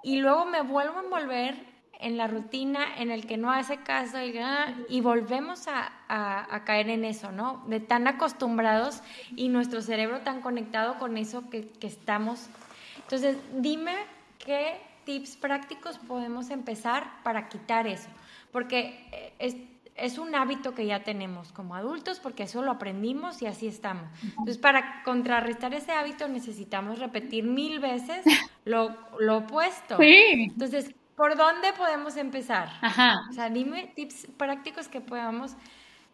y 0.02 0.18
luego 0.18 0.44
me 0.44 0.60
vuelvo 0.60 0.98
a 0.98 1.04
envolver 1.04 1.54
en 1.98 2.18
la 2.18 2.26
rutina 2.26 2.80
en 2.98 3.10
el 3.10 3.26
que 3.26 3.38
no 3.38 3.50
hace 3.50 3.78
caso 3.78 4.18
y, 4.22 5.00
volvemos 5.00 5.68
a, 5.68 6.60
caer 6.66 6.90
en 6.90 7.06
eso, 7.06 7.32
¿no? 7.32 7.64
De 7.66 7.80
tan 7.80 8.06
acostumbrados 8.08 9.02
y 9.34 9.48
nuestro 9.48 9.80
cerebro 9.80 10.20
tan 10.20 10.42
conectado 10.42 10.98
con 10.98 11.16
eso 11.16 11.48
que, 11.48 11.70
que 11.70 11.86
estamos. 11.86 12.50
Entonces, 12.98 13.38
dime 13.54 13.94
qué 14.38 14.82
tips 15.04 15.38
prácticos 15.38 15.96
podemos 15.96 16.50
empezar 16.50 17.22
para 17.22 17.48
quitar 17.48 17.86
eso, 17.86 18.10
porque 18.52 19.08
eh, 19.12 19.32
es 19.38 19.56
es 19.98 20.18
un 20.18 20.34
hábito 20.34 20.74
que 20.74 20.86
ya 20.86 21.02
tenemos 21.02 21.52
como 21.52 21.74
adultos 21.74 22.20
porque 22.20 22.44
eso 22.44 22.62
lo 22.62 22.72
aprendimos 22.72 23.42
y 23.42 23.46
así 23.46 23.66
estamos. 23.66 24.04
Entonces, 24.22 24.58
para 24.58 25.02
contrarrestar 25.02 25.74
ese 25.74 25.92
hábito 25.92 26.28
necesitamos 26.28 26.98
repetir 26.98 27.44
mil 27.44 27.80
veces 27.80 28.24
lo, 28.64 28.96
lo 29.18 29.38
opuesto. 29.38 29.98
Sí. 29.98 30.48
Entonces, 30.50 30.94
¿por 31.16 31.36
dónde 31.36 31.72
podemos 31.72 32.16
empezar? 32.16 32.70
Ajá. 32.80 33.22
O 33.28 33.32
sea, 33.32 33.50
dime 33.50 33.92
tips 33.94 34.28
prácticos 34.36 34.86
que 34.86 35.00
podamos, 35.00 35.56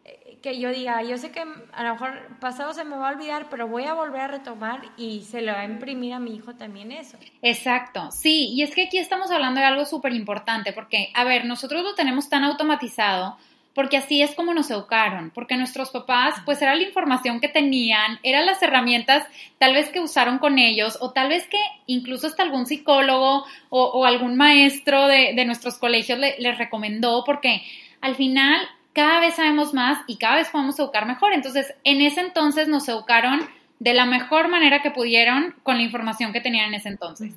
eh, 0.04 0.38
que 0.42 0.58
yo 0.58 0.70
diga, 0.70 1.02
yo 1.02 1.18
sé 1.18 1.30
que 1.30 1.40
a 1.40 1.82
lo 1.82 1.92
mejor 1.92 2.38
pasado 2.40 2.72
se 2.72 2.84
me 2.84 2.96
va 2.96 3.10
a 3.10 3.12
olvidar, 3.12 3.48
pero 3.50 3.68
voy 3.68 3.84
a 3.84 3.92
volver 3.92 4.22
a 4.22 4.28
retomar 4.28 4.80
y 4.96 5.20
se 5.22 5.42
le 5.42 5.52
va 5.52 5.60
a 5.60 5.64
imprimir 5.64 6.14
a 6.14 6.18
mi 6.18 6.34
hijo 6.34 6.54
también 6.54 6.90
eso. 6.90 7.18
Exacto, 7.42 8.10
sí, 8.10 8.48
y 8.54 8.62
es 8.62 8.74
que 8.74 8.84
aquí 8.86 8.98
estamos 8.98 9.30
hablando 9.30 9.60
de 9.60 9.66
algo 9.66 9.84
súper 9.84 10.14
importante 10.14 10.72
porque, 10.72 11.12
a 11.14 11.24
ver, 11.24 11.44
nosotros 11.44 11.82
lo 11.82 11.94
tenemos 11.94 12.30
tan 12.30 12.42
automatizado 12.44 13.36
porque 13.74 13.96
así 13.96 14.22
es 14.22 14.34
como 14.34 14.54
nos 14.54 14.70
educaron, 14.70 15.30
porque 15.34 15.56
nuestros 15.56 15.90
papás, 15.90 16.36
pues 16.44 16.62
era 16.62 16.74
la 16.74 16.82
información 16.82 17.40
que 17.40 17.48
tenían, 17.48 18.20
eran 18.22 18.46
las 18.46 18.62
herramientas 18.62 19.26
tal 19.58 19.74
vez 19.74 19.90
que 19.90 20.00
usaron 20.00 20.38
con 20.38 20.58
ellos, 20.58 20.98
o 21.00 21.10
tal 21.10 21.28
vez 21.28 21.46
que 21.48 21.58
incluso 21.86 22.26
hasta 22.26 22.42
algún 22.42 22.66
psicólogo 22.66 23.44
o, 23.70 24.04
algún 24.06 24.36
maestro 24.36 25.06
de, 25.08 25.44
nuestros 25.44 25.78
colegios 25.78 26.18
les 26.18 26.58
recomendó, 26.58 27.24
porque 27.24 27.62
al 28.00 28.14
final 28.14 28.60
cada 28.94 29.18
vez 29.18 29.34
sabemos 29.34 29.74
más 29.74 29.98
y 30.06 30.16
cada 30.16 30.36
vez 30.36 30.48
podemos 30.50 30.78
educar 30.78 31.06
mejor. 31.06 31.32
Entonces, 31.32 31.74
en 31.82 32.00
ese 32.00 32.20
entonces 32.20 32.68
nos 32.68 32.88
educaron 32.88 33.40
de 33.80 33.92
la 33.92 34.06
mejor 34.06 34.48
manera 34.48 34.82
que 34.82 34.92
pudieron 34.92 35.54
con 35.62 35.76
la 35.76 35.82
información 35.82 36.32
que 36.32 36.40
tenían 36.40 36.68
en 36.68 36.74
ese 36.74 36.88
entonces. 36.88 37.34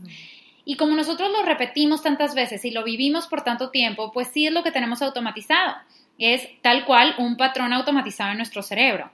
Y 0.64 0.76
como 0.76 0.96
nosotros 0.96 1.32
lo 1.32 1.44
repetimos 1.44 2.04
tantas 2.04 2.36
veces 2.36 2.64
y 2.64 2.72
lo 2.72 2.84
vivimos 2.84 3.28
por 3.28 3.42
tanto 3.42 3.70
tiempo, 3.70 4.12
pues 4.12 4.28
sí 4.28 4.46
es 4.46 4.54
lo 4.54 4.64
que 4.64 4.72
tenemos 4.72 5.02
automatizado. 5.02 5.76
Es 6.18 6.47
tal 6.61 6.86
cual 6.86 7.15
un 7.18 7.38
patrón 7.38 7.74
automatizado 7.74 8.32
en 8.32 8.38
nuestro 8.38 8.63
cerebro. 8.63 9.11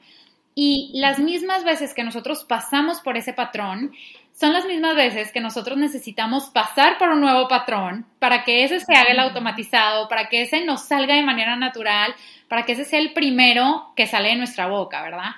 Y 0.55 0.91
las 0.93 1.19
mismas 1.19 1.63
veces 1.63 1.93
que 1.93 2.03
nosotros 2.03 2.43
pasamos 2.43 3.01
por 3.01 3.17
ese 3.17 3.33
patrón, 3.33 3.91
son 4.33 4.51
las 4.51 4.65
mismas 4.65 4.95
veces 4.95 5.31
que 5.31 5.39
nosotros 5.39 5.77
necesitamos 5.77 6.49
pasar 6.49 6.97
por 6.97 7.09
un 7.09 7.21
nuevo 7.21 7.47
patrón 7.47 8.05
para 8.19 8.43
que 8.43 8.63
ese 8.63 8.79
se 8.79 8.93
haga 8.95 9.11
el 9.11 9.19
automatizado, 9.19 10.07
para 10.07 10.27
que 10.27 10.41
ese 10.41 10.65
nos 10.65 10.85
salga 10.85 11.15
de 11.15 11.23
manera 11.23 11.55
natural, 11.55 12.15
para 12.47 12.65
que 12.65 12.73
ese 12.73 12.85
sea 12.85 12.99
el 12.99 13.13
primero 13.13 13.93
que 13.95 14.07
sale 14.07 14.29
de 14.29 14.35
nuestra 14.35 14.67
boca, 14.67 15.03
¿verdad? 15.03 15.31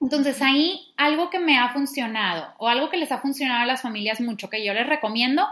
Entonces 0.00 0.40
ahí 0.42 0.92
algo 0.96 1.30
que 1.30 1.40
me 1.40 1.58
ha 1.58 1.70
funcionado 1.70 2.54
o 2.58 2.68
algo 2.68 2.88
que 2.88 2.98
les 2.98 3.10
ha 3.10 3.18
funcionado 3.18 3.62
a 3.62 3.66
las 3.66 3.82
familias 3.82 4.20
mucho, 4.20 4.48
que 4.48 4.64
yo 4.64 4.74
les 4.74 4.86
recomiendo, 4.86 5.46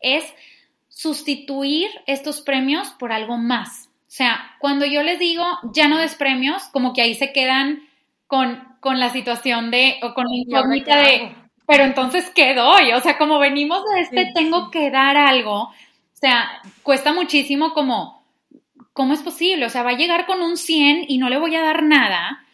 es 0.00 0.24
sustituir 0.88 1.90
estos 2.06 2.40
premios 2.40 2.90
por 2.90 3.12
algo 3.12 3.36
más. 3.36 3.85
O 4.08 4.10
sea, 4.16 4.56
cuando 4.58 4.86
yo 4.86 5.02
les 5.02 5.18
digo 5.18 5.44
ya 5.74 5.88
no 5.88 5.98
des 5.98 6.14
premios, 6.14 6.64
como 6.72 6.92
que 6.92 7.02
ahí 7.02 7.14
se 7.14 7.32
quedan 7.32 7.82
con, 8.26 8.62
con 8.80 9.00
la 9.00 9.10
situación 9.10 9.70
de, 9.70 9.96
o 10.02 10.14
con 10.14 10.24
la 10.24 10.36
incógnita 10.36 10.98
de, 10.98 11.34
pero 11.66 11.84
entonces, 11.84 12.30
¿qué 12.34 12.54
doy? 12.54 12.92
O 12.92 13.00
sea, 13.00 13.18
como 13.18 13.38
venimos 13.38 13.82
de 13.94 14.00
este, 14.00 14.32
tengo 14.34 14.70
que 14.70 14.90
dar 14.90 15.16
algo. 15.16 15.62
O 15.62 15.72
sea, 16.12 16.62
cuesta 16.82 17.12
muchísimo 17.12 17.72
como, 17.72 18.24
¿cómo 18.92 19.12
es 19.12 19.22
posible? 19.22 19.66
O 19.66 19.70
sea, 19.70 19.82
va 19.82 19.90
a 19.90 19.96
llegar 19.96 20.26
con 20.26 20.40
un 20.40 20.56
100 20.56 21.06
y 21.08 21.18
no 21.18 21.28
le 21.28 21.38
voy 21.38 21.54
a 21.56 21.62
dar 21.62 21.82
nada 21.82 22.46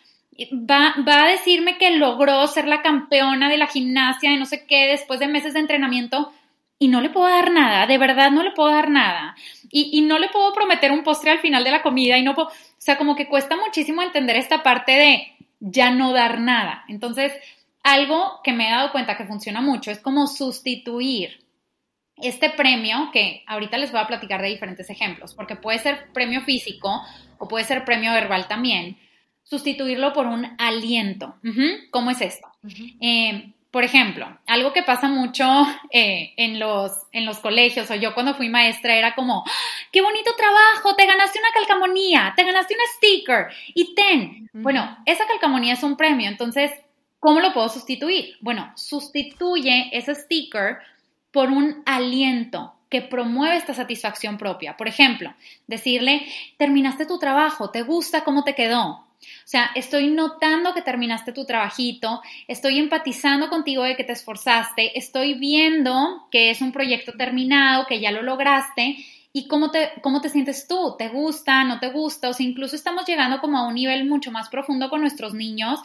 va, 0.51 0.95
va 1.07 1.25
a 1.25 1.29
decirme 1.29 1.79
que 1.79 1.97
logró 1.97 2.47
ser 2.47 2.67
la 2.67 2.83
campeona 2.83 3.49
de 3.49 3.59
la 3.59 3.67
gimnasia 3.67 4.31
de 4.31 4.39
no 4.39 4.47
sé 4.47 4.67
qué 4.67 4.87
después 4.87 5.21
de 5.21 5.29
meses 5.29 5.55
de 5.55 5.61
entrenamiento 5.61 6.33
y 6.79 6.89
no 6.89 7.01
le 7.01 7.11
puedo 7.11 7.29
dar 7.29 7.53
nada, 7.53 7.87
de 7.87 7.99
verdad 7.99 8.31
no 8.31 8.43
le 8.43 8.51
puedo 8.53 8.71
dar 8.71 8.91
nada. 8.91 9.37
Y, 9.75 9.89
y, 9.99 10.03
no 10.03 10.19
le 10.19 10.29
puedo 10.29 10.53
prometer 10.53 10.93
un 10.93 11.03
postre 11.03 11.31
al 11.31 11.41
final 11.41 11.65
de 11.65 11.71
la 11.71 11.83
comida 11.83 12.19
y 12.19 12.23
no 12.23 12.35
puedo, 12.35 12.49
o 12.49 12.53
sea, 12.77 12.99
como 12.99 13.17
que 13.17 13.27
cuesta 13.27 13.57
muchísimo 13.57 14.03
entender 14.03 14.37
esta 14.37 14.63
parte 14.63 14.93
de 14.93 15.33
ya 15.61 15.91
no 15.91 16.13
dar 16.13 16.41
nada. 16.41 16.85
Entonces, 16.89 17.33
algo 17.83 18.41
que 18.45 18.53
me 18.53 18.69
he 18.69 18.71
dado 18.71 18.93
cuenta 18.93 19.17
que 19.17 19.25
funciona 19.25 19.61
mucho 19.61 19.91
es 19.91 20.01
como 20.01 20.27
sustituir 20.27 21.43
este 22.17 22.51
premio, 22.51 23.11
que 23.13 23.43
ahorita 23.47 23.79
les 23.79 23.91
voy 23.91 24.01
a 24.01 24.07
platicar 24.07 24.43
de 24.43 24.49
diferentes 24.49 24.91
ejemplos, 24.91 25.35
porque 25.35 25.57
puede 25.57 25.79
ser 25.79 26.13
premio 26.13 26.43
físico 26.43 27.03
o 27.39 27.49
puede 27.49 27.65
ser 27.65 27.85
premio 27.85 28.13
verbal 28.13 28.47
también, 28.47 28.99
sustituirlo 29.43 30.13
por 30.13 30.27
un 30.27 30.47
aliento. 30.59 31.37
¿Cómo 31.91 32.11
es 32.11 32.21
esto? 32.21 32.49
Eh, 33.01 33.53
por 33.73 33.85
ejemplo, 33.85 34.29
algo 34.47 34.75
que 34.75 34.83
pasa 34.83 35.09
mucho 35.09 35.45
eh, 35.91 36.35
en, 36.37 36.61
los, 36.61 36.93
en 37.11 37.25
los 37.25 37.39
colegios 37.39 37.91
o 37.91 37.95
yo 37.95 38.13
cuando 38.13 38.35
fui 38.35 38.51
maestra 38.51 38.95
era 38.95 39.15
como, 39.15 39.45
¡Ah, 39.47 39.51
qué 39.91 40.03
bonito 40.03 40.31
trabajo, 40.37 40.95
te 40.95 41.07
ganaste 41.07 41.39
una 41.39 41.53
calcamonía, 41.55 42.35
te 42.37 42.45
ganaste 42.45 42.75
un 42.75 42.81
sticker 42.97 43.47
y 43.75 43.95
ten. 43.95 44.51
Bueno, 44.53 44.99
esa 45.07 45.27
calcamonía 45.27 45.73
es 45.73 45.83
un 45.83 45.97
premio, 45.97 46.29
entonces, 46.29 46.71
¿cómo 47.19 47.41
lo 47.41 47.55
puedo 47.55 47.71
sustituir? 47.71 48.37
Bueno, 48.43 48.71
sustituye 48.77 49.89
ese 49.91 50.15
sticker 50.17 50.77
por 51.31 51.49
un 51.49 51.83
aliento 51.87 52.75
que 52.91 53.01
promueve 53.01 53.57
esta 53.57 53.73
satisfacción 53.73 54.37
propia. 54.37 54.77
Por 54.77 54.87
ejemplo, 54.87 55.35
decirle, 55.67 56.27
terminaste 56.59 57.07
tu 57.07 57.19
trabajo, 57.19 57.71
¿te 57.71 57.81
gusta 57.81 58.23
cómo 58.23 58.45
te 58.45 58.55
quedó? 58.55 59.07
O 59.23 59.49
sea, 59.49 59.71
estoy 59.75 60.11
notando 60.11 60.75
que 60.75 60.83
terminaste 60.83 61.33
tu 61.33 61.45
trabajito, 61.45 62.23
estoy 62.49 62.79
empatizando 62.79 63.49
contigo 63.49 63.83
de 63.85 63.97
que 63.97 64.05
te 64.05 64.13
esforzaste, 64.13 64.99
estoy 64.99 65.35
viendo 65.35 66.27
que 66.31 66.51
es 66.51 66.61
un 66.61 66.73
proyecto 66.73 67.13
terminado, 67.13 67.87
que 67.87 68.01
ya 68.01 68.11
lo 68.11 68.23
lograste 68.23 68.97
y 69.33 69.49
cómo 69.49 69.71
te, 69.71 69.93
cómo 70.03 70.21
te 70.21 70.29
sientes 70.29 70.67
tú, 70.67 70.95
¿te 70.99 71.09
gusta, 71.09 71.65
no 71.65 71.81
te 71.81 71.89
gusta? 71.91 72.29
O 72.29 72.33
sea, 72.35 72.47
incluso 72.47 72.77
estamos 72.77 73.07
llegando 73.07 73.41
como 73.41 73.59
a 73.59 73.67
un 73.67 73.75
nivel 73.75 74.05
mucho 74.05 74.31
más 74.31 74.49
profundo 74.49 74.91
con 74.91 75.01
nuestros 75.01 75.35
niños 75.35 75.81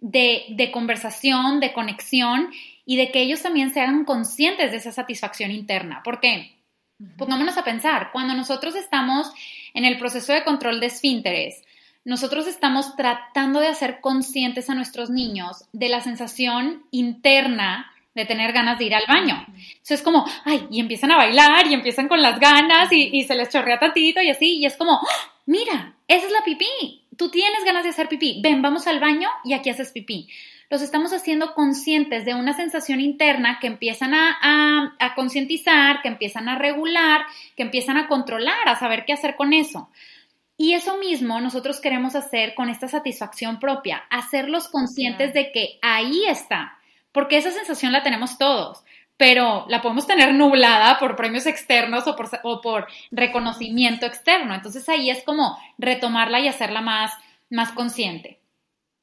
de, 0.00 0.44
de 0.50 0.70
conversación, 0.70 1.60
de 1.60 1.72
conexión 1.72 2.50
y 2.86 2.96
de 2.96 3.10
que 3.10 3.22
ellos 3.22 3.42
también 3.42 3.72
sean 3.72 4.04
conscientes 4.04 4.70
de 4.70 4.76
esa 4.76 4.92
satisfacción 4.92 5.50
interna. 5.50 6.02
¿Por 6.04 6.20
qué? 6.20 6.52
Pongámonos 7.16 7.56
a 7.56 7.64
pensar, 7.64 8.10
cuando 8.12 8.34
nosotros 8.34 8.76
estamos 8.76 9.32
en 9.74 9.84
el 9.84 9.98
proceso 9.98 10.32
de 10.32 10.44
control 10.44 10.78
de 10.78 10.86
esfínteres, 10.86 11.62
nosotros 12.04 12.46
estamos 12.46 12.96
tratando 12.96 13.60
de 13.60 13.68
hacer 13.68 14.00
conscientes 14.00 14.68
a 14.68 14.74
nuestros 14.74 15.10
niños 15.10 15.64
de 15.72 15.88
la 15.88 16.00
sensación 16.00 16.84
interna 16.90 17.90
de 18.14 18.26
tener 18.26 18.52
ganas 18.52 18.78
de 18.78 18.84
ir 18.84 18.94
al 18.94 19.06
baño. 19.08 19.44
Eso 19.82 19.94
es 19.94 20.02
como, 20.02 20.24
ay, 20.44 20.66
y 20.70 20.80
empiezan 20.80 21.10
a 21.10 21.16
bailar 21.16 21.66
y 21.66 21.74
empiezan 21.74 22.06
con 22.06 22.22
las 22.22 22.38
ganas 22.38 22.88
y, 22.92 23.24
se 23.24 23.34
les 23.34 23.48
chorrea 23.48 23.78
tantito 23.78 24.22
y 24.22 24.30
así, 24.30 24.58
y 24.58 24.66
es 24.66 24.76
como, 24.76 24.92
¡Ah! 24.92 25.32
mira, 25.46 25.94
esa 26.06 26.26
es 26.26 26.32
la 26.32 26.44
pipí, 26.44 27.02
tú 27.16 27.30
tienes 27.30 27.64
ganas 27.64 27.82
de 27.82 27.90
hacer 27.90 28.08
pipí, 28.08 28.40
ven, 28.42 28.62
vamos 28.62 28.86
al 28.86 29.00
baño 29.00 29.28
y 29.42 29.54
aquí 29.54 29.70
haces 29.70 29.90
pipí. 29.90 30.28
Los 30.70 30.80
estamos 30.80 31.12
haciendo 31.12 31.54
conscientes 31.54 32.24
de 32.24 32.34
una 32.34 32.54
sensación 32.54 33.00
interna 33.00 33.58
que 33.60 33.66
empiezan 33.66 34.14
a, 34.14 34.96
a 34.98 35.14
concientizar, 35.14 36.00
que 36.02 36.08
empiezan 36.08 36.48
a 36.48 36.56
regular, 36.56 37.26
que 37.56 37.62
empiezan 37.62 37.96
a 37.96 38.08
controlar, 38.08 38.68
a 38.68 38.78
saber 38.78 39.04
qué 39.04 39.12
hacer 39.12 39.36
con 39.36 39.52
eso. 39.52 39.90
Y 40.56 40.74
eso 40.74 40.96
mismo 40.98 41.40
nosotros 41.40 41.80
queremos 41.80 42.14
hacer 42.14 42.54
con 42.54 42.68
esta 42.68 42.86
satisfacción 42.86 43.58
propia, 43.58 44.04
hacerlos 44.10 44.68
conscientes 44.68 45.34
de 45.34 45.50
que 45.50 45.78
ahí 45.82 46.24
está, 46.26 46.78
porque 47.10 47.36
esa 47.36 47.50
sensación 47.50 47.90
la 47.90 48.04
tenemos 48.04 48.38
todos, 48.38 48.84
pero 49.16 49.66
la 49.68 49.82
podemos 49.82 50.06
tener 50.06 50.32
nublada 50.34 50.98
por 50.98 51.16
premios 51.16 51.46
externos 51.46 52.06
o 52.06 52.14
por, 52.14 52.28
o 52.44 52.60
por 52.60 52.86
reconocimiento 53.10 54.06
externo. 54.06 54.54
Entonces 54.54 54.88
ahí 54.88 55.10
es 55.10 55.24
como 55.24 55.58
retomarla 55.78 56.40
y 56.40 56.48
hacerla 56.48 56.80
más, 56.80 57.12
más 57.50 57.72
consciente. 57.72 58.40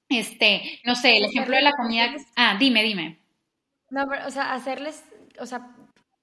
Este, 0.10 0.80
no 0.84 0.96
sé, 0.96 1.18
el 1.18 1.26
ejemplo 1.26 1.56
de 1.56 1.62
la 1.62 1.72
comida. 1.72 2.14
Ah, 2.36 2.58
dime, 2.60 2.84
dime. 2.84 3.20
No, 3.90 4.06
pero, 4.10 4.28
o 4.28 4.32
sea, 4.32 4.54
hacerles, 4.54 5.04
o 5.40 5.46
sea, 5.46 5.70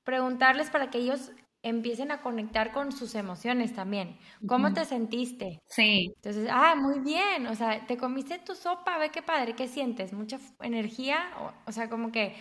preguntarles 0.05 0.71
para 0.71 0.91
que 0.91 0.99
ellos 0.99 1.33
empiecen 1.63 2.11
a 2.11 2.21
conectar 2.21 2.73
con 2.73 2.93
sus 2.93 3.15
emociones 3.15 3.75
también. 3.75 4.17
¿Cómo 4.47 4.73
te 4.73 4.85
sentiste? 4.85 5.61
Sí. 5.69 6.13
Entonces, 6.17 6.49
ah, 6.51 6.75
muy 6.77 7.01
bien, 7.01 7.47
o 7.47 7.55
sea, 7.55 7.87
te 7.87 7.97
comiste 7.97 8.39
tu 8.39 8.55
sopa, 8.55 8.99
ve 8.99 9.11
qué 9.11 9.23
padre, 9.23 9.55
¿qué 9.55 9.67
sientes? 9.67 10.13
¿Mucha 10.13 10.39
energía? 10.61 11.19
O, 11.67 11.73
sea, 11.73 11.89
como 11.89 12.13
que 12.13 12.37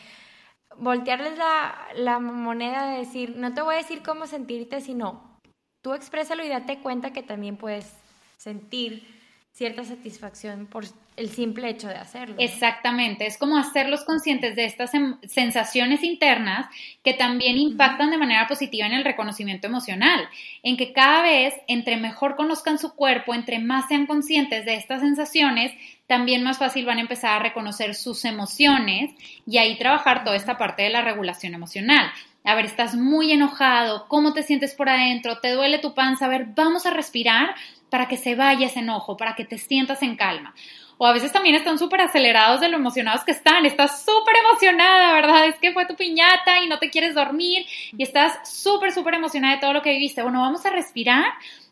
voltearles 0.78 1.38
la, 1.38 1.76
la, 1.95 2.20
moneda 2.20 2.91
de 2.91 2.99
decir, 2.99 3.36
no 3.38 3.53
te 3.53 3.61
voy 3.61 3.76
a 3.76 3.80
decir 3.80 4.03
cómo 4.03 4.28
sentirte, 4.28 4.82
sino 4.82 5.39
tú 5.82 5.93
exprésalo 5.93 6.45
y 6.45 6.49
date 6.49 6.80
cuenta 6.82 7.11
que 7.11 7.24
también 7.24 7.57
puedes 7.57 7.95
sentir 8.38 9.07
cierta 9.51 9.84
satisfacción 9.84 10.68
por 10.68 10.86
el 11.18 11.30
simple 11.30 11.70
hecho 11.70 11.88
de 11.88 11.95
hacerlo. 11.95 12.36
Exactamente, 12.38 13.26
es 13.26 13.38
como 13.39 13.57
hacerlos 13.57 14.03
conscientes 14.05 14.55
de 14.55 14.65
estas 14.65 14.93
em, 14.93 15.18
sensaciones 15.24 16.03
internas 16.03 16.68
que 17.03 17.15
también 17.15 17.57
impactan 17.57 18.11
de 18.11 18.20
manera 18.20 18.47
positiva 18.47 18.86
en 18.86 18.93
el 18.93 19.03
reconocimiento 19.03 19.65
emocional, 19.65 20.30
en 20.61 20.78
que 20.78 20.93
cada 20.93 21.24
vez, 21.24 21.55
entre 21.68 21.97
mejor 21.97 22.36
conozcan 22.36 22.78
su 22.78 22.93
cuerpo, 22.93 23.34
entre 23.34 23.57
más 23.57 23.88
sean 23.88 24.05
conscientes 24.05 24.63
de 24.63 24.76
estas 24.76 25.01
sensaciones, 25.01 25.74
también 26.05 26.43
más 26.43 26.59
fácil 26.59 26.86
van 26.86 26.99
a 26.99 27.01
empezar 27.01 27.32
a 27.32 27.43
reconocer 27.43 27.95
sus 27.95 28.24
emociones 28.24 29.11
y 29.47 29.57
ahí 29.57 29.76
trabajar 29.78 30.24
toda 30.24 30.36
esta 30.36 30.57
parte 30.57 30.84
de 30.84 30.91
la 30.91 31.01
regulación 31.01 31.55
emocional. 31.55 32.11
A 32.43 32.53
ver, 32.53 32.65
estás 32.65 32.95
muy 32.95 33.32
enojado, 33.32 34.07
¿cómo 34.07 34.34
te 34.34 34.43
sientes 34.43 34.76
por 34.76 34.88
adentro? 34.88 35.39
¿Te 35.39 35.51
duele 35.51 35.80
tu 35.80 35.95
panza? 35.95 36.26
A 36.26 36.30
ver, 36.30 36.45
vamos 36.55 36.86
a 36.86 36.91
respirar 36.91 37.55
para 37.89 38.07
que 38.07 38.18
se 38.18 38.36
vaya 38.36 38.68
ese 38.68 38.80
enojo, 38.80 39.18
para 39.18 39.36
que 39.36 39.45
te 39.45 39.57
sientas 39.57 40.01
en 40.03 40.15
calma. 40.15 40.53
O 40.98 41.06
a 41.06 41.14
veces 41.14 41.32
también 41.32 41.56
están 41.56 41.78
súper 41.78 42.02
acelerados 42.02 42.60
de 42.60 42.70
lo 42.70 42.78
emocionados 42.78 43.24
que 43.24 43.32
están. 43.32 43.66
Estás 43.66 44.04
súper 44.04 44.36
emocionada, 44.38 45.14
¿verdad? 45.14 45.48
Es 45.48 45.60
que 45.60 45.72
fue 45.72 45.86
tu 45.86 45.95
piñata 45.95 46.62
y 46.62 46.68
no 46.68 46.80
te 46.80 46.89
quieres 46.89 47.14
dormir 47.14 47.66
y 47.95 48.04
estás 48.04 48.50
súper, 48.50 48.91
súper 48.91 49.14
emocionada 49.14 49.56
de 49.56 49.62
todo 49.62 49.74
lo 49.74 49.82
que 49.82 49.91
viviste. 49.91 50.24
Bueno, 50.24 50.41
vamos 50.41 50.66
a 50.66 50.72
respirar 50.72 51.26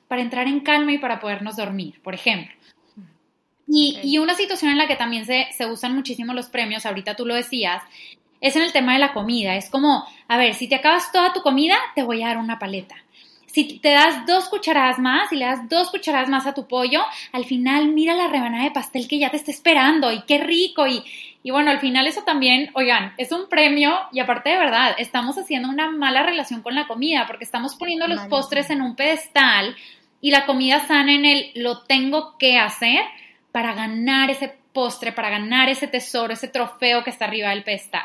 para 0.07 0.21
entrar 0.21 0.47
en 0.47 0.59
calma 0.59 0.93
y 0.93 0.99
para 0.99 1.19
podernos 1.19 1.55
dormir, 1.55 1.99
por 2.03 2.13
ejemplo. 2.13 2.53
Y, 3.67 4.19
una 4.19 4.35
situación 4.35 4.71
en 4.71 4.77
la 4.77 4.87
que 4.87 4.95
también 4.95 5.25
se, 5.25 5.47
se 5.51 5.65
usan 5.65 5.95
muchísimo 5.95 6.33
los 6.33 6.49
premios, 6.49 6.85
ahorita 6.85 7.15
tú 7.15 7.25
lo 7.25 7.33
decías, 7.33 7.81
es 8.39 8.55
en 8.55 8.61
el 8.61 8.71
tema 8.71 8.93
de 8.93 8.99
la 8.99 9.11
comida. 9.11 9.55
Es 9.55 9.71
como, 9.71 10.05
a 10.27 10.37
ver, 10.37 10.53
si 10.53 10.67
te 10.67 10.75
acabas 10.75 11.11
toda 11.11 11.33
tu 11.33 11.41
comida, 11.41 11.75
te 11.95 12.03
voy 12.03 12.21
a 12.21 12.27
dar 12.27 12.37
una 12.37 12.59
paleta 12.59 12.95
si 13.55 13.79
te 13.79 13.91
das 13.91 14.25
dos 14.25 14.49
cucharadas 14.49 14.99
más 14.99 15.31
y 15.31 15.37
le 15.37 15.45
das 15.45 15.69
dos 15.69 15.89
cucharadas 15.89 16.27
más 16.27 16.45
a 16.45 16.53
tu 16.53 16.67
pollo, 16.67 17.01
al 17.31 17.45
final 17.45 17.87
mira 17.87 18.13
la 18.13 18.27
rebanada 18.27 18.65
de 18.65 18.71
pastel 18.71 19.07
que 19.07 19.17
ya 19.17 19.31
te 19.31 19.37
está 19.37 19.49
esperando 19.49 20.11
y 20.11 20.23
qué 20.23 20.39
rico 20.39 20.85
y, 20.85 21.05
y 21.41 21.51
bueno, 21.51 21.71
al 21.71 21.79
final 21.79 22.05
eso 22.05 22.23
también, 22.23 22.69
oigan, 22.73 23.13
es 23.17 23.31
un 23.31 23.47
premio 23.47 23.97
y 24.11 24.19
aparte 24.19 24.49
de 24.49 24.57
verdad, 24.57 24.93
estamos 24.97 25.37
haciendo 25.37 25.69
una 25.69 25.89
mala 25.89 26.23
relación 26.23 26.63
con 26.63 26.75
la 26.75 26.85
comida 26.85 27.27
porque 27.27 27.45
estamos 27.45 27.75
poniendo 27.75 28.09
los 28.09 28.19
postres 28.23 28.69
en 28.71 28.81
un 28.81 28.97
pedestal 28.97 29.73
y 30.19 30.31
la 30.31 30.45
comida 30.45 30.85
sana 30.85 31.13
en 31.13 31.23
el 31.23 31.51
lo 31.55 31.83
tengo 31.83 32.37
que 32.37 32.57
hacer 32.57 33.05
para 33.53 33.73
ganar 33.73 34.31
ese 34.31 34.53
postre, 34.73 35.13
para 35.13 35.29
ganar 35.29 35.69
ese 35.69 35.87
tesoro, 35.87 36.33
ese 36.33 36.49
trofeo 36.49 37.05
que 37.05 37.09
está 37.09 37.23
arriba 37.23 37.51
del 37.51 37.63
pedestal. 37.63 38.03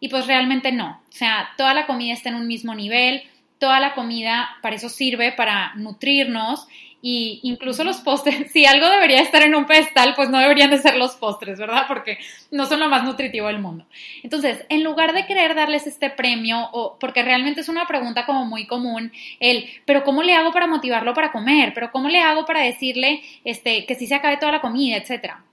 y 0.00 0.08
pues 0.08 0.26
realmente 0.26 0.72
no. 0.72 1.00
O 1.08 1.12
sea, 1.12 1.50
toda 1.56 1.72
la 1.72 1.86
comida 1.86 2.14
está 2.14 2.30
en 2.30 2.34
un 2.34 2.48
mismo 2.48 2.74
nivel, 2.74 3.22
toda 3.62 3.78
la 3.78 3.94
comida 3.94 4.56
para 4.60 4.74
eso 4.74 4.88
sirve, 4.88 5.30
para 5.30 5.72
nutrirnos 5.76 6.66
y 7.00 7.38
incluso 7.44 7.84
los 7.84 7.98
postres, 7.98 8.50
si 8.52 8.66
algo 8.66 8.90
debería 8.90 9.20
estar 9.20 9.40
en 9.42 9.54
un 9.54 9.66
pedestal, 9.66 10.14
pues 10.16 10.30
no 10.30 10.40
deberían 10.40 10.70
de 10.70 10.78
ser 10.78 10.96
los 10.96 11.12
postres, 11.12 11.60
¿verdad? 11.60 11.84
Porque 11.86 12.18
no 12.50 12.66
son 12.66 12.80
lo 12.80 12.88
más 12.88 13.04
nutritivo 13.04 13.46
del 13.46 13.60
mundo. 13.60 13.86
Entonces, 14.24 14.66
en 14.68 14.82
lugar 14.82 15.12
de 15.12 15.26
querer 15.26 15.54
darles 15.54 15.86
este 15.86 16.10
premio, 16.10 16.70
o 16.72 16.98
porque 16.98 17.22
realmente 17.22 17.60
es 17.60 17.68
una 17.68 17.86
pregunta 17.86 18.26
como 18.26 18.46
muy 18.46 18.66
común, 18.66 19.12
el, 19.38 19.70
pero 19.84 20.02
¿cómo 20.02 20.24
le 20.24 20.34
hago 20.34 20.50
para 20.50 20.66
motivarlo 20.66 21.14
para 21.14 21.30
comer? 21.30 21.72
¿Pero 21.72 21.92
cómo 21.92 22.08
le 22.08 22.18
hago 22.18 22.44
para 22.44 22.62
decirle 22.62 23.22
este, 23.44 23.86
que 23.86 23.94
sí 23.94 24.08
se 24.08 24.16
acabe 24.16 24.38
toda 24.38 24.50
la 24.50 24.60
comida, 24.60 24.96
etcétera? 24.96 25.44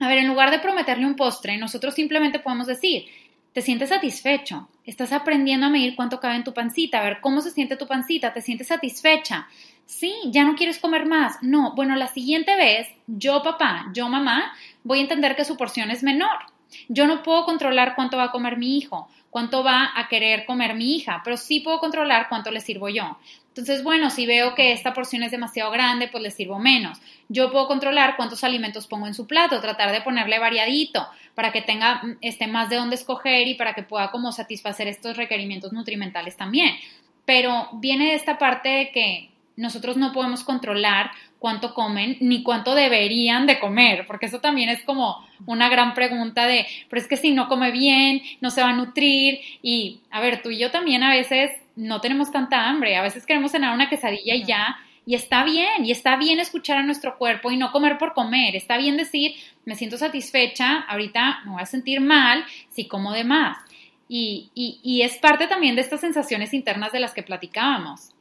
A 0.00 0.08
ver, 0.08 0.18
en 0.18 0.26
lugar 0.26 0.50
de 0.50 0.58
prometerle 0.58 1.06
un 1.06 1.14
postre, 1.14 1.56
nosotros 1.56 1.94
simplemente 1.94 2.40
podemos 2.40 2.66
decir, 2.66 3.06
te 3.54 3.62
sientes 3.62 3.90
satisfecho, 3.90 4.68
estás 4.84 5.12
aprendiendo 5.12 5.66
a 5.66 5.70
medir 5.70 5.94
cuánto 5.94 6.18
cabe 6.18 6.34
en 6.34 6.44
tu 6.44 6.52
pancita, 6.52 6.98
a 6.98 7.04
ver 7.04 7.20
cómo 7.20 7.40
se 7.40 7.52
siente 7.52 7.76
tu 7.76 7.86
pancita, 7.86 8.32
te 8.32 8.42
sientes 8.42 8.66
satisfecha. 8.66 9.46
Sí, 9.86 10.12
ya 10.26 10.44
no 10.44 10.56
quieres 10.56 10.80
comer 10.80 11.06
más. 11.06 11.36
No, 11.40 11.72
bueno, 11.76 11.94
la 11.94 12.08
siguiente 12.08 12.56
vez, 12.56 12.88
yo 13.06 13.44
papá, 13.44 13.92
yo 13.94 14.08
mamá, 14.08 14.52
voy 14.82 14.98
a 14.98 15.02
entender 15.02 15.36
que 15.36 15.44
su 15.44 15.56
porción 15.56 15.92
es 15.92 16.02
menor. 16.02 16.36
Yo 16.88 17.06
no 17.06 17.22
puedo 17.22 17.44
controlar 17.44 17.94
cuánto 17.94 18.16
va 18.16 18.24
a 18.24 18.30
comer 18.32 18.56
mi 18.56 18.76
hijo, 18.76 19.08
cuánto 19.30 19.62
va 19.62 19.92
a 19.94 20.08
querer 20.08 20.46
comer 20.46 20.74
mi 20.74 20.96
hija, 20.96 21.20
pero 21.22 21.36
sí 21.36 21.60
puedo 21.60 21.78
controlar 21.78 22.28
cuánto 22.28 22.50
le 22.50 22.60
sirvo 22.60 22.88
yo. 22.88 23.18
Entonces, 23.54 23.84
bueno, 23.84 24.10
si 24.10 24.26
veo 24.26 24.56
que 24.56 24.72
esta 24.72 24.92
porción 24.92 25.22
es 25.22 25.30
demasiado 25.30 25.70
grande, 25.70 26.08
pues 26.08 26.24
le 26.24 26.32
sirvo 26.32 26.58
menos. 26.58 26.98
Yo 27.28 27.52
puedo 27.52 27.68
controlar 27.68 28.16
cuántos 28.16 28.42
alimentos 28.42 28.88
pongo 28.88 29.06
en 29.06 29.14
su 29.14 29.28
plato, 29.28 29.60
tratar 29.60 29.92
de 29.92 30.00
ponerle 30.00 30.40
variadito 30.40 31.06
para 31.36 31.52
que 31.52 31.62
tenga 31.62 32.02
este, 32.20 32.48
más 32.48 32.68
de 32.68 32.74
dónde 32.74 32.96
escoger 32.96 33.46
y 33.46 33.54
para 33.54 33.74
que 33.74 33.84
pueda 33.84 34.10
como 34.10 34.32
satisfacer 34.32 34.88
estos 34.88 35.16
requerimientos 35.16 35.72
nutrimentales 35.72 36.36
también. 36.36 36.74
Pero 37.26 37.68
viene 37.74 38.06
de 38.06 38.14
esta 38.14 38.38
parte 38.38 38.68
de 38.68 38.90
que 38.90 39.30
nosotros 39.56 39.96
no 39.96 40.12
podemos 40.12 40.42
controlar 40.42 41.12
cuánto 41.38 41.74
comen 41.74 42.16
ni 42.18 42.42
cuánto 42.42 42.74
deberían 42.74 43.46
de 43.46 43.60
comer, 43.60 44.04
porque 44.08 44.26
eso 44.26 44.40
también 44.40 44.68
es 44.68 44.82
como 44.82 45.24
una 45.46 45.68
gran 45.68 45.94
pregunta 45.94 46.48
de, 46.48 46.66
pero 46.90 47.00
es 47.00 47.06
que 47.06 47.16
si 47.16 47.30
no 47.30 47.46
come 47.46 47.70
bien, 47.70 48.20
no 48.40 48.50
se 48.50 48.62
va 48.62 48.70
a 48.70 48.72
nutrir 48.72 49.38
y, 49.62 50.00
a 50.10 50.20
ver, 50.20 50.42
tú 50.42 50.50
y 50.50 50.58
yo 50.58 50.72
también 50.72 51.04
a 51.04 51.10
veces 51.10 51.52
no 51.76 52.00
tenemos 52.00 52.30
tanta 52.30 52.68
hambre, 52.68 52.96
a 52.96 53.02
veces 53.02 53.26
queremos 53.26 53.52
cenar 53.52 53.74
una 53.74 53.88
quesadilla 53.88 54.34
y 54.34 54.44
ya, 54.44 54.76
y 55.06 55.14
está 55.14 55.44
bien, 55.44 55.84
y 55.84 55.90
está 55.90 56.16
bien 56.16 56.40
escuchar 56.40 56.78
a 56.78 56.82
nuestro 56.82 57.18
cuerpo 57.18 57.50
y 57.50 57.56
no 57.56 57.72
comer 57.72 57.98
por 57.98 58.14
comer, 58.14 58.56
está 58.56 58.78
bien 58.78 58.96
decir, 58.96 59.32
me 59.64 59.74
siento 59.74 59.98
satisfecha, 59.98 60.80
ahorita 60.80 61.42
me 61.44 61.52
voy 61.52 61.62
a 61.62 61.66
sentir 61.66 62.00
mal 62.00 62.44
si 62.70 62.88
como 62.88 63.12
de 63.12 63.24
más. 63.24 63.58
Y, 64.06 64.50
y, 64.54 65.02
es 65.02 65.16
parte 65.16 65.46
también 65.46 65.76
de 65.76 65.80
estas 65.80 66.00
sensaciones 66.00 66.52
internas 66.52 66.92
de 66.92 67.00
las 67.00 67.14
que 67.14 67.22
platicábamos. 67.22 68.14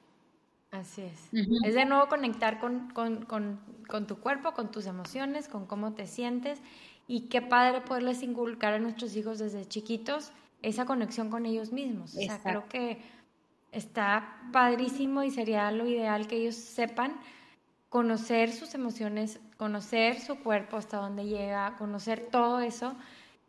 Así 0.71 1.01
es. 1.01 1.29
Es 1.65 1.75
de 1.75 1.85
nuevo 1.85 2.07
conectar 2.07 2.59
con, 2.59 2.89
con, 2.91 3.25
con, 3.25 3.59
con, 3.87 4.07
tu 4.07 4.17
cuerpo, 4.17 4.53
con 4.53 4.71
tus 4.71 4.87
emociones, 4.87 5.47
con 5.47 5.67
cómo 5.67 5.93
te 5.93 6.07
sientes 6.07 6.61
y 7.05 7.27
qué 7.27 7.41
padre 7.41 7.81
poderles 7.81 8.23
inculcar 8.23 8.73
a 8.73 8.79
nuestros 8.79 9.15
hijos 9.15 9.39
desde 9.39 9.67
chiquitos 9.67 10.31
esa 10.61 10.85
conexión 10.85 11.29
con 11.29 11.45
ellos 11.45 11.73
mismos. 11.73 12.15
O 12.15 12.21
sea, 12.21 12.39
creo 12.41 12.67
que 12.69 12.99
está 13.74 14.38
padrísimo 14.51 15.24
y 15.24 15.32
sería 15.32 15.71
lo 15.71 15.88
ideal 15.88 16.28
que 16.28 16.38
ellos 16.38 16.55
sepan 16.55 17.15
conocer 17.89 18.51
sus 18.51 18.74
emociones, 18.74 19.39
conocer 19.57 20.19
su 20.19 20.39
cuerpo 20.39 20.78
hasta 20.78 20.97
dónde 20.97 21.26
llega, 21.26 21.76
conocer 21.78 22.28
todo 22.32 22.59
eso 22.59 22.95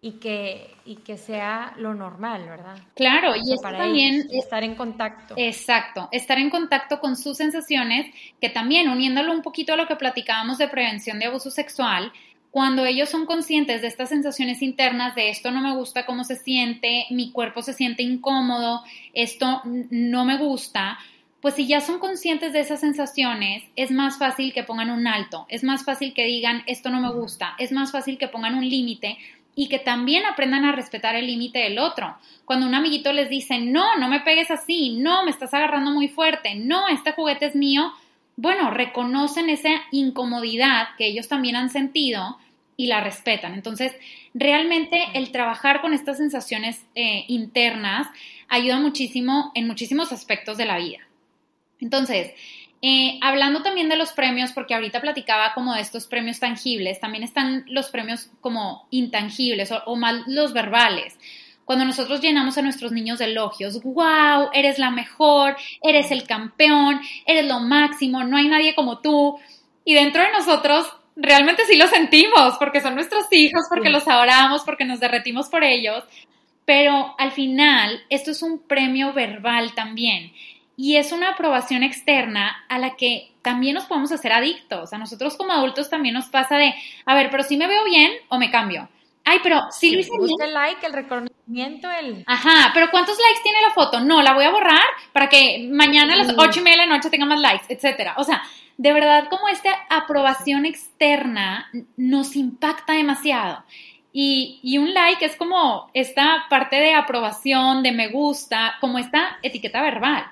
y 0.02 0.20
que, 0.20 0.76
y 0.84 0.96
que 0.96 1.16
sea 1.16 1.72
lo 1.78 1.94
normal, 1.94 2.44
¿verdad? 2.46 2.76
Claro, 2.94 3.32
y 3.34 3.56
para 3.62 3.78
también 3.78 4.28
estar 4.32 4.62
en 4.62 4.74
contacto. 4.74 5.34
Exacto, 5.38 6.10
estar 6.12 6.38
en 6.38 6.50
contacto 6.50 7.00
con 7.00 7.16
sus 7.16 7.38
sensaciones, 7.38 8.14
que 8.38 8.50
también 8.50 8.90
uniéndolo 8.90 9.32
un 9.32 9.40
poquito 9.40 9.72
a 9.72 9.76
lo 9.76 9.86
que 9.86 9.96
platicábamos 9.96 10.58
de 10.58 10.68
prevención 10.68 11.18
de 11.18 11.24
abuso 11.24 11.50
sexual, 11.50 12.12
cuando 12.54 12.86
ellos 12.86 13.08
son 13.08 13.26
conscientes 13.26 13.82
de 13.82 13.88
estas 13.88 14.10
sensaciones 14.10 14.62
internas, 14.62 15.16
de 15.16 15.28
esto 15.28 15.50
no 15.50 15.60
me 15.60 15.74
gusta 15.74 16.06
cómo 16.06 16.22
se 16.22 16.36
siente, 16.36 17.04
mi 17.10 17.32
cuerpo 17.32 17.62
se 17.62 17.72
siente 17.72 18.04
incómodo, 18.04 18.84
esto 19.12 19.60
no 19.64 20.24
me 20.24 20.38
gusta, 20.38 20.96
pues 21.40 21.54
si 21.54 21.66
ya 21.66 21.80
son 21.80 21.98
conscientes 21.98 22.52
de 22.52 22.60
esas 22.60 22.78
sensaciones, 22.78 23.64
es 23.74 23.90
más 23.90 24.20
fácil 24.20 24.52
que 24.52 24.62
pongan 24.62 24.90
un 24.90 25.08
alto, 25.08 25.46
es 25.48 25.64
más 25.64 25.84
fácil 25.84 26.14
que 26.14 26.26
digan 26.26 26.62
esto 26.68 26.90
no 26.90 27.00
me 27.00 27.10
gusta, 27.10 27.56
es 27.58 27.72
más 27.72 27.90
fácil 27.90 28.18
que 28.18 28.28
pongan 28.28 28.54
un 28.54 28.68
límite 28.68 29.18
y 29.56 29.68
que 29.68 29.80
también 29.80 30.24
aprendan 30.24 30.64
a 30.64 30.76
respetar 30.76 31.16
el 31.16 31.26
límite 31.26 31.58
del 31.58 31.80
otro. 31.80 32.16
Cuando 32.44 32.66
un 32.66 32.74
amiguito 32.76 33.12
les 33.12 33.28
dice, 33.28 33.58
no, 33.58 33.96
no 33.96 34.06
me 34.06 34.20
pegues 34.20 34.52
así, 34.52 34.96
no, 34.96 35.24
me 35.24 35.32
estás 35.32 35.52
agarrando 35.54 35.90
muy 35.90 36.06
fuerte, 36.06 36.54
no, 36.54 36.86
este 36.86 37.10
juguete 37.10 37.46
es 37.46 37.56
mío, 37.56 37.92
bueno, 38.36 38.70
reconocen 38.70 39.48
esa 39.48 39.70
incomodidad 39.90 40.88
que 40.98 41.06
ellos 41.06 41.28
también 41.28 41.56
han 41.56 41.70
sentido 41.70 42.38
y 42.76 42.88
la 42.88 43.00
respetan. 43.00 43.54
Entonces, 43.54 43.92
realmente 44.34 45.00
el 45.14 45.30
trabajar 45.30 45.80
con 45.80 45.92
estas 45.92 46.18
sensaciones 46.18 46.82
eh, 46.94 47.24
internas 47.28 48.08
ayuda 48.48 48.80
muchísimo 48.80 49.52
en 49.54 49.66
muchísimos 49.66 50.12
aspectos 50.12 50.56
de 50.56 50.64
la 50.64 50.78
vida. 50.78 50.98
Entonces, 51.80 52.32
eh, 52.82 53.18
hablando 53.22 53.62
también 53.62 53.88
de 53.88 53.96
los 53.96 54.12
premios, 54.12 54.52
porque 54.52 54.74
ahorita 54.74 55.00
platicaba 55.00 55.54
como 55.54 55.74
de 55.74 55.80
estos 55.80 56.06
premios 56.06 56.40
tangibles, 56.40 57.00
también 57.00 57.22
están 57.22 57.64
los 57.68 57.88
premios 57.88 58.30
como 58.40 58.86
intangibles 58.90 59.70
o, 59.72 59.82
o 59.86 59.96
más 59.96 60.26
los 60.26 60.52
verbales. 60.52 61.16
Cuando 61.64 61.84
nosotros 61.84 62.20
llenamos 62.20 62.58
a 62.58 62.62
nuestros 62.62 62.92
niños 62.92 63.18
de 63.18 63.26
elogios, 63.26 63.82
wow, 63.82 64.50
eres 64.52 64.78
la 64.78 64.90
mejor, 64.90 65.56
eres 65.82 66.10
el 66.10 66.24
campeón, 66.26 67.00
eres 67.26 67.46
lo 67.46 67.60
máximo, 67.60 68.24
no 68.24 68.36
hay 68.36 68.48
nadie 68.48 68.74
como 68.74 68.98
tú. 68.98 69.38
Y 69.84 69.94
dentro 69.94 70.22
de 70.22 70.32
nosotros 70.32 70.86
realmente 71.16 71.64
sí 71.66 71.76
lo 71.76 71.86
sentimos, 71.86 72.56
porque 72.58 72.80
son 72.80 72.94
nuestros 72.94 73.26
hijos, 73.30 73.64
porque 73.68 73.90
los 73.90 74.06
adoramos, 74.08 74.62
porque 74.62 74.84
nos 74.84 75.00
derretimos 75.00 75.48
por 75.48 75.64
ellos. 75.64 76.04
Pero 76.64 77.14
al 77.18 77.32
final, 77.32 78.02
esto 78.08 78.30
es 78.30 78.42
un 78.42 78.58
premio 78.58 79.12
verbal 79.12 79.74
también. 79.74 80.32
Y 80.76 80.96
es 80.96 81.12
una 81.12 81.30
aprobación 81.30 81.82
externa 81.82 82.64
a 82.68 82.78
la 82.78 82.96
que 82.96 83.32
también 83.42 83.74
nos 83.74 83.84
podemos 83.84 84.10
hacer 84.10 84.32
adictos. 84.32 84.92
A 84.92 84.98
nosotros 84.98 85.36
como 85.36 85.52
adultos 85.52 85.90
también 85.90 86.14
nos 86.14 86.26
pasa 86.26 86.56
de, 86.56 86.74
a 87.04 87.14
ver, 87.14 87.30
pero 87.30 87.42
si 87.42 87.56
me 87.56 87.68
veo 87.68 87.84
bien 87.84 88.10
o 88.28 88.38
me 88.38 88.50
cambio. 88.50 88.88
Ay, 89.24 89.38
pero 89.42 89.60
si 89.70 89.90
lo 89.90 90.00
hice 90.00 90.12
el 90.44 90.52
like, 90.52 90.84
el 90.84 90.92
reconocimiento, 90.92 91.90
el... 91.90 92.24
Ajá, 92.26 92.70
pero 92.74 92.90
¿cuántos 92.90 93.16
likes 93.16 93.42
tiene 93.42 93.62
la 93.62 93.72
foto? 93.72 94.00
No, 94.00 94.20
la 94.22 94.34
voy 94.34 94.44
a 94.44 94.50
borrar 94.50 94.84
para 95.12 95.30
que 95.30 95.66
mañana 95.72 96.12
a 96.12 96.16
las 96.16 96.34
ocho 96.36 96.60
y 96.60 96.62
media 96.62 96.82
de 96.82 96.88
la 96.88 96.96
noche 96.96 97.08
tenga 97.08 97.24
más 97.24 97.40
likes, 97.40 97.64
etcétera. 97.70 98.14
O 98.18 98.24
sea, 98.24 98.42
de 98.76 98.92
verdad 98.92 99.28
como 99.30 99.48
esta 99.48 99.70
aprobación 99.88 100.66
externa 100.66 101.70
nos 101.96 102.36
impacta 102.36 102.92
demasiado. 102.92 103.64
Y, 104.12 104.60
y, 104.62 104.78
un 104.78 104.94
like 104.94 105.24
es 105.24 105.34
como 105.34 105.90
esta 105.92 106.44
parte 106.48 106.76
de 106.76 106.94
aprobación, 106.94 107.82
de 107.82 107.90
me 107.90 108.08
gusta, 108.08 108.76
como 108.80 108.98
esta 108.98 109.38
etiqueta 109.42 109.82
verbal. 109.82 110.24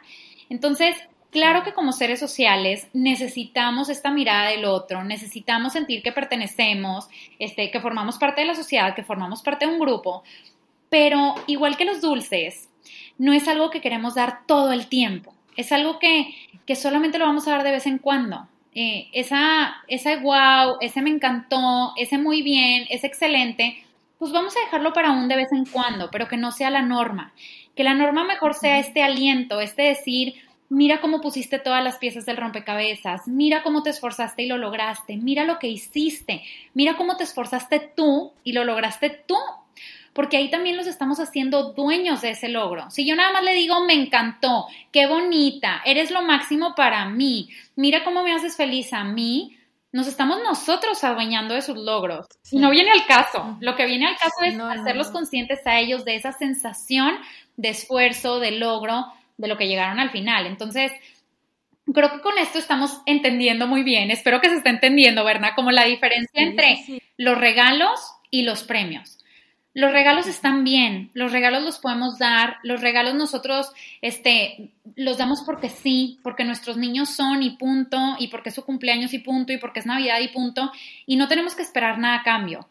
Entonces, 0.49 0.97
claro 1.33 1.64
que 1.64 1.72
como 1.72 1.93
seres 1.93 2.20
sociales 2.20 2.87
necesitamos 2.93 3.89
esta 3.89 4.12
mirada 4.12 4.51
del 4.51 4.64
otro, 4.64 5.03
necesitamos 5.03 5.72
sentir 5.72 6.03
que 6.03 6.12
pertenecemos, 6.12 7.09
este, 7.41 7.72
que 7.72 7.80
formamos 7.80 8.18
parte 8.18 8.43
de 8.43 8.47
la 8.47 8.55
sociedad, 8.55 8.95
que 8.95 9.03
formamos 9.03 9.43
parte 9.43 9.66
de 9.66 9.72
un 9.72 9.80
grupo, 9.80 10.22
pero 10.89 11.35
igual 11.49 11.76
que 11.76 11.87
los 11.87 12.01
dulces, 12.01 12.68
no 13.18 13.33
es 13.33 13.49
algo 13.49 13.70
que 13.70 13.80
queremos 13.80 14.14
dar 14.14 14.47
todo 14.47 14.72
el 14.72 14.89
tiempo. 14.89 15.35
Es 15.57 15.72
algo 15.72 15.99
que, 15.99 16.35
que 16.66 16.76
solamente 16.76 17.18
lo 17.18 17.26
vamos 17.26 17.49
a 17.49 17.53
dar 17.53 17.62
de 17.62 17.72
vez 17.72 17.87
en 17.87 17.99
cuando. 17.99 18.49
Eh, 18.74 19.09
esa, 19.12 19.74
ese 19.89 20.16
wow, 20.16 20.76
ese 20.80 21.03
me 21.03 21.11
encantó, 21.11 21.93
ese 21.97 22.18
muy 22.18 22.43
bien, 22.43 22.87
ese 22.89 23.07
excelente, 23.07 23.85
pues 24.18 24.33
vamos 24.33 24.57
a 24.57 24.61
dejarlo 24.61 24.93
para 24.93 25.11
un 25.11 25.28
de 25.28 25.37
vez 25.37 25.53
en 25.53 25.64
cuando, 25.66 26.11
pero 26.11 26.28
que 26.28 26.37
no 26.37 26.53
sea 26.53 26.70
la 26.70 26.83
norma. 26.83 27.33
Que 27.74 27.85
la 27.85 27.95
norma 27.95 28.24
mejor 28.24 28.55
sea 28.55 28.78
este 28.78 29.03
aliento, 29.03 29.61
este 29.61 29.83
decir, 29.83 30.35
mira 30.72 31.02
cómo 31.02 31.20
pusiste 31.20 31.58
todas 31.58 31.84
las 31.84 31.98
piezas 31.98 32.24
del 32.24 32.38
rompecabezas, 32.38 33.28
mira 33.28 33.62
cómo 33.62 33.82
te 33.82 33.90
esforzaste 33.90 34.42
y 34.42 34.46
lo 34.46 34.56
lograste, 34.56 35.18
mira 35.18 35.44
lo 35.44 35.58
que 35.58 35.68
hiciste, 35.68 36.42
mira 36.72 36.96
cómo 36.96 37.18
te 37.18 37.24
esforzaste 37.24 37.92
tú 37.94 38.32
y 38.42 38.54
lo 38.54 38.64
lograste 38.64 39.10
tú 39.26 39.36
porque 40.14 40.38
ahí 40.38 40.50
también 40.50 40.78
los 40.78 40.86
estamos 40.86 41.20
haciendo 41.20 41.72
dueños 41.72 42.20
de 42.20 42.30
ese 42.30 42.48
logro. 42.48 42.90
Si 42.90 43.06
yo 43.06 43.16
nada 43.16 43.32
más 43.32 43.44
le 43.44 43.54
digo, 43.54 43.84
me 43.84 43.94
encantó, 43.94 44.66
qué 44.90 45.06
bonita, 45.06 45.82
eres 45.84 46.10
lo 46.10 46.22
máximo 46.22 46.74
para 46.74 47.06
mí, 47.06 47.50
mira 47.76 48.02
cómo 48.02 48.22
me 48.22 48.32
haces 48.32 48.56
feliz 48.56 48.94
a 48.94 49.04
mí, 49.04 49.58
nos 49.92 50.06
estamos 50.06 50.38
nosotros 50.42 51.04
adueñando 51.04 51.52
de 51.52 51.60
sus 51.60 51.76
logros. 51.76 52.26
Y 52.50 52.58
no 52.58 52.70
viene 52.70 52.92
al 52.92 53.04
caso. 53.04 53.58
Lo 53.60 53.76
que 53.76 53.84
viene 53.84 54.06
al 54.06 54.16
caso 54.16 54.42
es 54.42 54.58
hacerlos 54.58 55.10
conscientes 55.10 55.66
a 55.66 55.78
ellos 55.78 56.06
de 56.06 56.16
esa 56.16 56.32
sensación 56.32 57.18
de 57.58 57.68
esfuerzo, 57.68 58.40
de 58.40 58.52
logro, 58.52 59.12
de 59.37 59.49
lo 59.49 59.57
que 59.57 59.68
llegaron 59.68 59.99
al 60.01 60.11
final. 60.11 60.47
Entonces, 60.47 60.93
creo 61.93 62.11
que 62.12 62.20
con 62.20 62.39
esto 62.39 62.59
estamos 62.59 63.01
entendiendo 63.07 63.66
muy 63.66 63.83
bien. 63.83 64.11
Espero 64.11 64.41
que 64.41 64.49
se 64.49 64.57
esté 64.57 64.70
entendiendo, 64.70 65.24
¿verdad? 65.24 65.51
Como 65.55 65.70
la 65.70 65.85
diferencia 65.85 66.43
entre 66.43 66.78
los 67.16 67.39
regalos 67.39 68.01
y 68.30 68.43
los 68.43 68.64
premios. 68.64 69.18
los 69.74 69.93
regalos 69.93 70.26
están 70.26 70.64
bien, 70.64 71.11
los 71.14 71.33
regalos 71.33 71.62
los 71.62 71.78
podemos 71.78 72.18
dar, 72.18 72.57
los 72.62 72.83
regalos 72.83 73.14
nosotros 73.14 73.72
este, 74.03 74.72
los 74.97 75.16
damos 75.16 75.43
porque 75.43 75.70
sí, 75.70 76.18
porque 76.22 76.45
nuestros 76.45 76.76
niños 76.76 77.09
son 77.09 77.43
y 77.43 77.57
punto, 77.57 78.16
y 78.18 78.28
porque 78.28 78.51
es 78.51 78.55
su 78.55 78.64
cumpleaños 78.64 79.14
y 79.14 79.20
punto, 79.20 79.53
y 79.53 79.57
porque 79.57 79.80
es 79.80 79.87
Navidad 79.87 80.20
y 80.20 80.28
punto, 80.28 80.70
y 81.07 81.16
no 81.16 81.26
tenemos 81.26 81.55
que 81.55 81.62
esperar 81.62 81.99
nada 81.99 82.16
a 82.16 82.22
cambio. 82.22 82.68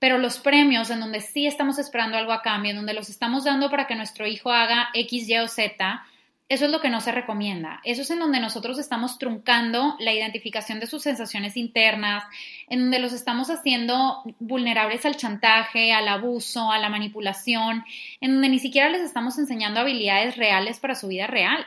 Pero 0.00 0.18
los 0.18 0.38
premios 0.38 0.90
en 0.90 0.98
donde 0.98 1.20
sí 1.20 1.46
estamos 1.46 1.78
esperando 1.78 2.18
algo 2.18 2.32
a 2.32 2.42
cambio, 2.42 2.70
en 2.70 2.78
donde 2.78 2.94
los 2.94 3.08
estamos 3.08 3.44
dando 3.44 3.70
para 3.70 3.86
que 3.86 3.94
nuestro 3.94 4.26
hijo 4.26 4.50
haga 4.50 4.88
X, 4.94 5.28
Y 5.28 5.38
o 5.38 5.46
Z, 5.46 6.02
eso 6.50 6.64
es 6.64 6.72
lo 6.72 6.80
que 6.80 6.90
no 6.90 7.00
se 7.00 7.12
recomienda. 7.12 7.80
Eso 7.84 8.02
es 8.02 8.10
en 8.10 8.18
donde 8.18 8.40
nosotros 8.40 8.76
estamos 8.80 9.18
truncando 9.18 9.94
la 10.00 10.12
identificación 10.12 10.80
de 10.80 10.88
sus 10.88 11.04
sensaciones 11.04 11.56
internas, 11.56 12.24
en 12.68 12.80
donde 12.80 12.98
los 12.98 13.12
estamos 13.12 13.50
haciendo 13.50 14.24
vulnerables 14.40 15.06
al 15.06 15.16
chantaje, 15.16 15.92
al 15.92 16.08
abuso, 16.08 16.72
a 16.72 16.78
la 16.80 16.88
manipulación, 16.88 17.84
en 18.20 18.32
donde 18.32 18.48
ni 18.48 18.58
siquiera 18.58 18.88
les 18.88 19.02
estamos 19.02 19.38
enseñando 19.38 19.78
habilidades 19.78 20.36
reales 20.36 20.80
para 20.80 20.96
su 20.96 21.06
vida 21.06 21.28
real. 21.28 21.64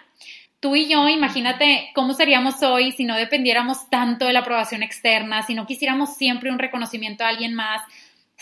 Tú 0.59 0.75
y 0.75 0.89
yo, 0.89 1.07
imagínate 1.07 1.91
cómo 1.95 2.13
seríamos 2.13 2.61
hoy 2.61 2.91
si 2.91 3.05
no 3.05 3.15
dependiéramos 3.15 3.89
tanto 3.89 4.25
de 4.25 4.33
la 4.33 4.39
aprobación 4.39 4.83
externa, 4.83 5.43
si 5.43 5.55
no 5.55 5.65
quisiéramos 5.65 6.15
siempre 6.15 6.51
un 6.51 6.59
reconocimiento 6.59 7.23
a 7.23 7.29
alguien 7.29 7.53
más. 7.53 7.81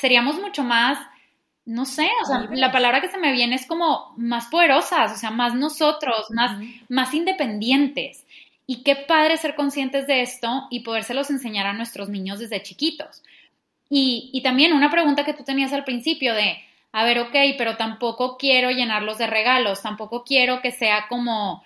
Seríamos 0.02 0.42
mucho 0.42 0.64
más 0.64 0.98
no 1.66 1.86
sé, 1.86 2.10
o 2.24 2.26
sea, 2.26 2.48
la 2.52 2.72
palabra 2.72 3.02
que 3.02 3.10
se 3.10 3.20
me 3.20 3.32
viene 3.32 3.56
es 3.56 3.68
como 3.68 4.14
más 4.18 4.48
poderosas, 4.48 5.12
o 5.12 5.16
sea, 5.16 5.30
más 5.30 5.54
nosotros, 5.54 6.32
más, 6.32 6.60
más 6.90 7.14
independientes. 7.14 8.26
Y 8.66 8.84
qué 8.84 8.96
padre 8.96 9.38
ser 9.38 9.56
conscientes 9.56 10.08
de 10.08 10.22
esto 10.22 10.68
y 10.70 10.80
podérselos 10.80 11.30
enseñar 11.30 11.68
a 11.68 11.74
nuestros 11.74 12.10
niños 12.10 12.40
desde 12.40 12.64
chiquitos. 12.64 13.22
Y, 13.90 14.30
y 14.34 14.42
también 14.42 14.74
una 14.74 14.90
pregunta 14.90 15.24
que 15.24 15.34
tú 15.34 15.44
tenías 15.44 15.74
al 15.74 15.84
principio 15.84 16.34
de, 16.34 16.58
a 16.92 17.04
ver, 17.04 17.20
ok, 17.20 17.36
pero 17.58 17.78
tampoco 17.78 18.38
quiero 18.38 18.72
llenarlos 18.72 19.18
de 19.18 19.28
regalos, 19.28 19.82
tampoco 19.82 20.24
quiero 20.24 20.62
que 20.62 20.72
sea 20.72 21.08
como, 21.10 21.64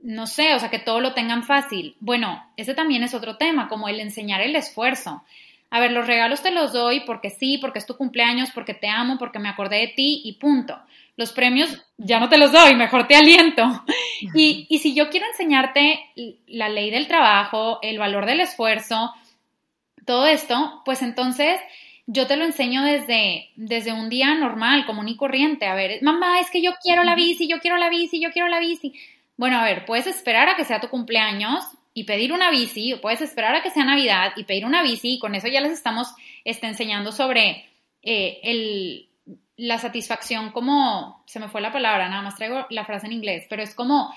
no 0.00 0.26
sé, 0.26 0.54
o 0.54 0.58
sea, 0.58 0.70
que 0.70 0.78
todo 0.78 1.00
lo 1.00 1.14
tengan 1.14 1.44
fácil. 1.44 1.96
Bueno, 2.00 2.44
ese 2.56 2.74
también 2.74 3.04
es 3.04 3.14
otro 3.14 3.36
tema, 3.36 3.68
como 3.68 3.88
el 3.88 4.00
enseñar 4.00 4.40
el 4.40 4.56
esfuerzo 4.56 5.22
a 5.70 5.80
ver, 5.80 5.92
los 5.92 6.06
regalos 6.06 6.42
te 6.42 6.50
los 6.50 6.72
doy 6.72 7.00
porque 7.00 7.30
sí, 7.30 7.58
porque 7.58 7.78
es 7.78 7.86
tu 7.86 7.96
cumpleaños, 7.96 8.50
porque 8.52 8.74
te 8.74 8.88
amo, 8.88 9.18
porque 9.18 9.38
me 9.38 9.48
acordé 9.48 9.76
de 9.78 9.88
ti 9.88 10.22
y 10.24 10.34
punto. 10.34 10.78
Los 11.16 11.32
premios 11.32 11.84
ya 11.96 12.20
no 12.20 12.28
te 12.28 12.38
los 12.38 12.52
doy, 12.52 12.74
mejor 12.74 13.06
te 13.06 13.16
aliento. 13.16 13.84
Y, 14.34 14.66
y 14.68 14.78
si 14.80 14.94
yo 14.94 15.10
quiero 15.10 15.26
enseñarte 15.26 16.00
la 16.48 16.68
ley 16.68 16.90
del 16.90 17.06
trabajo, 17.06 17.78
el 17.82 17.98
valor 17.98 18.26
del 18.26 18.40
esfuerzo, 18.40 19.14
todo 20.04 20.26
esto, 20.26 20.82
pues 20.84 21.02
entonces 21.02 21.60
yo 22.06 22.26
te 22.26 22.36
lo 22.36 22.44
enseño 22.44 22.82
desde, 22.82 23.50
desde 23.56 23.92
un 23.92 24.08
día 24.08 24.34
normal, 24.34 24.86
común 24.86 25.08
y 25.08 25.16
corriente. 25.16 25.66
A 25.66 25.74
ver, 25.74 26.02
mamá, 26.02 26.40
es 26.40 26.50
que 26.50 26.62
yo 26.62 26.72
quiero 26.82 27.04
la 27.04 27.14
bici, 27.14 27.46
yo 27.46 27.60
quiero 27.60 27.76
la 27.76 27.90
bici, 27.90 28.18
yo 28.18 28.30
quiero 28.32 28.48
la 28.48 28.58
bici. 28.58 28.94
Bueno, 29.36 29.58
a 29.58 29.64
ver, 29.64 29.84
puedes 29.84 30.06
esperar 30.06 30.48
a 30.48 30.56
que 30.56 30.64
sea 30.64 30.80
tu 30.80 30.88
cumpleaños 30.88 31.62
y 31.94 32.04
pedir 32.04 32.32
una 32.32 32.50
bici, 32.50 32.92
o 32.92 33.00
puedes 33.00 33.20
esperar 33.20 33.54
a 33.54 33.62
que 33.62 33.70
sea 33.70 33.84
Navidad 33.84 34.32
y 34.36 34.44
pedir 34.44 34.64
una 34.64 34.82
bici, 34.82 35.14
y 35.14 35.18
con 35.18 35.34
eso 35.34 35.48
ya 35.48 35.60
les 35.60 35.72
estamos 35.72 36.14
este, 36.44 36.66
enseñando 36.66 37.12
sobre 37.12 37.66
eh, 38.02 38.40
el, 38.42 39.08
la 39.56 39.78
satisfacción 39.78 40.52
como, 40.52 41.22
se 41.26 41.40
me 41.40 41.48
fue 41.48 41.60
la 41.60 41.72
palabra, 41.72 42.08
nada 42.08 42.22
más 42.22 42.36
traigo 42.36 42.66
la 42.70 42.84
frase 42.84 43.06
en 43.06 43.12
inglés, 43.12 43.46
pero 43.50 43.62
es 43.62 43.74
como 43.74 44.12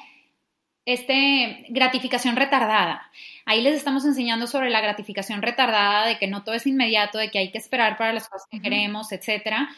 este 0.85 1.65
gratificación 1.69 2.35
retardada. 2.35 3.09
Ahí 3.45 3.61
les 3.61 3.75
estamos 3.75 4.05
enseñando 4.05 4.47
sobre 4.47 4.69
la 4.69 4.81
gratificación 4.81 5.41
retardada, 5.41 6.05
de 6.05 6.17
que 6.17 6.27
no 6.27 6.43
todo 6.43 6.55
es 6.55 6.67
inmediato, 6.67 7.17
de 7.17 7.29
que 7.29 7.39
hay 7.39 7.51
que 7.51 7.57
esperar 7.57 7.97
para 7.97 8.13
las 8.13 8.29
cosas 8.29 8.47
que 8.49 8.61
queremos, 8.61 9.11
etcétera. 9.11 9.69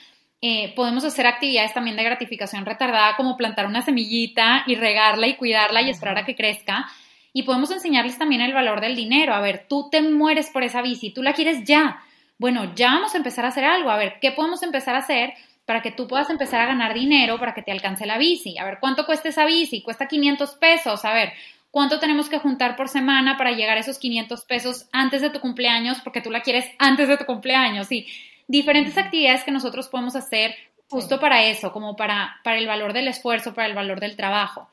Eh, 0.42 0.74
podemos 0.76 1.06
hacer 1.06 1.26
actividades 1.26 1.74
también 1.74 1.96
de 1.96 2.04
gratificación 2.04 2.66
retardada, 2.66 3.16
como 3.16 3.38
plantar 3.38 3.66
una 3.66 3.82
semillita 3.82 4.64
y 4.68 4.76
regarla 4.76 5.28
y 5.28 5.36
cuidarla 5.36 5.82
y 5.82 5.90
esperar 5.90 6.18
a 6.18 6.26
que 6.26 6.36
crezca. 6.36 6.90
Y 7.34 7.44
podemos 7.44 7.72
enseñarles 7.72 8.18
también 8.18 8.42
el 8.42 8.54
valor 8.54 8.80
del 8.80 8.96
dinero. 8.96 9.34
A 9.34 9.42
ver, 9.42 9.66
tú 9.68 9.90
te 9.90 10.02
mueres 10.02 10.52
por 10.52 10.64
esa 10.64 10.82
bici, 10.82 11.12
tú 11.12 11.24
la 11.24 11.34
quieres 11.34 11.64
ya. 11.64 12.00
Bueno, 12.38 12.74
ya 12.76 12.90
vamos 12.94 13.16
a 13.16 13.18
empezar 13.18 13.46
a 13.46 13.50
hacer 13.50 13.66
algo. 13.66 13.90
A 13.90 13.98
ver, 13.98 14.20
¿qué 14.22 14.32
podemos 14.32 14.62
empezar 14.64 14.96
a 14.96 15.00
hacer 15.00 15.34
para 15.66 15.82
que 15.82 15.92
tú 15.92 16.08
puedas 16.08 16.30
empezar 16.30 16.62
a 16.62 16.68
ganar 16.68 16.94
dinero 16.94 17.40
para 17.40 17.54
que 17.54 17.64
te 17.64 17.72
alcance 17.72 18.06
la 18.06 18.18
bici? 18.18 18.58
A 18.58 18.66
ver, 18.66 18.78
¿cuánto 18.80 19.06
cuesta 19.06 19.30
esa 19.30 19.46
bici? 19.46 19.82
Cuesta 19.82 20.08
500 20.08 20.52
pesos. 20.56 21.06
A 21.06 21.14
ver, 21.14 21.34
¿cuánto 21.72 22.00
tenemos 22.00 22.30
que 22.30 22.40
juntar 22.40 22.76
por 22.76 22.88
semana 22.88 23.38
para 23.38 23.52
llegar 23.52 23.78
a 23.78 23.82
esos 23.82 23.98
500 23.98 24.46
pesos 24.46 24.88
antes 24.92 25.22
de 25.22 25.32
tu 25.32 25.40
cumpleaños? 25.40 26.02
Porque 26.02 26.22
tú 26.22 26.30
la 26.30 26.42
quieres 26.42 26.70
antes 26.78 27.08
de 27.08 27.18
tu 27.18 27.26
cumpleaños. 27.26 27.88
Sí, 27.88 28.08
diferentes 28.48 28.98
actividades 28.98 29.44
que 29.44 29.52
nosotros 29.52 29.88
podemos 29.88 30.16
hacer 30.16 30.56
justo 30.90 31.20
para 31.20 31.44
eso, 31.46 31.72
como 31.72 31.96
para, 31.96 32.40
para 32.44 32.60
el 32.60 32.68
valor 32.68 32.94
del 32.94 33.08
esfuerzo, 33.08 33.54
para 33.56 33.68
el 33.68 33.74
valor 33.74 34.00
del 34.00 34.16
trabajo. 34.16 34.70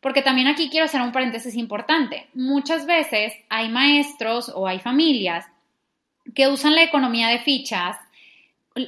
Porque 0.00 0.22
también 0.22 0.48
aquí 0.48 0.70
quiero 0.70 0.86
hacer 0.86 1.02
un 1.02 1.12
paréntesis 1.12 1.54
importante. 1.54 2.26
Muchas 2.34 2.86
veces 2.86 3.34
hay 3.48 3.68
maestros 3.68 4.50
o 4.54 4.66
hay 4.66 4.78
familias 4.78 5.46
que 6.34 6.48
usan 6.48 6.74
la 6.74 6.82
economía 6.82 7.28
de 7.28 7.38
fichas, 7.40 7.96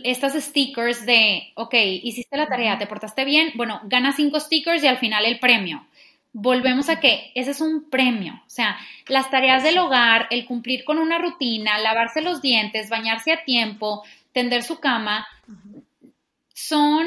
estas 0.05 0.35
stickers 0.35 1.05
de, 1.07 1.53
ok, 1.55 1.75
hiciste 2.03 2.37
la 2.37 2.47
tarea, 2.47 2.79
te 2.79 2.87
portaste 2.87 3.25
bien, 3.25 3.53
bueno, 3.55 3.81
gana 3.85 4.13
cinco 4.13 4.39
stickers 4.41 4.83
y 4.83 4.87
al 4.87 4.99
final 4.99 5.25
el 5.25 5.39
premio. 5.39 5.85
Volvemos 6.33 6.89
a 6.89 6.99
que 6.99 7.31
ese 7.35 7.51
es 7.51 7.61
un 7.61 7.91
premio, 7.91 8.35
o 8.47 8.51
sea, 8.51 8.79
las 9.07 9.31
tareas 9.31 9.63
del 9.63 9.79
hogar, 9.79 10.29
el 10.31 10.47
cumplir 10.47 10.85
con 10.85 10.99
una 10.99 11.19
rutina, 11.19 11.79
lavarse 11.79 12.23
los 12.23 12.41
dientes, 12.41 12.89
bañarse 12.89 13.33
a 13.33 13.45
tiempo, 13.45 14.03
tender 14.33 14.63
su 14.63 14.81
cama, 14.81 15.27
son 16.55 17.07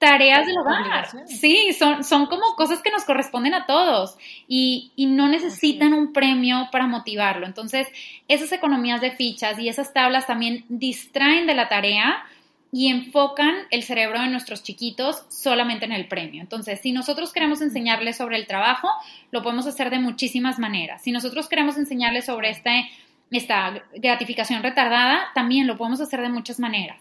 tareas 0.00 0.46
del 0.46 0.56
hogar. 0.56 1.08
Sí, 1.26 1.74
son, 1.78 2.02
son 2.04 2.26
como 2.26 2.56
cosas 2.56 2.80
que 2.80 2.90
nos 2.90 3.04
corresponden 3.04 3.52
a 3.52 3.66
todos 3.66 4.16
y, 4.48 4.92
y 4.96 5.06
no 5.06 5.28
necesitan 5.28 5.92
un 5.92 6.14
premio 6.14 6.68
para 6.72 6.86
motivarlo. 6.86 7.46
Entonces, 7.46 7.86
esas 8.26 8.50
economías 8.50 9.02
de 9.02 9.10
fichas 9.10 9.58
y 9.58 9.68
esas 9.68 9.92
tablas 9.92 10.26
también 10.26 10.64
distraen 10.70 11.46
de 11.46 11.54
la 11.54 11.68
tarea 11.68 12.24
y 12.72 12.88
enfocan 12.88 13.54
el 13.70 13.82
cerebro 13.82 14.20
de 14.20 14.28
nuestros 14.28 14.62
chiquitos 14.62 15.26
solamente 15.28 15.84
en 15.84 15.92
el 15.92 16.08
premio. 16.08 16.40
Entonces, 16.40 16.80
si 16.80 16.92
nosotros 16.92 17.30
queremos 17.30 17.60
enseñarles 17.60 18.16
sobre 18.16 18.38
el 18.38 18.46
trabajo, 18.46 18.88
lo 19.30 19.42
podemos 19.42 19.66
hacer 19.66 19.90
de 19.90 19.98
muchísimas 19.98 20.58
maneras. 20.58 21.02
Si 21.02 21.12
nosotros 21.12 21.46
queremos 21.46 21.76
enseñarles 21.76 22.24
sobre 22.24 22.48
este, 22.48 22.88
esta 23.30 23.84
gratificación 23.96 24.62
retardada, 24.62 25.28
también 25.34 25.66
lo 25.66 25.76
podemos 25.76 26.00
hacer 26.00 26.22
de 26.22 26.30
muchas 26.30 26.58
maneras 26.58 26.96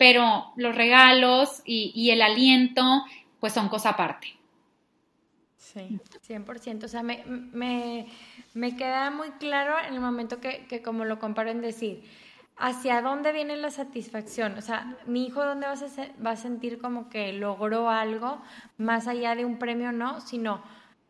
pero 0.00 0.54
los 0.56 0.74
regalos 0.74 1.60
y, 1.66 2.08
el 2.08 2.22
aliento, 2.22 3.04
pues 3.38 3.52
son 3.52 3.68
cosa 3.68 3.90
aparte. 3.90 4.28
Sí, 5.58 6.00
100%. 6.26 6.84
O 6.84 6.88
sea, 6.88 7.02
me, 7.02 7.22
me, 8.54 8.76
queda 8.76 9.10
muy 9.10 9.28
claro 9.32 9.74
en 9.86 9.92
el 9.92 10.00
momento 10.00 10.40
que, 10.40 10.64
que, 10.68 10.80
como 10.80 11.04
lo 11.04 11.18
comparo 11.18 11.50
en 11.50 11.60
decir, 11.60 12.02
¿hacia 12.56 13.02
dónde 13.02 13.30
viene 13.32 13.58
la 13.58 13.70
satisfacción? 13.70 14.56
O 14.56 14.62
sea, 14.62 14.96
mi 15.04 15.26
hijo, 15.26 15.44
¿dónde 15.44 15.66
va 15.66 15.74
a, 15.74 16.24
va 16.24 16.30
a 16.30 16.36
sentir 16.36 16.78
como 16.78 17.10
que 17.10 17.34
logró 17.34 17.90
algo 17.90 18.40
más 18.78 19.06
allá 19.06 19.34
de 19.34 19.44
un 19.44 19.58
premio, 19.58 19.92
no? 19.92 20.22
Sino 20.22 20.62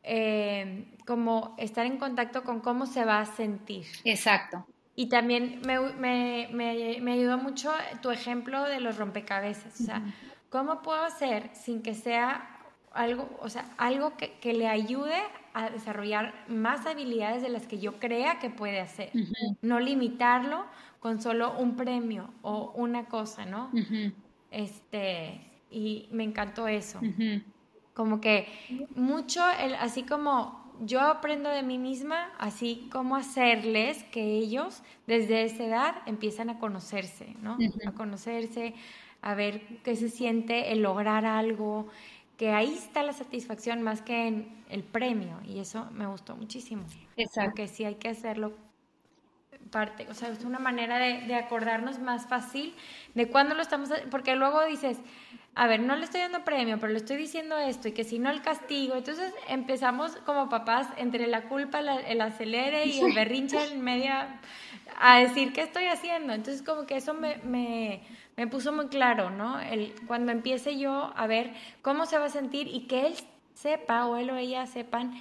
eh, 0.03 0.97
como 1.07 1.55
estar 1.59 1.87
en 1.87 1.97
contacto 1.97 2.43
con 2.43 2.59
cómo 2.59 2.87
se 2.87 3.05
va 3.05 3.21
a 3.21 3.25
sentir. 3.25 3.87
Exacto. 4.03 4.67
Y 5.01 5.07
también 5.07 5.63
me, 5.65 5.81
me, 5.81 6.51
me, 6.53 6.99
me, 7.01 7.13
ayudó 7.13 7.39
mucho 7.39 7.73
tu 8.03 8.11
ejemplo 8.11 8.65
de 8.65 8.81
los 8.81 8.99
rompecabezas. 8.99 9.81
O 9.81 9.85
sea, 9.85 10.03
¿cómo 10.51 10.83
puedo 10.83 11.03
hacer 11.03 11.49
sin 11.55 11.81
que 11.81 11.95
sea 11.95 12.47
algo, 12.93 13.31
o 13.41 13.49
sea, 13.49 13.65
algo 13.79 14.19
que, 14.19 14.33
que 14.43 14.53
le 14.53 14.69
ayude 14.69 15.17
a 15.55 15.71
desarrollar 15.71 16.35
más 16.49 16.85
habilidades 16.85 17.41
de 17.41 17.49
las 17.49 17.67
que 17.67 17.79
yo 17.79 17.99
crea 17.99 18.41
que 18.41 18.51
puede 18.51 18.79
hacer? 18.79 19.11
No 19.63 19.81
limitarlo 19.81 20.67
con 20.99 21.23
solo 21.23 21.57
un 21.57 21.77
premio 21.77 22.35
o 22.43 22.73
una 22.77 23.07
cosa, 23.07 23.47
¿no? 23.47 23.71
Este, 24.51 25.41
y 25.71 26.11
me 26.13 26.25
encantó 26.25 26.69
eso. 26.69 27.01
Como 27.95 28.21
que 28.21 28.49
mucho, 28.95 29.41
el, 29.61 29.77
así 29.77 30.03
como 30.03 30.60
yo 30.81 31.01
aprendo 31.01 31.51
de 31.51 31.63
mí 31.63 31.79
misma, 31.79 32.31
así 32.39 32.89
como 32.91 33.17
hacerles 33.17 34.05
que 34.05 34.23
ellos 34.37 34.83
desde 35.07 35.45
esa 35.45 35.65
edad 35.65 35.95
empiezan 36.07 36.51
a 36.51 36.59
conocerse, 36.59 37.35
¿no? 37.43 37.59
A 37.87 37.93
conocerse, 37.93 38.75
a 39.23 39.35
ver 39.35 39.61
qué 39.83 39.97
se 39.97 40.09
siente 40.09 40.73
el 40.73 40.83
lograr 40.83 41.27
algo, 41.27 41.89
que 42.37 42.51
ahí 42.51 42.73
está 42.73 43.03
la 43.03 43.13
satisfacción 43.13 43.83
más 43.83 44.01
que 44.01 44.27
en 44.27 44.65
el 44.71 44.83
premio 44.83 45.41
y 45.45 45.59
eso 45.61 45.91
me 45.93 46.07
gustó 46.07 46.37
muchísimo. 46.37 46.85
Exacto. 47.17 47.55
Que 47.55 47.69
sí 47.69 47.85
hay 47.85 47.97
que 47.97 48.09
hacerlo 48.09 48.55
parte, 49.71 50.07
o 50.11 50.15
sea, 50.15 50.29
es 50.31 50.45
una 50.45 50.59
manera 50.59 50.99
de, 50.99 51.27
de 51.27 51.35
acordarnos 51.35 51.99
más 51.99 52.27
fácil 52.27 52.75
de 53.15 53.29
cuándo 53.29 53.55
lo 53.55 53.63
estamos, 53.63 53.91
porque 54.11 54.35
luego 54.35 54.65
dices, 54.65 54.99
a 55.55 55.67
ver, 55.67 55.81
no 55.81 55.97
le 55.97 56.05
estoy 56.05 56.21
dando 56.21 56.45
premio, 56.45 56.79
pero 56.79 56.93
le 56.93 56.99
estoy 56.99 57.17
diciendo 57.17 57.57
esto 57.57 57.89
y 57.89 57.93
que 57.93 58.05
si 58.05 58.19
no 58.19 58.31
el 58.31 58.41
castigo. 58.41 58.95
Entonces 58.95 59.35
empezamos 59.49 60.17
como 60.25 60.49
papás 60.49 60.89
entre 60.97 61.27
la 61.27 61.49
culpa, 61.49 61.81
el 61.81 62.21
acelere 62.21 62.87
y 62.87 63.01
el 63.01 63.13
berrinche 63.15 63.73
en 63.73 63.81
media 63.81 64.41
a 64.99 65.19
decir 65.19 65.53
qué 65.53 65.63
estoy 65.63 65.87
haciendo. 65.87 66.33
Entonces 66.33 66.63
como 66.63 66.87
que 66.87 66.97
eso 66.97 67.15
me, 67.15 67.39
me, 67.39 68.03
me 68.37 68.47
puso 68.47 68.73
muy 68.73 68.89
claro, 68.89 69.31
¿no? 69.31 69.61
El, 69.61 69.95
cuando 70.07 70.31
empiece 70.33 70.79
yo 70.79 71.13
a 71.17 71.27
ver 71.27 71.53
cómo 71.83 72.07
se 72.07 72.19
va 72.19 72.27
a 72.27 72.31
sentir 72.31 72.69
y 72.69 72.87
que 72.87 73.09
él 73.09 73.15
sepa 73.55 74.07
o 74.07 74.17
él 74.17 74.31
o 74.31 74.37
ella 74.37 74.67
sepan 74.67 75.13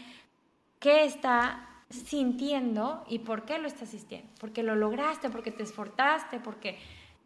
qué 0.80 1.06
está 1.06 1.69
sintiendo 1.90 3.04
y 3.10 3.20
por 3.20 3.46
qué 3.46 3.58
lo 3.58 3.68
estás 3.68 3.90
sintiendo. 3.90 4.30
Porque 4.40 4.64
lo 4.64 4.76
lograste, 4.76 5.30
porque 5.30 5.52
te 5.52 5.64
esforzaste, 5.64 6.40
porque 6.40 6.78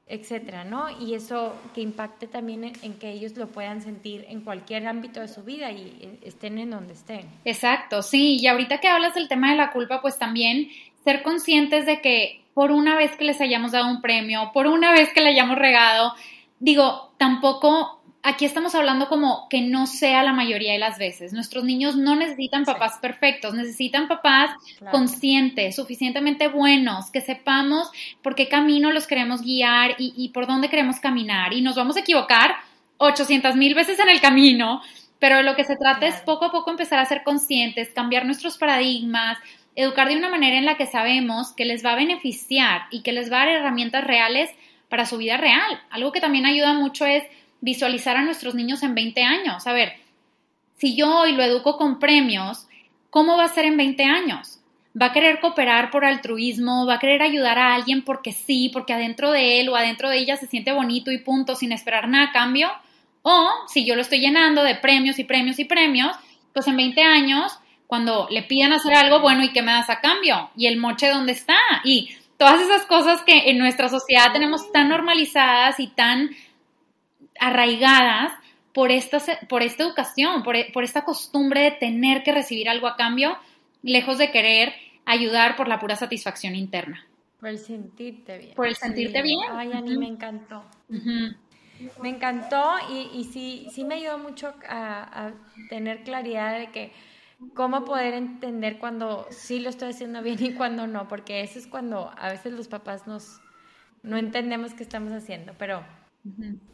etcétera, 0.06 0.66
¿no? 0.66 0.90
Y 1.00 1.16
eso 1.16 1.56
que 1.74 1.82
impacte 1.82 2.28
también 2.28 2.74
en, 2.82 2.94
que 2.96 3.12
ellos 3.12 3.38
lo 3.38 3.48
puedan 3.48 3.82
sentir 3.82 4.26
en 4.28 4.42
cualquier 4.42 4.86
ámbito 4.86 5.22
de 5.22 5.28
su 5.28 5.44
vida 5.44 5.72
y 5.72 5.98
eh, 6.02 6.20
estén 6.24 6.58
en 6.58 6.72
donde 6.72 6.94
estén. 6.94 7.30
Exacto, 7.46 8.02
sí. 8.02 8.38
Y 8.40 8.48
ahorita 8.48 8.80
que 8.80 8.90
hablas 8.90 9.16
del 9.16 9.30
tema 9.30 9.52
de 9.52 9.58
la 9.58 9.72
culpa, 9.72 10.02
pues 10.02 10.20
también 10.20 10.70
ser 11.04 11.24
conscientes 11.24 11.86
de 11.86 12.02
que 12.02 12.44
por 12.54 12.72
una 12.72 12.98
vez 12.98 13.16
que 13.16 13.24
les 13.24 13.40
hayamos 13.42 13.72
dado 13.72 13.90
un 13.90 14.02
premio, 14.02 14.52
por 14.54 14.68
una 14.68 14.92
vez 14.92 15.12
que 15.14 15.22
le 15.22 15.30
hayamos 15.30 15.58
regado, 15.58 16.14
digo, 16.60 17.14
tampoco 17.18 18.03
aquí 18.24 18.46
estamos 18.46 18.74
hablando 18.74 19.10
como 19.10 19.48
que 19.50 19.62
no 19.62 19.86
sea 19.86 20.24
la 20.24 20.32
mayoría 20.32 20.72
de 20.72 20.80
las 20.80 20.98
veces. 20.98 21.34
Nuestros 21.34 21.66
niños 21.66 21.98
no 21.98 22.16
necesitan 22.16 22.64
papás 22.64 22.98
perfectos, 23.02 23.54
necesitan 23.54 24.08
papás 24.08 24.52
conscientes, 24.92 25.76
suficientemente 25.76 26.48
buenos, 26.48 27.12
que 27.12 27.22
sepamos 27.22 27.92
por 28.22 28.36
qué 28.36 28.48
camino 28.48 28.92
los 28.92 29.08
queremos 29.08 29.42
guiar 29.42 29.96
y, 30.00 30.30
por 30.30 30.48
dónde 30.48 30.70
queremos 30.70 31.00
caminar. 31.02 31.54
Y 31.54 31.62
nos 31.62 31.76
vamos 31.76 31.98
a 31.98 32.00
equivocar 32.00 32.56
800 32.98 33.56
mil 33.58 33.76
veces 33.76 34.00
en 34.00 34.10
el 34.10 34.22
camino, 34.22 34.82
pero 35.20 35.44
lo 35.44 35.56
que 35.56 35.66
se 35.66 35.76
trata 35.76 36.08
es 36.08 36.16
poco 36.22 36.46
a 36.46 36.52
poco 36.52 36.72
empezar 36.72 37.00
a 37.00 37.06
ser 37.06 37.24
conscientes, 37.24 37.90
cambiar 37.94 38.26
nuestros 38.26 38.58
paradigmas, 38.58 39.38
educar 39.76 40.08
de 40.08 40.16
una 40.16 40.30
manera 40.30 40.58
en 40.58 40.66
la 40.66 40.78
que 40.78 40.86
sabemos 40.86 41.52
que 41.52 41.66
les 41.66 41.86
va 41.86 41.92
a 41.92 41.98
beneficiar 41.98 42.84
y 42.90 43.02
que 43.02 43.12
les 43.12 43.32
va 43.32 43.42
a 43.42 43.46
dar 43.46 43.56
herramientas 43.56 44.06
reales 44.06 44.50
para 44.88 45.06
su 45.06 45.18
vida 45.18 45.36
real. 45.38 45.82
Algo 45.90 46.12
que 46.12 46.22
también 46.22 46.46
ayuda 46.46 46.74
mucho 46.74 47.06
es 47.06 47.24
visualizar 47.64 48.18
a 48.18 48.24
nuestros 48.24 48.56
niños 48.56 48.84
en 48.84 48.94
20 48.94 49.24
años. 49.24 49.66
A 49.68 49.72
ver, 49.72 49.94
si 50.76 50.98
yo 50.98 51.20
hoy 51.20 51.32
lo 51.32 51.44
educo 51.44 51.78
con 51.78 51.98
premios, 51.98 52.68
¿cómo 53.10 53.38
va 53.38 53.46
a 53.46 53.54
ser 53.54 53.64
en 53.64 53.78
20 53.78 54.04
años? 54.04 54.60
¿Va 55.02 55.08
a 55.08 55.14
querer 55.14 55.40
cooperar 55.40 55.90
por 55.90 56.04
altruismo? 56.04 56.86
¿Va 56.86 56.96
a 56.96 57.00
querer 57.00 57.22
ayudar 57.22 57.58
a 57.58 57.74
alguien 57.74 58.04
porque 58.04 58.34
sí, 58.34 58.70
porque 58.74 58.92
adentro 58.92 59.32
de 59.32 59.62
él 59.62 59.70
o 59.70 59.78
adentro 59.78 60.10
de 60.10 60.18
ella 60.18 60.36
se 60.36 60.48
siente 60.48 60.74
bonito 60.74 61.10
y 61.10 61.20
punto, 61.20 61.56
sin 61.56 61.72
esperar 61.72 62.10
nada 62.10 62.26
a 62.26 62.32
cambio? 62.34 62.70
O 63.22 63.50
si 63.68 63.86
yo 63.86 63.96
lo 63.96 64.02
estoy 64.02 64.20
llenando 64.20 64.62
de 64.62 64.76
premios 64.76 65.18
y 65.18 65.24
premios 65.24 65.58
y 65.58 65.64
premios, 65.64 66.18
pues 66.52 66.68
en 66.68 66.76
20 66.76 67.02
años, 67.02 67.58
cuando 67.88 68.28
le 68.30 68.44
pidan 68.44 68.74
hacer 68.74 68.94
algo, 68.94 69.22
bueno, 69.22 69.42
¿y 69.42 69.54
qué 69.54 69.62
me 69.62 69.72
das 69.72 69.90
a 69.90 70.02
cambio? 70.02 70.50
¿Y 70.58 70.68
el 70.68 70.76
moche 70.76 71.10
dónde 71.10 71.32
está? 71.32 71.58
Y 71.86 72.10
todas 72.36 72.62
esas 72.62 72.86
cosas 72.88 73.22
que 73.22 73.50
en 73.50 73.58
nuestra 73.58 73.88
sociedad 73.88 74.34
tenemos 74.34 74.70
tan 74.74 74.90
normalizadas 74.90 75.80
y 75.80 75.88
tan 75.88 76.30
arraigadas 77.40 78.34
por 78.74 78.92
esta, 78.92 79.20
por 79.48 79.62
esta 79.62 79.84
educación, 79.84 80.44
por, 80.44 80.56
por 80.74 80.84
esta 80.84 81.04
costumbre 81.04 81.62
de 81.62 81.72
tener 81.72 82.24
que 82.24 82.32
recibir 82.32 82.70
algo 82.70 82.88
a 82.88 82.96
cambio, 82.96 83.38
lejos 83.84 84.18
de 84.18 84.32
querer 84.32 84.74
ayudar 85.06 85.56
por 85.56 85.68
la 85.68 85.80
pura 85.80 85.96
satisfacción 85.96 86.56
interna. 86.56 87.06
Por 87.40 87.50
el 87.50 87.60
sentirte 87.60 88.38
bien. 88.38 88.56
Por 88.56 88.68
el 88.68 88.76
sentirte 88.76 89.22
bien. 89.22 89.40
Ay, 89.52 89.74
a 89.74 89.82
mí 89.82 89.98
me 89.98 90.08
encantó. 90.08 90.64
Me 92.02 92.10
encantó 92.10 92.76
y, 92.90 93.10
y, 93.14 93.26
sí, 93.26 93.68
sí 93.72 93.84
me 93.84 93.96
ayudó 93.96 94.18
mucho 94.18 94.54
a, 94.68 95.28
a, 95.28 95.34
tener 95.70 96.04
claridad 96.04 96.58
de 96.58 96.72
que 96.72 96.94
cómo 97.54 97.84
poder 97.84 98.14
entender 98.14 98.78
cuando 98.78 99.28
sí 99.30 99.60
lo 99.60 99.70
estoy 99.70 99.90
haciendo 99.90 100.22
bien 100.22 100.38
y 100.42 100.54
cuando 100.54 100.88
no, 100.88 101.10
porque 101.10 101.42
eso 101.42 101.60
es 101.60 101.68
cuando 101.68 102.12
a 102.18 102.30
veces 102.30 102.54
los 102.54 102.70
papás 102.70 103.06
nos 103.08 103.42
no 104.04 104.18
entendemos 104.18 104.74
qué 104.74 104.84
estamos 104.84 105.12
haciendo, 105.12 105.54
pero 105.58 105.84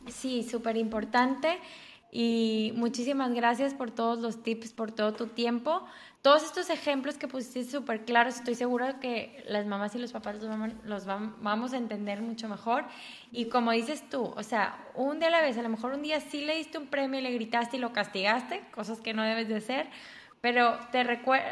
Sí, 0.08 0.44
súper 0.44 0.78
importante. 0.78 1.60
Y 2.12 2.74
muchísimas 2.76 3.34
gracias 3.34 3.76
por 3.76 3.92
todos 3.92 4.20
los 4.20 4.42
tips, 4.42 4.74
por 4.74 4.92
todo 4.92 5.14
tu 5.14 5.28
tiempo. 5.28 5.86
Todos 6.24 6.44
estos 6.44 6.70
ejemplos 6.72 7.18
que 7.18 7.28
pusiste 7.28 7.64
súper 7.64 8.04
claros, 8.04 8.36
estoy 8.38 8.56
segura 8.56 9.00
que 9.00 9.44
las 9.48 9.68
mamás 9.68 9.94
y 9.96 10.00
los 10.00 10.12
papás 10.12 10.38
los, 10.84 11.06
vamos 11.06 11.74
a 11.74 11.78
entender 11.78 12.22
mucho 12.22 12.50
mejor. 12.50 12.86
Y 13.32 13.46
como 13.46 13.72
dices 13.72 14.04
tú, 14.10 14.34
o 14.36 14.44
sea, 14.44 14.86
un 14.96 15.20
día 15.20 15.28
a 15.28 15.32
la 15.32 15.42
vez, 15.42 15.58
a 15.58 15.62
lo 15.62 15.70
mejor 15.70 15.94
un 15.94 16.02
día 16.02 16.20
sí 16.20 16.44
le 16.44 16.58
diste 16.58 16.78
un 16.80 16.88
premio 16.88 17.20
y 17.20 17.24
le 17.24 17.32
gritaste 17.32 17.78
y 17.78 17.80
lo 17.80 17.94
castigaste, 17.94 18.62
cosas 18.74 19.00
que 19.02 19.14
no 19.14 19.24
debes 19.24 19.48
de 19.48 19.58
hacer, 19.58 19.88
pero 20.42 20.78
te, 20.92 21.04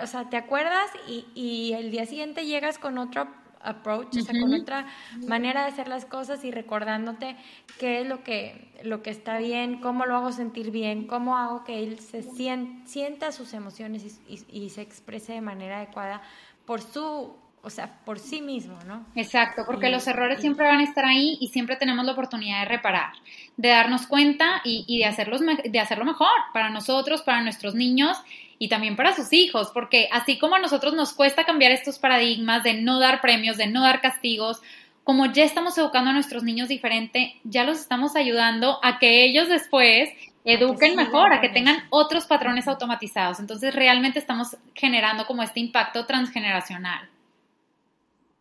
o 0.01 0.07
sea, 0.07 0.29
te 0.29 0.37
acuerdas 0.37 0.89
y, 1.07 1.27
y 1.35 1.73
el 1.73 1.91
día 1.91 2.05
siguiente 2.05 2.45
llegas 2.45 2.79
con 2.79 2.97
otro 2.97 3.27
approach, 3.61 4.17
o 4.17 4.21
sea, 4.21 4.39
con 4.39 4.53
otra 4.53 4.87
manera 5.27 5.63
de 5.63 5.71
hacer 5.71 5.87
las 5.87 6.05
cosas 6.05 6.43
y 6.43 6.51
recordándote 6.51 7.35
qué 7.79 8.01
es 8.01 8.07
lo 8.07 8.23
que, 8.23 8.71
lo 8.83 9.01
que 9.01 9.09
está 9.09 9.37
bien, 9.39 9.79
cómo 9.79 10.05
lo 10.05 10.15
hago 10.15 10.31
sentir 10.31 10.71
bien, 10.71 11.07
cómo 11.07 11.37
hago 11.37 11.63
que 11.63 11.83
él 11.83 11.99
se 11.99 12.23
sienta 12.23 13.31
sus 13.31 13.53
emociones 13.53 14.19
y, 14.27 14.69
se 14.69 14.81
exprese 14.81 15.33
de 15.33 15.41
manera 15.41 15.77
adecuada 15.77 16.21
por 16.65 16.81
su 16.81 17.35
o 17.63 17.69
sea, 17.69 17.99
por 18.05 18.19
sí 18.19 18.41
mismo, 18.41 18.77
¿no? 18.85 19.05
Exacto, 19.15 19.63
porque 19.65 19.89
los 19.89 20.07
errores 20.07 20.39
siempre 20.39 20.65
van 20.65 20.79
a 20.79 20.83
estar 20.83 21.03
ahí 21.03 21.37
y 21.41 21.49
siempre 21.49 21.75
tenemos 21.75 22.05
la 22.05 22.13
oportunidad 22.13 22.59
de 22.59 22.65
reparar, 22.65 23.11
de 23.57 23.69
darnos 23.69 24.07
cuenta 24.07 24.61
y, 24.63 24.85
y 24.87 24.99
de, 24.99 25.05
hacerlos, 25.05 25.41
de 25.41 25.79
hacerlo 25.79 26.05
mejor 26.05 26.29
para 26.53 26.69
nosotros, 26.69 27.23
para 27.23 27.41
nuestros 27.41 27.75
niños 27.75 28.17
y 28.59 28.69
también 28.69 28.95
para 28.95 29.15
sus 29.15 29.33
hijos, 29.33 29.71
porque 29.73 30.09
así 30.11 30.37
como 30.39 30.55
a 30.55 30.59
nosotros 30.59 30.93
nos 30.93 31.13
cuesta 31.13 31.45
cambiar 31.45 31.71
estos 31.71 31.99
paradigmas 31.99 32.63
de 32.63 32.81
no 32.81 32.99
dar 32.99 33.21
premios, 33.21 33.57
de 33.57 33.67
no 33.67 33.83
dar 33.83 34.01
castigos, 34.01 34.61
como 35.03 35.25
ya 35.27 35.43
estamos 35.43 35.77
educando 35.77 36.09
a 36.09 36.13
nuestros 36.13 36.43
niños 36.43 36.67
diferente, 36.67 37.39
ya 37.43 37.63
los 37.63 37.79
estamos 37.79 38.15
ayudando 38.15 38.79
a 38.83 38.99
que 38.99 39.23
ellos 39.23 39.47
después 39.47 40.09
eduquen 40.43 40.95
mejor, 40.95 41.33
a 41.33 41.41
que 41.41 41.49
tengan 41.49 41.83
otros 41.89 42.25
patrones 42.25 42.67
automatizados. 42.67 43.39
Entonces 43.39 43.73
realmente 43.73 44.19
estamos 44.19 44.57
generando 44.73 45.25
como 45.25 45.43
este 45.43 45.59
impacto 45.59 46.05
transgeneracional. 46.05 47.09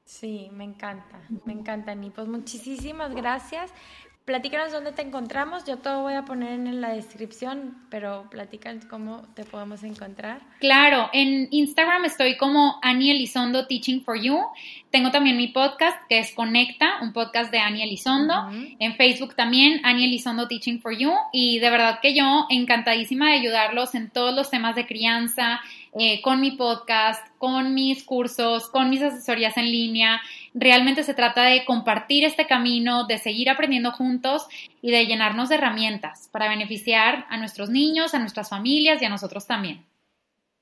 Sí, 0.05 0.49
me 0.53 0.63
encanta, 0.63 1.21
me 1.45 1.53
encanta, 1.53 1.95
Ni. 1.97 2.11
Pues 2.11 2.29
muchísimas 2.29 3.13
gracias. 3.13 3.73
Platícanos 4.27 4.73
dónde 4.73 4.91
te 4.91 5.03
encontramos. 5.03 5.65
Yo 5.67 5.77
todo 5.77 6.03
voy 6.03 6.15
a 6.15 6.25
poner 6.25 6.55
en 6.55 6.81
la 6.81 6.89
descripción, 6.89 7.77
pero 7.91 8.29
platícanos 8.29 8.85
cómo 8.85 9.23
te 9.37 9.45
podemos 9.45 9.85
encontrar. 9.85 10.41
Claro, 10.59 11.09
en 11.13 11.47
Instagram 11.53 12.07
estoy 12.07 12.37
como 12.37 12.81
Annie 12.83 13.13
Elizondo 13.13 13.69
Teaching 13.69 14.03
for 14.03 14.21
You. 14.21 14.41
Tengo 14.91 15.13
también 15.13 15.37
mi 15.37 15.47
podcast 15.47 15.97
que 16.09 16.19
es 16.19 16.33
Conecta, 16.33 16.95
un 17.03 17.13
podcast 17.13 17.53
de 17.53 17.61
Annie 17.61 17.85
Elizondo. 17.85 18.35
En 18.81 18.97
Facebook 18.97 19.37
también, 19.37 19.81
Annie 19.85 20.07
Elizondo 20.07 20.49
Teaching 20.49 20.81
for 20.81 20.99
You. 20.99 21.13
Y 21.33 21.61
de 21.61 21.71
verdad 21.71 22.01
que 22.03 22.13
yo 22.13 22.47
encantadísima 22.51 23.27
de 23.27 23.35
ayudarlos 23.35 23.95
en 23.95 24.11
todos 24.11 24.35
los 24.35 24.51
temas 24.51 24.75
de 24.75 24.87
crianza, 24.87 25.61
eh, 25.99 26.21
con 26.21 26.41
mi 26.41 26.53
podcast, 26.53 27.27
con 27.39 27.73
mis 27.73 28.05
cursos, 28.05 28.69
con 28.69 28.91
mis 28.91 29.03
asesorías 29.03 29.57
en 29.57 29.71
línea. 29.71 30.21
Realmente 30.53 31.03
se 31.05 31.15
trata 31.15 31.45
de 31.45 31.65
compartir 31.65 32.25
este 32.25 32.47
camino, 32.47 33.07
de 33.07 33.19
seguir 33.19 33.49
aprendiendo 33.49 33.93
juntos 33.93 34.47
y 34.83 34.91
de 34.91 35.07
llenarnos 35.07 35.49
de 35.49 35.55
herramientas 35.55 36.29
para 36.31 36.49
beneficiar 36.49 37.27
a 37.31 37.39
nuestros 37.39 37.71
niños, 37.71 38.13
a 38.13 38.19
nuestras 38.19 38.51
familias 38.51 39.01
y 39.01 39.07
a 39.07 39.09
nosotros 39.09 39.47
también. 39.47 39.87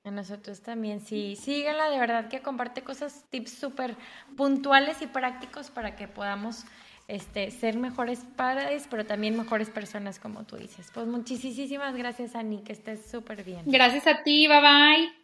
A 0.05 0.11
nosotros 0.11 0.61
también, 0.61 1.01
sí. 1.01 1.35
Síguela, 1.35 1.89
de 1.89 1.99
verdad 1.99 2.29
que 2.29 2.41
comparte 2.41 2.83
cosas, 2.83 3.25
tips 3.31 3.53
súper 3.53 3.97
puntuales 4.37 5.03
y 5.03 5.07
prácticos 5.07 5.71
para 5.71 5.97
que 5.97 6.07
podamos 6.07 6.65
este, 7.09 7.51
ser 7.51 7.77
mejores 7.77 8.21
padres, 8.37 8.87
pero 8.91 9.05
también 9.05 9.37
mejores 9.37 9.71
personas, 9.71 10.19
como 10.19 10.45
tú 10.45 10.57
dices. 10.57 10.91
Pues 10.93 11.07
muchísimas 11.07 11.97
gracias, 11.97 12.35
Ani, 12.35 12.63
que 12.63 12.73
estés 12.73 13.11
súper 13.11 13.45
bien. 13.45 13.63
Gracias 13.67 14.07
a 14.07 14.23
ti, 14.23 14.47
bye 14.47 14.61
bye. 14.61 15.24